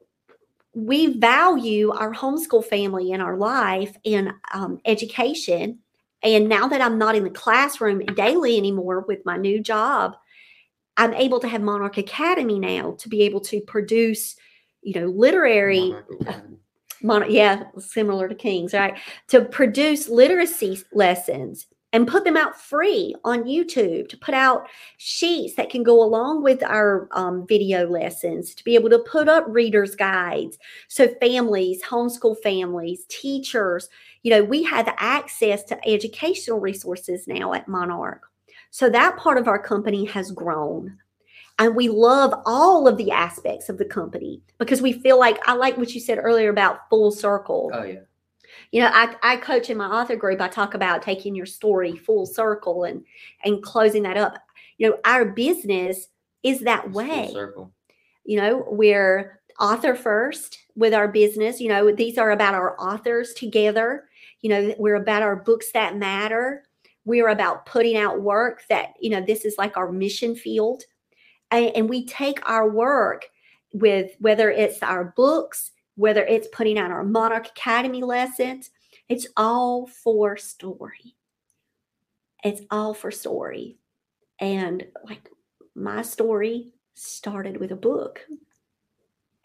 we 0.74 1.18
value 1.18 1.90
our 1.92 2.12
homeschool 2.12 2.64
family 2.64 3.12
in 3.12 3.20
our 3.20 3.36
life 3.36 3.96
and 4.04 4.32
um, 4.52 4.80
education. 4.84 5.78
And 6.22 6.48
now 6.48 6.66
that 6.68 6.80
I'm 6.80 6.98
not 6.98 7.14
in 7.14 7.24
the 7.24 7.30
classroom 7.30 8.04
daily 8.14 8.56
anymore 8.56 9.04
with 9.06 9.24
my 9.24 9.36
new 9.36 9.60
job, 9.60 10.16
I'm 10.96 11.14
able 11.14 11.40
to 11.40 11.48
have 11.48 11.60
Monarch 11.60 11.98
Academy 11.98 12.58
now 12.58 12.96
to 12.98 13.08
be 13.08 13.22
able 13.22 13.40
to 13.40 13.60
produce, 13.60 14.36
you 14.82 14.98
know, 14.98 15.06
literary 15.06 15.94
Mon- 17.02 17.30
yeah, 17.30 17.64
similar 17.78 18.28
to 18.28 18.34
Kings, 18.34 18.72
right? 18.72 18.98
To 19.28 19.44
produce 19.44 20.08
literacy 20.08 20.80
lessons 20.92 21.66
and 21.92 22.08
put 22.08 22.24
them 22.24 22.36
out 22.36 22.60
free 22.60 23.14
on 23.24 23.44
YouTube, 23.44 24.08
to 24.08 24.16
put 24.16 24.34
out 24.34 24.68
sheets 24.96 25.54
that 25.54 25.70
can 25.70 25.82
go 25.82 26.02
along 26.02 26.42
with 26.42 26.62
our 26.62 27.08
um, 27.12 27.46
video 27.46 27.88
lessons, 27.88 28.54
to 28.54 28.64
be 28.64 28.74
able 28.74 28.90
to 28.90 28.98
put 28.98 29.28
up 29.28 29.44
readers' 29.46 29.94
guides. 29.94 30.58
So, 30.88 31.08
families, 31.20 31.82
homeschool 31.82 32.36
families, 32.42 33.04
teachers, 33.08 33.88
you 34.26 34.30
know, 34.30 34.42
we 34.42 34.64
have 34.64 34.92
access 34.98 35.62
to 35.62 35.88
educational 35.88 36.58
resources 36.58 37.28
now 37.28 37.52
at 37.52 37.68
Monarch. 37.68 38.24
So, 38.72 38.90
that 38.90 39.16
part 39.16 39.38
of 39.38 39.46
our 39.46 39.62
company 39.62 40.04
has 40.06 40.32
grown 40.32 40.98
and 41.60 41.76
we 41.76 41.88
love 41.88 42.34
all 42.44 42.88
of 42.88 42.96
the 42.96 43.12
aspects 43.12 43.68
of 43.68 43.78
the 43.78 43.84
company 43.84 44.42
because 44.58 44.82
we 44.82 44.92
feel 44.94 45.16
like 45.16 45.38
I 45.48 45.52
like 45.52 45.78
what 45.78 45.94
you 45.94 46.00
said 46.00 46.18
earlier 46.20 46.50
about 46.50 46.88
full 46.90 47.12
circle. 47.12 47.70
Oh 47.72 47.84
yeah. 47.84 48.00
You 48.72 48.80
know, 48.80 48.90
I, 48.92 49.14
I 49.22 49.36
coach 49.36 49.70
in 49.70 49.76
my 49.76 49.86
author 49.86 50.16
group. 50.16 50.40
I 50.40 50.48
talk 50.48 50.74
about 50.74 51.02
taking 51.02 51.36
your 51.36 51.46
story 51.46 51.94
full 51.94 52.26
circle 52.26 52.82
and 52.82 53.04
and 53.44 53.62
closing 53.62 54.02
that 54.02 54.16
up. 54.16 54.42
You 54.78 54.90
know, 54.90 54.98
our 55.04 55.24
business 55.24 56.08
is 56.42 56.62
that 56.62 56.86
It's 56.86 56.94
way. 56.96 57.30
circle. 57.32 57.72
You 58.24 58.40
know, 58.40 58.64
we're 58.66 59.40
author 59.60 59.94
first 59.94 60.58
with 60.74 60.92
our 60.94 61.06
business. 61.06 61.60
You 61.60 61.68
know, 61.68 61.92
these 61.92 62.18
are 62.18 62.32
about 62.32 62.54
our 62.54 62.76
authors 62.80 63.32
together. 63.34 64.08
You 64.40 64.50
know, 64.50 64.74
we're 64.78 64.96
about 64.96 65.22
our 65.22 65.36
books 65.36 65.72
that 65.72 65.96
matter. 65.96 66.64
We're 67.04 67.28
about 67.28 67.66
putting 67.66 67.96
out 67.96 68.20
work 68.20 68.64
that, 68.68 68.94
you 69.00 69.10
know, 69.10 69.20
this 69.20 69.44
is 69.44 69.56
like 69.58 69.76
our 69.76 69.90
mission 69.90 70.34
field. 70.34 70.82
And, 71.50 71.66
and 71.76 71.88
we 71.88 72.06
take 72.06 72.48
our 72.48 72.68
work 72.68 73.26
with 73.72 74.12
whether 74.20 74.50
it's 74.50 74.82
our 74.82 75.12
books, 75.16 75.70
whether 75.94 76.24
it's 76.24 76.48
putting 76.52 76.78
out 76.78 76.90
our 76.90 77.04
Monarch 77.04 77.48
Academy 77.48 78.02
lessons, 78.02 78.70
it's 79.08 79.26
all 79.36 79.86
for 79.86 80.36
story. 80.36 81.14
It's 82.44 82.62
all 82.70 82.94
for 82.94 83.10
story. 83.10 83.78
And 84.38 84.86
like 85.04 85.30
my 85.74 86.02
story 86.02 86.72
started 86.94 87.58
with 87.58 87.72
a 87.72 87.76
book, 87.76 88.20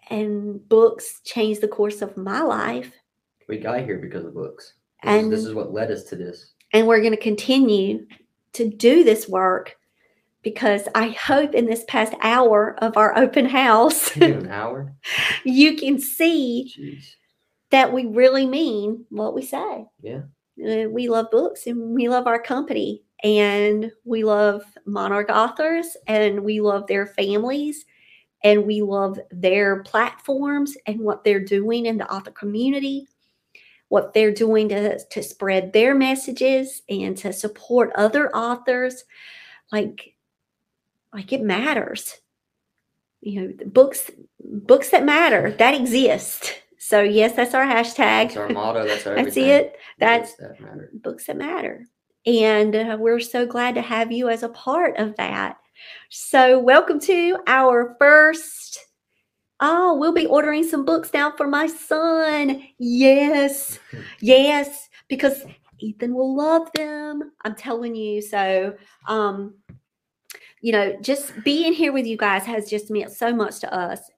and 0.10 0.68
books 0.68 1.22
changed 1.24 1.62
the 1.62 1.68
course 1.68 2.02
of 2.02 2.18
my 2.18 2.42
life. 2.42 2.94
We 3.48 3.58
got 3.58 3.82
here 3.82 3.98
because 3.98 4.26
of 4.26 4.34
books. 4.34 4.74
And 5.04 5.32
this 5.32 5.46
is 5.46 5.54
what 5.54 5.74
led 5.74 5.92
us 5.92 6.04
to 6.06 6.16
this. 6.16 6.54
and 6.74 6.88
we're 6.88 7.00
going 7.00 7.12
to 7.12 7.18
continue 7.18 8.06
to 8.54 8.70
do 8.70 9.04
this 9.04 9.28
work 9.28 9.76
because 10.44 10.88
I 10.96 11.10
hope 11.10 11.54
in 11.54 11.66
this 11.66 11.84
past 11.88 12.14
hour 12.22 12.76
of 12.80 12.98
our 12.98 13.18
open 13.18 13.46
house, 13.46 14.16
you 14.16 14.34
an 14.34 14.50
hour. 14.50 14.94
you 15.44 15.76
can 15.76 16.00
see 16.00 16.74
Jeez. 16.78 17.14
that 17.70 17.94
we 17.94 18.06
really 18.06 18.46
mean 18.46 19.06
what 19.10 19.36
we 19.36 19.44
say. 19.44 19.86
Yeah. 20.02 20.22
Uh, 20.64 20.90
we 20.90 21.10
love 21.10 21.32
books 21.32 21.68
and 21.68 21.96
we 21.96 22.10
love 22.10 22.28
our 22.28 22.42
company 22.42 23.04
and 23.24 23.92
we 24.04 24.24
love 24.24 24.64
Monarch 24.86 25.30
authors 25.30 25.96
and 26.08 26.44
we 26.44 26.60
love 26.60 26.88
their 26.88 27.08
families 27.08 27.86
and 28.44 28.66
we 28.66 28.82
love 28.82 29.20
their 29.30 29.84
platforms 29.84 30.76
and 30.88 31.00
what 31.00 31.24
they're 31.24 31.44
doing 31.44 31.86
in 31.86 31.98
the 31.98 32.12
author 32.12 32.32
community, 32.32 33.08
what 33.92 34.14
they're 34.14 34.32
doing 34.32 34.70
to, 34.70 34.98
to 34.98 35.22
spread 35.22 35.74
their 35.74 35.94
messages 35.94 36.82
and 36.88 37.18
to 37.18 37.34
support 37.34 37.92
other 37.96 38.34
authors. 38.34 39.04
Like, 39.70 40.16
like 41.14 41.34
it 41.34 41.42
matters. 41.42 42.16
You 43.20 43.42
know, 43.42 43.54
books, 43.66 44.10
books 44.40 44.92
that 44.92 45.04
matter 45.04 45.52
that 45.60 45.74
exist. 45.74 46.54
So 46.78 47.02
yes, 47.02 47.36
that's 47.36 47.54
our 47.54 47.66
hashtag. 47.66 48.30
That's 48.30 48.38
our 48.38 48.48
motto. 48.48 48.88
That's 48.88 49.06
our 49.06 49.16
That's 49.22 49.36
it. 49.36 49.76
That's 50.00 50.32
Books 50.36 50.40
that 50.40 50.62
matter. 50.62 50.90
books 50.94 51.26
that 51.26 51.38
matter. 51.38 51.86
And 52.26 52.74
uh, 52.74 52.98
we're 52.98 53.20
so 53.20 53.46
glad 53.46 53.76
to 53.76 53.82
have 53.82 54.10
you 54.10 54.30
as 54.30 54.44
a 54.44 54.50
part 54.50 54.96
of 54.96 55.18
that. 55.18 55.58
So, 56.10 56.60
welcome 56.60 57.00
to 57.02 57.40
our 57.46 57.98
first. 58.00 58.80
Oh, 59.62 59.96
we'll 59.96 60.14
be 60.14 60.26
ordering 60.26 60.68
some 60.68 60.84
books 60.86 61.12
now 61.14 61.32
for 61.38 61.48
my 61.48 61.68
son. 61.68 62.64
Yes, 62.80 63.80
yes, 64.20 64.90
because 65.08 65.46
Ethan 65.80 66.14
will 66.14 66.36
love 66.36 66.68
them. 66.74 67.32
I'm 67.44 67.56
telling 67.56 67.96
you. 67.96 68.22
So, 68.22 68.76
um, 69.08 69.56
you 70.62 70.72
know, 70.72 70.96
just 71.02 71.44
being 71.44 71.74
here 71.74 71.94
with 71.94 72.06
you 72.06 72.18
guys 72.18 72.46
has 72.46 72.70
just 72.70 72.92
meant 72.92 73.12
so 73.12 73.34
much 73.34 73.60
to 73.60 73.74
us. 73.74 74.11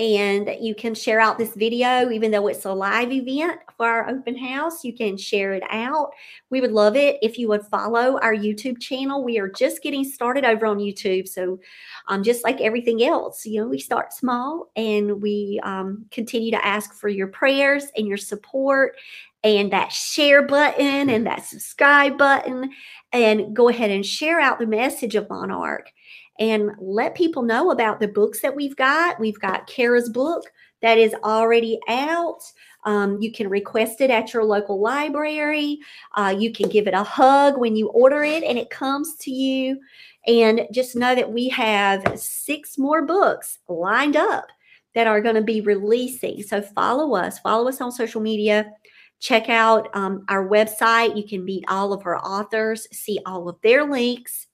And 0.00 0.56
you 0.58 0.74
can 0.74 0.94
share 0.94 1.20
out 1.20 1.36
this 1.36 1.54
video, 1.54 2.10
even 2.10 2.30
though 2.30 2.46
it's 2.46 2.64
a 2.64 2.72
live 2.72 3.12
event 3.12 3.60
for 3.76 3.86
our 3.86 4.08
open 4.08 4.34
house. 4.34 4.82
You 4.82 4.94
can 4.94 5.18
share 5.18 5.52
it 5.52 5.62
out. 5.68 6.12
We 6.48 6.62
would 6.62 6.72
love 6.72 6.96
it 6.96 7.18
if 7.20 7.36
you 7.36 7.48
would 7.48 7.66
follow 7.66 8.18
our 8.20 8.34
YouTube 8.34 8.80
channel. 8.80 9.22
We 9.22 9.38
are 9.38 9.50
just 9.50 9.82
getting 9.82 10.04
started 10.04 10.46
over 10.46 10.64
on 10.64 10.78
YouTube. 10.78 11.28
So, 11.28 11.60
um, 12.08 12.22
just 12.22 12.44
like 12.44 12.62
everything 12.62 13.04
else, 13.04 13.44
you 13.44 13.60
know, 13.60 13.68
we 13.68 13.78
start 13.78 14.14
small 14.14 14.70
and 14.74 15.20
we 15.20 15.60
um, 15.64 16.06
continue 16.10 16.50
to 16.52 16.66
ask 16.66 16.94
for 16.94 17.10
your 17.10 17.28
prayers 17.28 17.88
and 17.94 18.06
your 18.06 18.16
support 18.16 18.96
and 19.44 19.70
that 19.70 19.92
share 19.92 20.40
button 20.40 21.10
and 21.10 21.26
that 21.26 21.44
subscribe 21.44 22.16
button. 22.16 22.70
And 23.12 23.54
go 23.54 23.68
ahead 23.68 23.90
and 23.90 24.06
share 24.06 24.40
out 24.40 24.60
the 24.60 24.66
message 24.66 25.14
of 25.14 25.28
Monarch 25.28 25.92
and 26.40 26.72
let 26.80 27.14
people 27.14 27.42
know 27.42 27.70
about 27.70 28.00
the 28.00 28.08
books 28.08 28.40
that 28.40 28.56
we've 28.56 28.74
got. 28.74 29.20
We've 29.20 29.38
got 29.38 29.66
Kara's 29.66 30.08
book 30.08 30.44
that 30.80 30.96
is 30.98 31.14
already 31.22 31.78
out. 31.88 32.40
Um, 32.84 33.20
you 33.20 33.30
can 33.30 33.48
request 33.48 34.00
it 34.00 34.10
at 34.10 34.32
your 34.32 34.44
local 34.44 34.80
library. 34.80 35.78
Uh, 36.16 36.34
you 36.36 36.50
can 36.50 36.70
give 36.70 36.88
it 36.88 36.94
a 36.94 37.02
hug 37.02 37.58
when 37.58 37.76
you 37.76 37.88
order 37.88 38.24
it 38.24 38.42
and 38.42 38.58
it 38.58 38.70
comes 38.70 39.16
to 39.16 39.30
you. 39.30 39.78
And 40.26 40.66
just 40.72 40.96
know 40.96 41.14
that 41.14 41.30
we 41.30 41.50
have 41.50 42.18
six 42.18 42.78
more 42.78 43.04
books 43.04 43.58
lined 43.68 44.16
up 44.16 44.46
that 44.94 45.06
are 45.06 45.20
going 45.20 45.34
to 45.34 45.42
be 45.42 45.60
releasing. 45.60 46.42
So 46.42 46.62
follow 46.62 47.14
us, 47.14 47.38
follow 47.38 47.68
us 47.68 47.82
on 47.82 47.92
social 47.92 48.22
media. 48.22 48.72
Check 49.20 49.50
out 49.50 49.88
um, 49.92 50.24
our 50.28 50.48
website. 50.48 51.16
You 51.16 51.28
can 51.28 51.44
meet 51.44 51.64
all 51.68 51.92
of 51.92 52.06
our 52.06 52.16
authors, 52.16 52.88
see 52.90 53.18
all 53.26 53.50
of 53.50 53.60
their 53.60 53.84
links. 53.84 54.46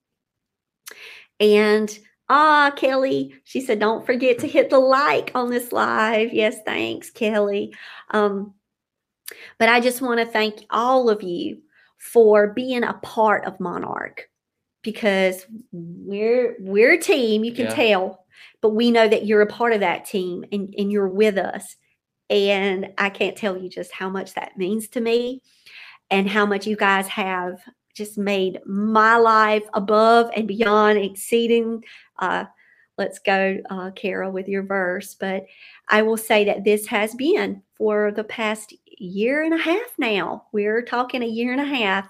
And 1.40 1.98
ah, 2.28 2.72
Kelly, 2.76 3.34
she 3.44 3.60
said, 3.60 3.78
don't 3.78 4.06
forget 4.06 4.38
to 4.40 4.48
hit 4.48 4.70
the 4.70 4.78
like 4.78 5.30
on 5.34 5.50
this 5.50 5.72
live. 5.72 6.32
Yes, 6.32 6.56
thanks, 6.64 7.10
Kelly. 7.10 7.74
Um, 8.10 8.54
but 9.58 9.68
I 9.68 9.80
just 9.80 10.02
want 10.02 10.20
to 10.20 10.26
thank 10.26 10.64
all 10.70 11.08
of 11.10 11.22
you 11.22 11.58
for 11.98 12.48
being 12.48 12.84
a 12.84 12.94
part 12.94 13.44
of 13.44 13.58
Monarch 13.60 14.28
because 14.82 15.46
we're 15.72 16.56
we're 16.60 16.92
a 16.92 16.98
team, 16.98 17.42
you 17.42 17.52
can 17.52 17.66
Yeah. 17.66 17.74
tell, 17.74 18.24
but 18.60 18.70
we 18.70 18.90
know 18.90 19.08
that 19.08 19.26
you're 19.26 19.42
a 19.42 19.46
part 19.46 19.72
of 19.72 19.80
that 19.80 20.04
team 20.04 20.44
and, 20.52 20.72
and 20.78 20.92
you're 20.92 21.08
with 21.08 21.38
us. 21.38 21.76
And 22.30 22.92
I 22.98 23.10
can't 23.10 23.36
tell 23.36 23.56
you 23.56 23.68
just 23.68 23.92
how 23.92 24.08
much 24.08 24.34
that 24.34 24.56
means 24.56 24.88
to 24.88 25.00
me 25.00 25.42
and 26.10 26.28
how 26.28 26.46
much 26.46 26.66
you 26.66 26.76
guys 26.76 27.08
have 27.08 27.60
just 27.96 28.18
made 28.18 28.60
my 28.66 29.16
life 29.16 29.64
above 29.74 30.30
and 30.36 30.46
beyond 30.46 30.98
exceeding 30.98 31.82
uh 32.18 32.44
let's 32.98 33.18
go 33.18 33.58
uh 33.70 33.90
Kara 33.92 34.30
with 34.30 34.48
your 34.48 34.62
verse. 34.62 35.14
But 35.14 35.46
I 35.88 36.02
will 36.02 36.16
say 36.16 36.44
that 36.44 36.64
this 36.64 36.86
has 36.86 37.14
been 37.14 37.62
for 37.74 38.12
the 38.12 38.24
past 38.24 38.74
year 38.98 39.42
and 39.42 39.54
a 39.54 39.58
half 39.58 39.98
now. 39.98 40.44
We're 40.52 40.82
talking 40.82 41.22
a 41.22 41.26
year 41.26 41.52
and 41.52 41.60
a 41.60 41.64
half. 41.64 42.08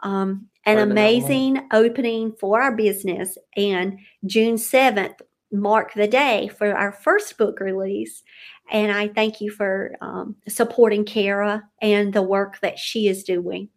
Um 0.00 0.48
an 0.66 0.78
Hard 0.78 0.88
to 0.88 0.94
know. 0.94 1.00
amazing 1.00 1.68
opening 1.72 2.32
for 2.32 2.60
our 2.60 2.74
business. 2.74 3.38
And 3.56 3.98
June 4.26 4.56
7th 4.56 5.20
marked 5.52 5.94
the 5.94 6.08
day 6.08 6.48
for 6.48 6.76
our 6.76 6.92
first 6.92 7.38
book 7.38 7.60
release. 7.60 8.22
And 8.70 8.90
I 8.90 9.08
thank 9.08 9.40
you 9.40 9.50
for 9.52 9.94
um, 10.00 10.34
supporting 10.48 11.04
Kara 11.04 11.62
and 11.80 12.12
the 12.12 12.22
work 12.22 12.58
that 12.60 12.80
she 12.80 13.06
is 13.06 13.22
doing 13.22 13.68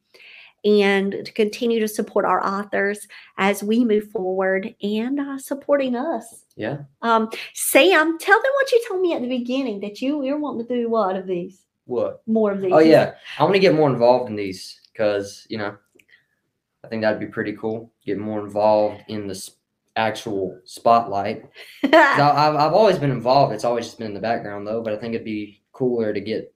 and 0.65 1.21
to 1.25 1.31
continue 1.31 1.79
to 1.79 1.87
support 1.87 2.25
our 2.25 2.45
authors 2.45 3.07
as 3.37 3.63
we 3.63 3.85
move 3.85 4.09
forward 4.11 4.73
and 4.81 5.19
uh, 5.19 5.37
supporting 5.37 5.95
us. 5.95 6.45
Yeah. 6.55 6.79
Um, 7.01 7.29
Sam, 7.53 8.17
tell 8.19 8.41
them 8.41 8.51
what 8.55 8.71
you 8.71 8.83
told 8.87 9.01
me 9.01 9.13
at 9.13 9.21
the 9.21 9.29
beginning 9.29 9.79
that 9.81 10.01
you 10.01 10.23
you're 10.23 10.39
wanting 10.39 10.67
to 10.67 10.73
do 10.75 10.89
what 10.89 11.15
of 11.15 11.27
these 11.27 11.65
What? 11.85 12.21
more 12.27 12.51
of 12.51 12.61
these. 12.61 12.71
Oh 12.73 12.79
yeah, 12.79 13.13
I 13.37 13.43
want 13.43 13.55
to 13.55 13.59
get 13.59 13.75
more 13.75 13.89
involved 13.89 14.29
in 14.29 14.35
these 14.35 14.81
because 14.91 15.45
you 15.49 15.57
know, 15.57 15.77
I 16.83 16.87
think 16.87 17.01
that'd 17.01 17.19
be 17.19 17.27
pretty 17.27 17.53
cool. 17.53 17.91
Get 18.05 18.17
more 18.17 18.39
involved 18.41 19.03
in 19.07 19.27
the 19.27 19.49
actual 19.95 20.59
spotlight. 20.65 21.43
I, 21.83 22.19
I've 22.19 22.55
I've 22.55 22.73
always 22.73 22.97
been 22.97 23.11
involved. 23.11 23.53
It's 23.53 23.65
always 23.65 23.85
just 23.85 23.97
been 23.97 24.07
in 24.07 24.13
the 24.13 24.19
background 24.19 24.67
though. 24.67 24.81
But 24.81 24.93
I 24.93 24.97
think 24.97 25.13
it'd 25.13 25.25
be 25.25 25.61
cooler 25.71 26.13
to 26.13 26.19
get 26.21 26.53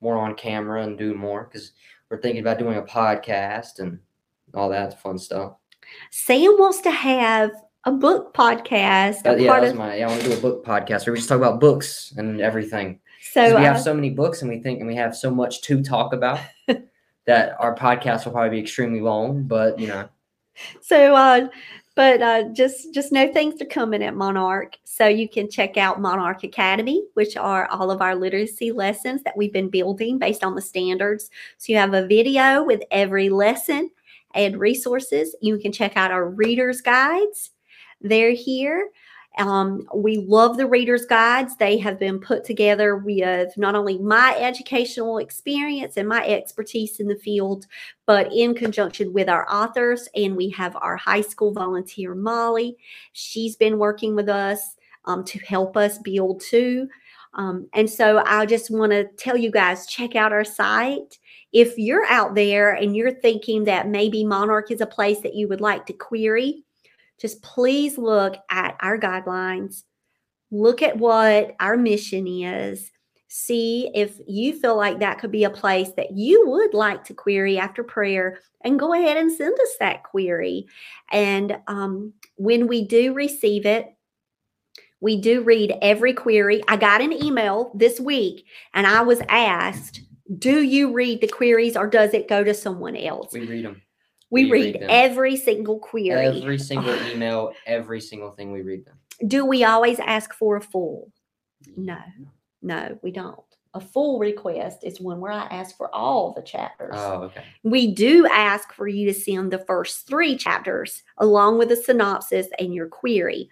more 0.00 0.16
on 0.16 0.34
camera 0.34 0.82
and 0.84 0.96
do 0.98 1.14
more 1.14 1.44
because 1.50 1.72
we're 2.10 2.20
thinking 2.20 2.40
about 2.40 2.58
doing 2.58 2.76
a 2.76 2.82
podcast 2.82 3.78
and 3.78 3.98
all 4.54 4.68
that 4.70 5.00
fun 5.00 5.18
stuff. 5.18 5.54
Sam 6.10 6.56
wants 6.58 6.80
to 6.82 6.90
have 6.90 7.50
a 7.84 7.92
book 7.92 8.34
podcast. 8.34 9.24
a 9.24 9.40
yeah, 9.40 9.60
that's 9.60 9.72
of, 9.72 9.78
my. 9.78 9.96
Yeah, 9.96 10.06
I 10.06 10.10
want 10.10 10.22
to 10.22 10.28
do 10.28 10.36
a 10.36 10.40
book 10.40 10.64
podcast 10.64 11.06
where 11.06 11.12
we 11.12 11.18
just 11.18 11.28
talk 11.28 11.38
about 11.38 11.60
books 11.60 12.12
and 12.16 12.40
everything. 12.40 13.00
So 13.32 13.44
we 13.44 13.56
uh, 13.56 13.58
have 13.60 13.80
so 13.80 13.94
many 13.94 14.10
books 14.10 14.42
and 14.42 14.50
we 14.50 14.60
think 14.60 14.78
and 14.78 14.88
we 14.88 14.94
have 14.96 15.16
so 15.16 15.30
much 15.30 15.62
to 15.62 15.82
talk 15.82 16.12
about 16.12 16.40
that 17.26 17.56
our 17.58 17.74
podcast 17.74 18.24
will 18.24 18.32
probably 18.32 18.50
be 18.50 18.60
extremely 18.60 19.00
long. 19.00 19.44
But 19.44 19.78
you 19.78 19.88
know, 19.88 20.08
so 20.80 21.14
uh 21.14 21.48
but 21.98 22.22
uh 22.22 22.44
just 22.52 22.94
just 22.94 23.10
know 23.10 23.26
things 23.32 23.60
are 23.60 23.66
coming 23.66 24.04
at 24.04 24.14
monarch 24.14 24.76
so 24.84 25.08
you 25.08 25.28
can 25.28 25.50
check 25.50 25.76
out 25.76 26.00
monarch 26.00 26.44
academy 26.44 27.02
which 27.14 27.36
are 27.36 27.66
all 27.66 27.90
of 27.90 28.00
our 28.00 28.14
literacy 28.14 28.70
lessons 28.70 29.20
that 29.24 29.36
we've 29.36 29.52
been 29.52 29.68
building 29.68 30.16
based 30.16 30.44
on 30.44 30.54
the 30.54 30.62
standards. 30.62 31.28
So 31.56 31.72
you 31.72 31.78
have 31.78 31.94
a 31.94 32.06
video 32.06 32.62
with 32.62 32.82
every 32.92 33.28
lesson 33.28 33.90
and 34.34 34.60
resources. 34.60 35.34
You 35.42 35.58
can 35.58 35.72
check 35.72 35.96
out 35.96 36.12
our 36.12 36.28
readers 36.28 36.80
guides. 36.80 37.50
They're 38.00 38.30
here 38.32 38.90
um, 39.38 39.86
we 39.94 40.18
love 40.18 40.56
the 40.56 40.66
readers 40.66 41.06
guides 41.06 41.56
they 41.56 41.78
have 41.78 41.98
been 41.98 42.18
put 42.18 42.44
together 42.44 42.96
with 42.96 43.56
not 43.56 43.74
only 43.74 43.98
my 43.98 44.36
educational 44.38 45.18
experience 45.18 45.96
and 45.96 46.08
my 46.08 46.26
expertise 46.26 46.98
in 46.98 47.06
the 47.06 47.16
field 47.16 47.66
but 48.06 48.32
in 48.32 48.54
conjunction 48.54 49.12
with 49.12 49.28
our 49.28 49.46
authors. 49.52 50.08
And 50.16 50.34
we 50.34 50.48
have 50.50 50.76
our 50.76 50.96
high 50.96 51.20
school 51.20 51.52
volunteer, 51.52 52.14
Molly. 52.14 52.76
She's 53.12 53.54
been 53.54 53.78
working 53.78 54.16
with 54.16 54.28
us 54.28 54.76
um, 55.04 55.24
to 55.24 55.38
help 55.40 55.76
us 55.76 55.98
build 55.98 56.40
too. 56.40 56.88
Um, 57.34 57.68
and 57.74 57.88
so 57.88 58.22
I 58.24 58.46
just 58.46 58.70
want 58.70 58.92
to 58.92 59.04
tell 59.18 59.36
you 59.36 59.50
guys 59.50 59.86
check 59.86 60.16
out 60.16 60.32
our 60.32 60.44
site. 60.44 61.18
If 61.52 61.76
you're 61.78 62.06
out 62.06 62.34
there 62.34 62.72
and 62.72 62.96
you're 62.96 63.12
thinking 63.12 63.64
that 63.64 63.88
maybe 63.88 64.24
Monarch 64.24 64.70
is 64.70 64.80
a 64.80 64.86
place 64.86 65.20
that 65.20 65.34
you 65.34 65.48
would 65.48 65.60
like 65.60 65.86
to 65.86 65.92
query, 65.92 66.64
just 67.20 67.42
please 67.42 67.98
look 67.98 68.36
at 68.50 68.76
our 68.80 68.98
guidelines, 68.98 69.82
look 70.50 70.82
at 70.82 70.96
what 70.96 71.54
our 71.60 71.76
mission 71.76 72.26
is, 72.26 72.90
see 73.28 73.90
if 73.94 74.18
you 74.26 74.58
feel 74.58 74.76
like 74.76 74.98
that 74.98 75.18
could 75.18 75.30
be 75.30 75.44
a 75.44 75.50
place 75.50 75.90
that 75.96 76.12
you 76.12 76.48
would 76.48 76.74
like 76.74 77.04
to 77.04 77.14
query 77.14 77.58
after 77.58 77.84
prayer 77.84 78.38
and 78.64 78.78
go 78.78 78.94
ahead 78.94 79.16
and 79.16 79.30
send 79.30 79.54
us 79.54 79.76
that 79.78 80.02
query. 80.02 80.66
And 81.12 81.58
um, 81.66 82.14
when 82.36 82.66
we 82.66 82.84
do 82.86 83.12
receive 83.12 83.66
it, 83.66 83.94
we 85.00 85.20
do 85.20 85.42
read 85.42 85.76
every 85.80 86.12
query. 86.12 86.62
I 86.66 86.76
got 86.76 87.00
an 87.00 87.12
email 87.12 87.72
this 87.74 88.00
week 88.00 88.46
and 88.74 88.86
I 88.86 89.02
was 89.02 89.20
asked, 89.28 90.00
Do 90.38 90.62
you 90.62 90.92
read 90.92 91.20
the 91.20 91.28
queries 91.28 91.76
or 91.76 91.86
does 91.86 92.14
it 92.14 92.28
go 92.28 92.42
to 92.42 92.54
someone 92.54 92.96
else? 92.96 93.32
We 93.32 93.46
read 93.46 93.64
them. 93.64 93.82
We, 94.30 94.44
we 94.44 94.50
read, 94.50 94.76
every 94.88 95.36
single 95.36 95.78
query. 95.78 96.26
Every 96.26 96.58
single 96.58 96.94
email, 97.06 97.52
every 97.66 98.00
single 98.00 98.30
thing 98.32 98.52
we 98.52 98.62
read 98.62 98.84
them. 98.84 98.98
do 99.26 99.44
we 99.44 99.64
always 99.64 99.98
ask 100.00 100.34
for 100.34 100.56
a 100.56 100.60
full? 100.60 101.10
No, 101.76 101.98
no, 102.62 102.98
we 103.02 103.10
don't. 103.10 103.38
A 103.74 103.80
full 103.80 104.18
request 104.18 104.78
is 104.82 105.00
one 105.00 105.20
where 105.20 105.32
I 105.32 105.44
ask 105.46 105.76
for 105.76 105.94
all 105.94 106.32
the 106.32 106.42
chapters. 106.42 106.94
Oh, 106.94 107.22
okay. 107.24 107.44
we 107.62 107.92
do 107.92 108.26
ask 108.26 108.72
for 108.72 108.88
you 108.88 109.06
to 109.06 109.18
send 109.18 109.52
the 109.52 109.64
first 109.66 110.06
three 110.06 110.36
chapters 110.36 111.02
along 111.18 111.58
with 111.58 111.70
a 111.70 111.76
synopsis 111.76 112.48
and 112.58 112.74
your 112.74 112.88
query. 112.88 113.48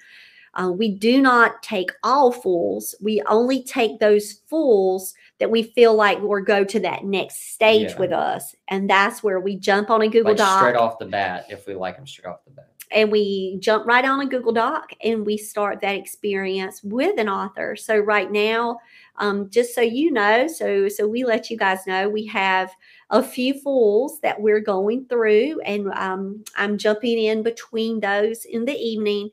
Uh, 0.55 0.71
we 0.71 0.91
do 0.91 1.21
not 1.21 1.63
take 1.63 1.91
all 2.03 2.33
fulls. 2.33 2.95
We 3.01 3.23
only 3.29 3.63
take 3.63 4.01
those 4.01 4.41
fulls 4.47 5.15
that 5.39 5.51
we 5.51 5.63
feel 5.63 5.95
like 5.95 6.21
will 6.21 6.43
go 6.43 6.65
to 6.65 6.81
that 6.81 7.05
next 7.05 7.53
stage 7.53 7.91
Yeah. 7.91 7.99
with 7.99 8.13
us. 8.13 8.55
And 8.69 8.89
that's 8.89 9.23
where 9.23 9.41
we 9.41 9.57
jump 9.57 9.91
on 9.91 10.03
a 10.03 10.09
Google 10.09 10.31
Like 10.33 10.39
Doc 10.39 10.59
straight 10.61 10.77
off 10.77 10.99
the 10.99 11.07
bat, 11.07 11.47
if 11.51 11.67
we 11.67 11.75
like 11.75 11.97
them 11.97 12.07
straight 12.07 12.31
off 12.31 12.45
the 12.45 12.53
bat. 12.53 12.71
and 12.93 13.11
we 13.11 13.57
jump 13.59 13.85
right 13.87 14.05
on 14.05 14.21
a 14.21 14.27
Google 14.27 14.53
Doc 14.53 14.93
and 15.03 15.27
we 15.27 15.37
start 15.37 15.81
that 15.81 15.97
experience 15.97 16.83
with 16.85 17.19
an 17.19 17.29
author. 17.29 17.75
So 17.77 17.99
right 17.99 18.31
now, 18.31 18.79
um, 19.19 19.51
just 19.51 19.75
so 19.75 19.81
you 19.81 20.11
know, 20.13 20.47
so 20.47 20.89
so 20.89 21.07
we 21.09 21.25
let 21.25 21.51
you 21.51 21.57
guys 21.57 21.87
know 21.87 22.09
we 22.09 22.27
have 22.27 22.71
a 23.11 23.23
few 23.23 23.55
fulls 23.61 24.21
that 24.21 24.41
we're 24.41 24.61
going 24.61 25.07
through, 25.07 25.61
and 25.61 25.89
um, 25.95 26.45
I'm 26.57 26.77
jumping 26.79 27.19
in 27.19 27.43
between 27.43 28.01
those 28.01 28.45
in 28.45 28.65
the 28.65 28.77
evening, 28.77 29.31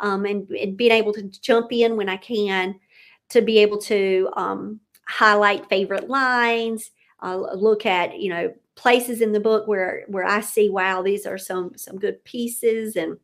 um, 0.00 0.24
and, 0.26 0.48
and 0.50 0.76
being 0.76 0.92
able 0.92 1.12
to 1.12 1.22
jump 1.22 1.70
in 1.72 1.96
when 1.96 2.08
I 2.08 2.16
can 2.16 2.78
to 3.28 3.42
be 3.42 3.58
able 3.58 3.78
to 3.78 4.30
um, 4.36 4.80
highlight 5.06 5.68
favorite 5.68 6.08
lines, 6.08 6.90
uh, 7.22 7.36
look 7.54 7.86
at 7.86 8.18
you 8.18 8.30
know 8.30 8.52
places 8.74 9.20
in 9.20 9.32
the 9.32 9.40
book 9.40 9.66
where 9.66 10.04
where 10.08 10.24
I 10.24 10.40
see 10.40 10.68
wow 10.68 11.02
these 11.02 11.26
are 11.26 11.38
some 11.38 11.72
some 11.76 11.98
good 11.98 12.22
pieces 12.24 12.96
and 12.96 13.16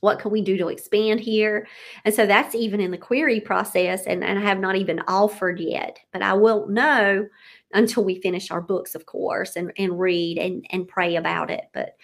what 0.00 0.18
can 0.20 0.30
we 0.30 0.42
do 0.42 0.58
to 0.58 0.68
expand 0.68 1.20
here? 1.20 1.66
And 2.04 2.14
so 2.14 2.26
that's 2.26 2.54
even 2.54 2.80
in 2.80 2.90
the 2.90 2.98
query 2.98 3.40
process 3.40 4.04
and, 4.06 4.22
and 4.22 4.38
I 4.38 4.42
have 4.42 4.60
not 4.60 4.76
even 4.76 5.00
offered 5.08 5.58
yet 5.58 5.98
but 6.12 6.22
I 6.22 6.34
won't 6.34 6.70
know 6.70 7.26
until 7.72 8.04
we 8.04 8.20
finish 8.20 8.50
our 8.50 8.60
books 8.60 8.94
of 8.94 9.06
course 9.06 9.56
and, 9.56 9.72
and 9.76 9.98
read 9.98 10.38
and, 10.38 10.64
and 10.70 10.86
pray 10.86 11.16
about 11.16 11.50
it. 11.50 11.64
But 11.72 11.96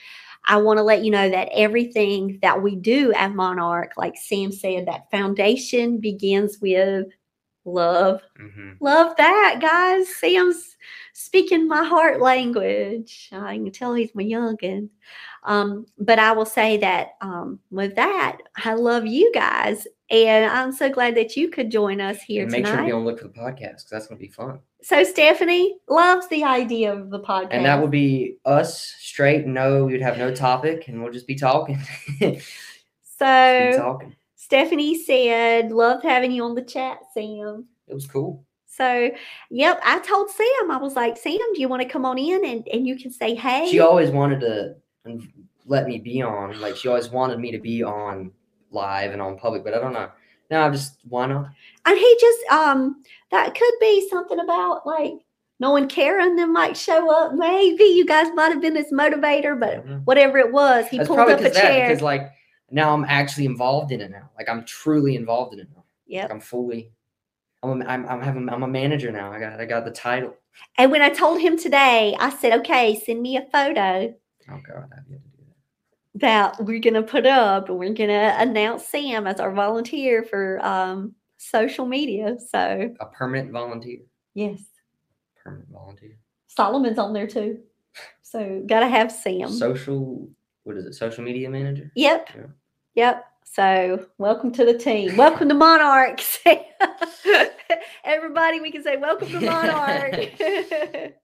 I 0.45 0.57
want 0.57 0.79
to 0.79 0.83
let 0.83 1.05
you 1.05 1.13
know 1.13 1.31
that 1.31 1.51
everything 1.53 2.41
that 2.43 2.63
we 2.63 2.75
do 2.75 3.13
at 3.13 3.35
Monarch 3.35 3.93
like 3.97 4.17
Sam 4.17 4.51
said 4.51 4.87
that 4.87 5.11
foundation 5.11 5.99
begins 5.99 6.59
with 6.61 7.07
love 7.65 8.21
hmm 8.37 8.73
Love 8.81 9.15
that, 9.17 9.59
guys. 9.61 10.09
Sam's 10.17 10.77
speaking 11.13 11.69
my 11.69 11.85
heart 11.85 12.21
language. 12.21 13.29
I 13.31 13.55
can 13.55 13.71
tell 13.71 13.95
he's 13.95 14.15
my 14.15 14.25
youngin. 14.25 14.89
Um, 15.45 15.87
but 15.99 16.19
I 16.19 16.33
will 16.33 16.47
say 16.47 16.79
that 16.79 17.11
um, 17.21 17.61
with 17.71 17.95
that, 17.97 18.39
I 18.65 18.75
love 18.75 19.07
you 19.07 19.31
guys. 19.33 19.87
And 20.11 20.47
I'm 20.51 20.73
so 20.73 20.91
glad 20.91 21.15
that 21.17 21.37
you 21.37 21.49
could 21.49 21.71
join 21.71 22.01
us 22.01 22.21
here 22.23 22.43
And 22.43 22.51
make 22.51 22.65
sure 22.67 22.73
to 22.73 22.77
tonight. 22.79 22.87
be 22.89 22.93
on 22.93 23.05
the 23.05 23.11
look 23.11 23.21
for 23.21 23.29
the 23.29 23.35
podcast 23.35 23.59
because 23.59 23.89
that's 23.91 24.07
going 24.09 24.19
to 24.19 24.27
be 24.27 24.33
fun. 24.33 24.59
so 24.83 25.05
Stephanie 25.05 25.77
loves 25.89 26.27
the 26.29 26.43
idea 26.45 26.93
of 26.93 27.11
the 27.11 27.21
podcast. 27.21 27.49
And 27.53 27.65
that 27.67 27.81
would 27.81 27.91
be 27.93 28.37
us 28.45 28.81
straight. 28.99 29.47
No, 29.47 29.85
we'd 29.85 30.03
have 30.03 30.19
no 30.19 30.35
topic, 30.35 30.89
and 30.89 31.01
we'll 31.03 31.13
just 31.13 31.27
be 31.29 31.37
talking. 31.37 31.79
so 33.19 33.73
talking. 33.77 34.17
Stephanie 34.53 35.03
said, 35.03 35.73
loved 35.73 36.05
having 36.05 36.31
you 36.31 36.45
on 36.45 36.55
the 36.55 36.61
chat, 36.61 36.99
Sam. 37.15 37.65
It 37.89 37.95
was 37.95 38.07
cool. 38.07 38.45
So, 38.67 39.11
yep, 39.51 39.81
I 39.83 39.99
told 40.01 40.29
Sam, 40.29 40.71
I 40.71 40.77
was 40.77 40.95
like, 40.95 41.17
Sam, 41.17 41.39
do 41.55 41.59
you 41.63 41.69
want 41.69 41.81
to 41.81 41.89
come 41.89 42.05
on 42.05 42.19
in 42.19 42.45
and, 42.45 42.69
and 42.71 42.87
you 42.87 42.99
can 42.99 43.11
say 43.11 43.35
hey? 43.35 43.71
She 43.71 43.81
always 43.81 44.11
wanted 44.11 44.41
to 44.41 44.75
let 45.65 45.87
me 45.87 45.97
be 45.97 46.21
on. 46.21 46.61
Like 46.61 46.77
she 46.77 46.89
always 46.89 47.09
wanted 47.09 47.39
me 47.39 47.51
to 47.51 47.59
be 47.59 47.83
on 47.83 48.31
live 48.71 49.13
and 49.13 49.23
on 49.23 49.39
public, 49.39 49.65
but 49.65 49.73
I 49.73 49.79
don't 49.79 49.95
know. 49.95 50.11
Now 50.51 50.67
I 50.67 50.71
just 50.71 50.99
why 51.09 51.25
not? 51.25 51.47
and 51.87 51.97
he 51.97 52.17
just 52.21 52.39
um 52.51 53.03
that 53.31 53.55
could 53.55 53.75
be 53.81 54.07
something 54.11 54.39
about 54.39 54.87
like 54.87 55.15
knowing 55.61 55.89
Karen 55.89 56.37
then 56.37 56.53
might 56.53 56.77
show 56.77 57.11
up. 57.11 57.33
Maybe 57.33 57.85
you 57.85 58.05
guys 58.05 58.29
might 58.35 58.53
have 58.53 58.61
been 58.61 58.77
his 58.77 58.93
motivator, 58.93 59.59
but 59.59 59.87
Mhm. 59.87 60.03
whatever 60.05 60.37
it 60.37 60.53
was, 60.53 60.89
he 60.89 60.99
That's 60.99 61.09
pulled 61.09 61.21
up 61.21 61.41
a 61.41 61.43
that 61.45 61.55
chair. 61.55 61.89
because 61.89 62.03
like 62.03 62.33
now 62.73 62.93
I'm 62.95 63.05
actually 63.05 63.47
involved 63.47 63.93
in 63.93 64.01
it 64.01 64.11
now. 64.11 64.31
Like 64.37 64.49
I'm 64.49 64.65
truly 64.65 65.15
involved 65.17 65.55
in 65.55 65.61
it 65.61 65.69
now. 65.75 65.85
yep. 66.07 66.25
Like 66.25 66.33
I'm 66.33 66.41
fully. 66.41 66.91
I'm 67.63 67.81
a, 67.81 67.85
I'm 67.85 68.07
I'm 68.09 68.21
having 68.21 68.49
I'm 68.49 68.63
a 68.65 68.69
manager 68.69 69.13
now. 69.13 69.31
I 69.31 69.39
got 69.39 69.61
I 69.61 69.65
got 69.67 69.85
the 69.85 69.91
title. 69.93 70.35
And 70.79 70.91
when 70.91 71.01
I 71.03 71.09
told 71.11 71.41
him 71.41 71.57
today, 71.59 72.17
I 72.19 72.31
said, 72.31 72.59
"Okay, 72.61 72.99
send 73.05 73.23
me 73.23 73.37
a 73.37 73.43
photo 73.53 74.13
Oh 74.51 74.59
God, 74.67 74.89
I 74.93 74.97
have 74.97 75.07
to 75.07 75.11
do 75.13 75.19
that. 76.17 76.57
that 76.59 76.65
we're 76.65 76.81
gonna 76.81 77.03
put 77.03 77.25
up, 77.27 77.69
and 77.69 77.79
we're 77.79 77.93
gonna 77.95 78.35
announce 78.39 78.89
Sam 78.89 79.27
as 79.29 79.39
our 79.39 79.53
volunteer 79.53 80.25
for 80.25 80.59
um 80.65 81.15
social 81.39 81.87
media." 81.87 82.37
So 82.51 82.95
A 83.01 83.07
permanent 83.07 83.53
volunteer. 83.53 84.01
yes, 84.35 84.61
Permanent 85.43 85.71
volunteer. 85.71 86.17
Solomon's 86.49 86.99
on 86.99 87.13
there 87.13 87.27
too. 87.29 87.61
So 88.23 88.63
gotta 88.67 88.89
have 88.89 89.13
Sam. 89.13 89.49
Social. 89.51 90.29
What 90.65 90.77
is 90.77 90.85
it? 90.87 90.95
Social 90.95 91.23
media 91.25 91.49
manager. 91.51 91.91
Yep. 91.95 92.29
Yeah. 92.35 92.47
Yep. 92.95 93.25
So, 93.45 94.07
welcome 94.19 94.53
to 94.53 94.65
the 94.65 94.77
team. 94.77 95.17
Welcome 95.17 95.49
to 95.49 95.55
Monarchs. 95.55 96.39
Everybody, 98.05 98.61
we 98.61 98.71
can 98.71 98.83
say, 98.83 98.97
Welcome 98.97 99.29
to 99.29 99.41
Monarch. 99.41 100.15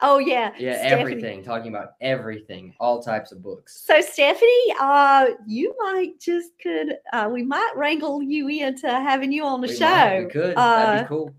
oh, 0.00 0.18
yeah. 0.18 0.52
Yeah, 0.58 0.74
Stephanie. 0.74 1.00
everything. 1.00 1.44
Talking 1.44 1.68
about 1.68 1.92
everything. 2.00 2.74
All 2.80 3.02
types 3.02 3.30
of 3.30 3.42
books. 3.42 3.82
So, 3.84 4.00
Stephanie, 4.00 4.74
uh, 4.80 5.26
you 5.46 5.74
might 5.78 6.20
just 6.20 6.50
could, 6.60 6.96
uh, 7.12 7.28
we 7.32 7.42
might 7.44 7.72
wrangle 7.76 8.22
you 8.22 8.48
into 8.48 8.88
having 8.88 9.30
you 9.32 9.44
on 9.44 9.60
the 9.60 9.68
We 9.68 9.76
show. 9.76 9.84
might, 9.88 10.24
we 10.24 10.30
could. 10.30 10.54
Uh, 10.56 10.86
That'd 10.86 11.04
be 11.04 11.08
cool. 11.08 11.34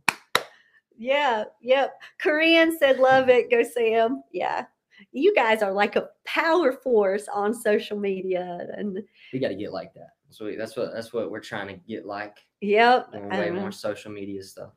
Yeah, 0.98 1.45
yep. 1.61 1.99
Corinne 2.19 2.78
said, 2.78 2.99
Love 2.99 3.28
it. 3.28 3.49
Go, 3.49 3.64
Sam. 3.64 4.23
Yeah. 4.32 4.65
You 5.11 5.34
guys 5.36 5.61
are 5.61 5.72
like 5.72 5.95
a 5.95 6.10
power 6.26 6.72
force 6.72 7.28
on 7.34 7.53
social 7.53 7.99
media. 7.99 8.68
And 8.76 8.99
We 9.34 9.40
got 9.40 9.49
to 9.49 9.56
get 9.56 9.72
like 9.72 9.94
that. 9.94 10.10
So 10.30 10.45
we, 10.45 10.56
that's 10.56 10.76
what 10.78 10.94
that's 10.94 11.11
what 11.14 11.30
we're 11.30 11.41
trying 11.41 11.68
to 11.68 11.73
get 11.88 12.06
like. 12.06 12.38
yep. 12.61 13.10
you 13.14 13.19
know, 13.19 13.30
I 13.32 13.40
way 13.40 13.45
don't 13.48 13.60
more 13.60 13.72
social 13.72 14.11
media 14.11 14.44
stuff. 14.44 14.72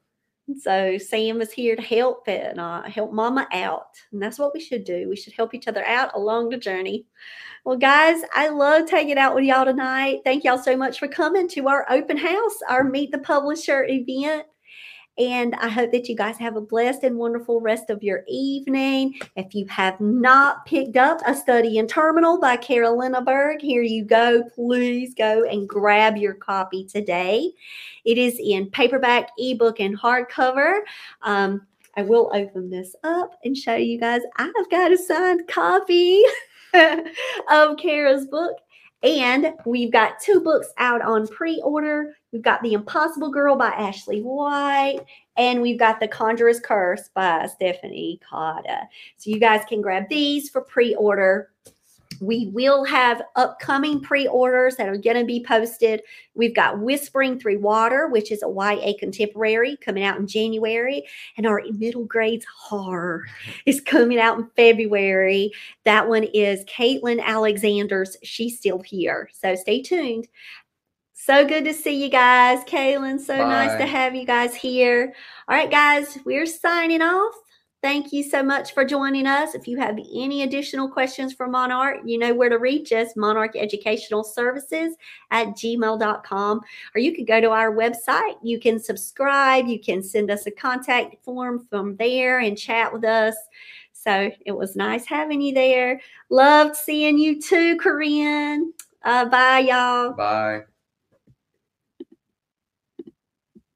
So 0.58 0.98
Sam 0.98 1.40
is 1.40 1.52
here 1.52 1.74
to 1.74 1.80
help 1.80 2.28
and 2.28 2.60
uh, 2.60 2.82
help 2.82 3.12
Mama 3.12 3.48
out, 3.52 3.96
and 4.12 4.20
that's 4.20 4.38
what 4.38 4.52
we 4.52 4.60
should 4.60 4.84
do. 4.84 5.08
We 5.08 5.16
should 5.16 5.32
help 5.32 5.54
each 5.54 5.68
other 5.68 5.82
out 5.86 6.10
along 6.14 6.50
the 6.50 6.58
journey. 6.58 7.06
Well, 7.64 7.78
guys, 7.78 8.20
I 8.34 8.50
love 8.50 8.90
hanging 8.90 9.16
out 9.16 9.34
with 9.34 9.44
y'all 9.44 9.64
tonight. 9.64 10.20
Thank 10.22 10.44
y'all 10.44 10.58
so 10.58 10.76
much 10.76 10.98
for 10.98 11.08
coming 11.08 11.48
to 11.48 11.68
our 11.68 11.90
open 11.90 12.18
house, 12.18 12.56
our 12.68 12.84
Meet 12.84 13.10
the 13.10 13.18
Publisher 13.18 13.86
event. 13.88 14.44
And 15.16 15.54
I 15.56 15.68
hope 15.68 15.92
that 15.92 16.08
you 16.08 16.16
guys 16.16 16.36
have 16.38 16.56
a 16.56 16.60
blessed 16.60 17.04
and 17.04 17.16
wonderful 17.16 17.60
rest 17.60 17.88
of 17.88 18.02
your 18.02 18.24
evening. 18.26 19.14
If 19.36 19.54
you 19.54 19.64
have 19.66 20.00
not 20.00 20.66
picked 20.66 20.96
up 20.96 21.20
A 21.24 21.36
Study 21.36 21.78
in 21.78 21.86
Terminal 21.86 22.40
by 22.40 22.56
Carolina 22.56 23.22
Berg, 23.22 23.60
here 23.60 23.82
you 23.82 24.04
go. 24.04 24.42
Please 24.54 25.14
go 25.14 25.44
and 25.44 25.68
grab 25.68 26.16
your 26.16 26.34
copy 26.34 26.84
today. 26.84 27.52
It 28.04 28.18
is 28.18 28.40
in 28.42 28.70
paperback, 28.70 29.30
ebook, 29.38 29.78
and 29.78 29.96
hardcover. 29.96 30.80
Um, 31.22 31.64
I 31.96 32.02
will 32.02 32.30
open 32.34 32.68
this 32.68 32.96
up 33.04 33.38
and 33.44 33.56
show 33.56 33.76
you 33.76 34.00
guys. 34.00 34.22
I've 34.36 34.70
got 34.70 34.92
a 34.92 34.98
signed 34.98 35.46
copy 35.46 36.22
of 36.74 37.76
Kara's 37.76 38.26
book. 38.26 38.56
And 39.04 39.52
we've 39.66 39.92
got 39.92 40.18
two 40.18 40.40
books 40.40 40.68
out 40.78 41.02
on 41.02 41.28
pre 41.28 41.60
order. 41.62 42.16
We've 42.34 42.42
got 42.42 42.62
The 42.64 42.72
Impossible 42.72 43.30
Girl 43.30 43.54
by 43.54 43.68
Ashley 43.68 44.20
White, 44.20 44.98
and 45.36 45.62
we've 45.62 45.78
got 45.78 46.00
The 46.00 46.08
Conjurer's 46.08 46.58
Curse 46.58 47.08
by 47.14 47.46
Stephanie 47.46 48.18
Cotta. 48.28 48.88
So 49.18 49.30
you 49.30 49.38
guys 49.38 49.62
can 49.68 49.80
grab 49.80 50.08
these 50.08 50.50
for 50.50 50.60
pre 50.60 50.96
order. 50.96 51.50
We 52.20 52.48
will 52.52 52.84
have 52.84 53.22
upcoming 53.36 54.00
pre 54.00 54.26
orders 54.26 54.74
that 54.76 54.88
are 54.88 54.96
going 54.96 55.16
to 55.16 55.24
be 55.24 55.44
posted. 55.44 56.02
We've 56.34 56.54
got 56.54 56.80
Whispering 56.80 57.38
Through 57.38 57.60
Water, 57.60 58.08
which 58.08 58.32
is 58.32 58.42
a 58.42 58.48
YA 58.48 58.94
contemporary 58.98 59.76
coming 59.76 60.02
out 60.02 60.18
in 60.18 60.26
January, 60.26 61.04
and 61.36 61.46
our 61.46 61.62
middle 61.78 62.04
grades 62.04 62.46
horror 62.52 63.26
is 63.64 63.80
coming 63.80 64.18
out 64.18 64.38
in 64.38 64.50
February. 64.56 65.52
That 65.84 66.08
one 66.08 66.24
is 66.24 66.64
Caitlin 66.64 67.22
Alexander's 67.22 68.16
She's 68.24 68.58
Still 68.58 68.80
Here. 68.80 69.30
So 69.32 69.54
stay 69.54 69.82
tuned. 69.82 70.26
So 71.24 71.46
good 71.46 71.64
to 71.64 71.72
see 71.72 72.04
you 72.04 72.10
guys. 72.10 72.62
Kaylin, 72.64 73.18
so 73.18 73.34
nice 73.34 73.78
to 73.78 73.86
have 73.86 74.14
you 74.14 74.26
guys 74.26 74.54
here. 74.54 75.14
All 75.48 75.56
right, 75.56 75.70
guys, 75.70 76.18
we're 76.26 76.44
signing 76.44 77.00
off. 77.00 77.32
Thank 77.80 78.12
you 78.12 78.22
so 78.22 78.42
much 78.42 78.74
for 78.74 78.84
joining 78.84 79.26
us. 79.26 79.54
If 79.54 79.66
you 79.66 79.78
have 79.78 79.98
any 80.14 80.42
additional 80.42 80.86
questions 80.86 81.32
for 81.32 81.48
Monarch, 81.48 82.00
you 82.04 82.18
know 82.18 82.34
where 82.34 82.50
to 82.50 82.58
reach 82.58 82.92
us 82.92 83.16
Monarch 83.16 83.56
Educational 83.56 84.22
Services 84.22 84.96
at 85.30 85.46
gmail.com. 85.56 86.60
Or 86.94 87.00
you 87.00 87.14
could 87.14 87.26
go 87.26 87.40
to 87.40 87.52
our 87.52 87.72
website. 87.72 88.34
You 88.42 88.60
can 88.60 88.78
subscribe. 88.78 89.66
You 89.66 89.80
can 89.80 90.02
send 90.02 90.30
us 90.30 90.46
a 90.46 90.50
contact 90.50 91.24
form 91.24 91.66
from 91.70 91.96
there 91.96 92.40
and 92.40 92.58
chat 92.58 92.92
with 92.92 93.04
us. 93.04 93.36
So 93.94 94.30
it 94.44 94.52
was 94.52 94.76
nice 94.76 95.06
having 95.06 95.40
you 95.40 95.54
there. 95.54 96.02
Loved 96.28 96.76
seeing 96.76 97.18
you 97.18 97.40
too, 97.40 97.78
Corinne. 97.78 98.74
Uh, 99.02 99.24
bye, 99.24 99.60
y'all. 99.60 100.12
Bye. 100.12 100.64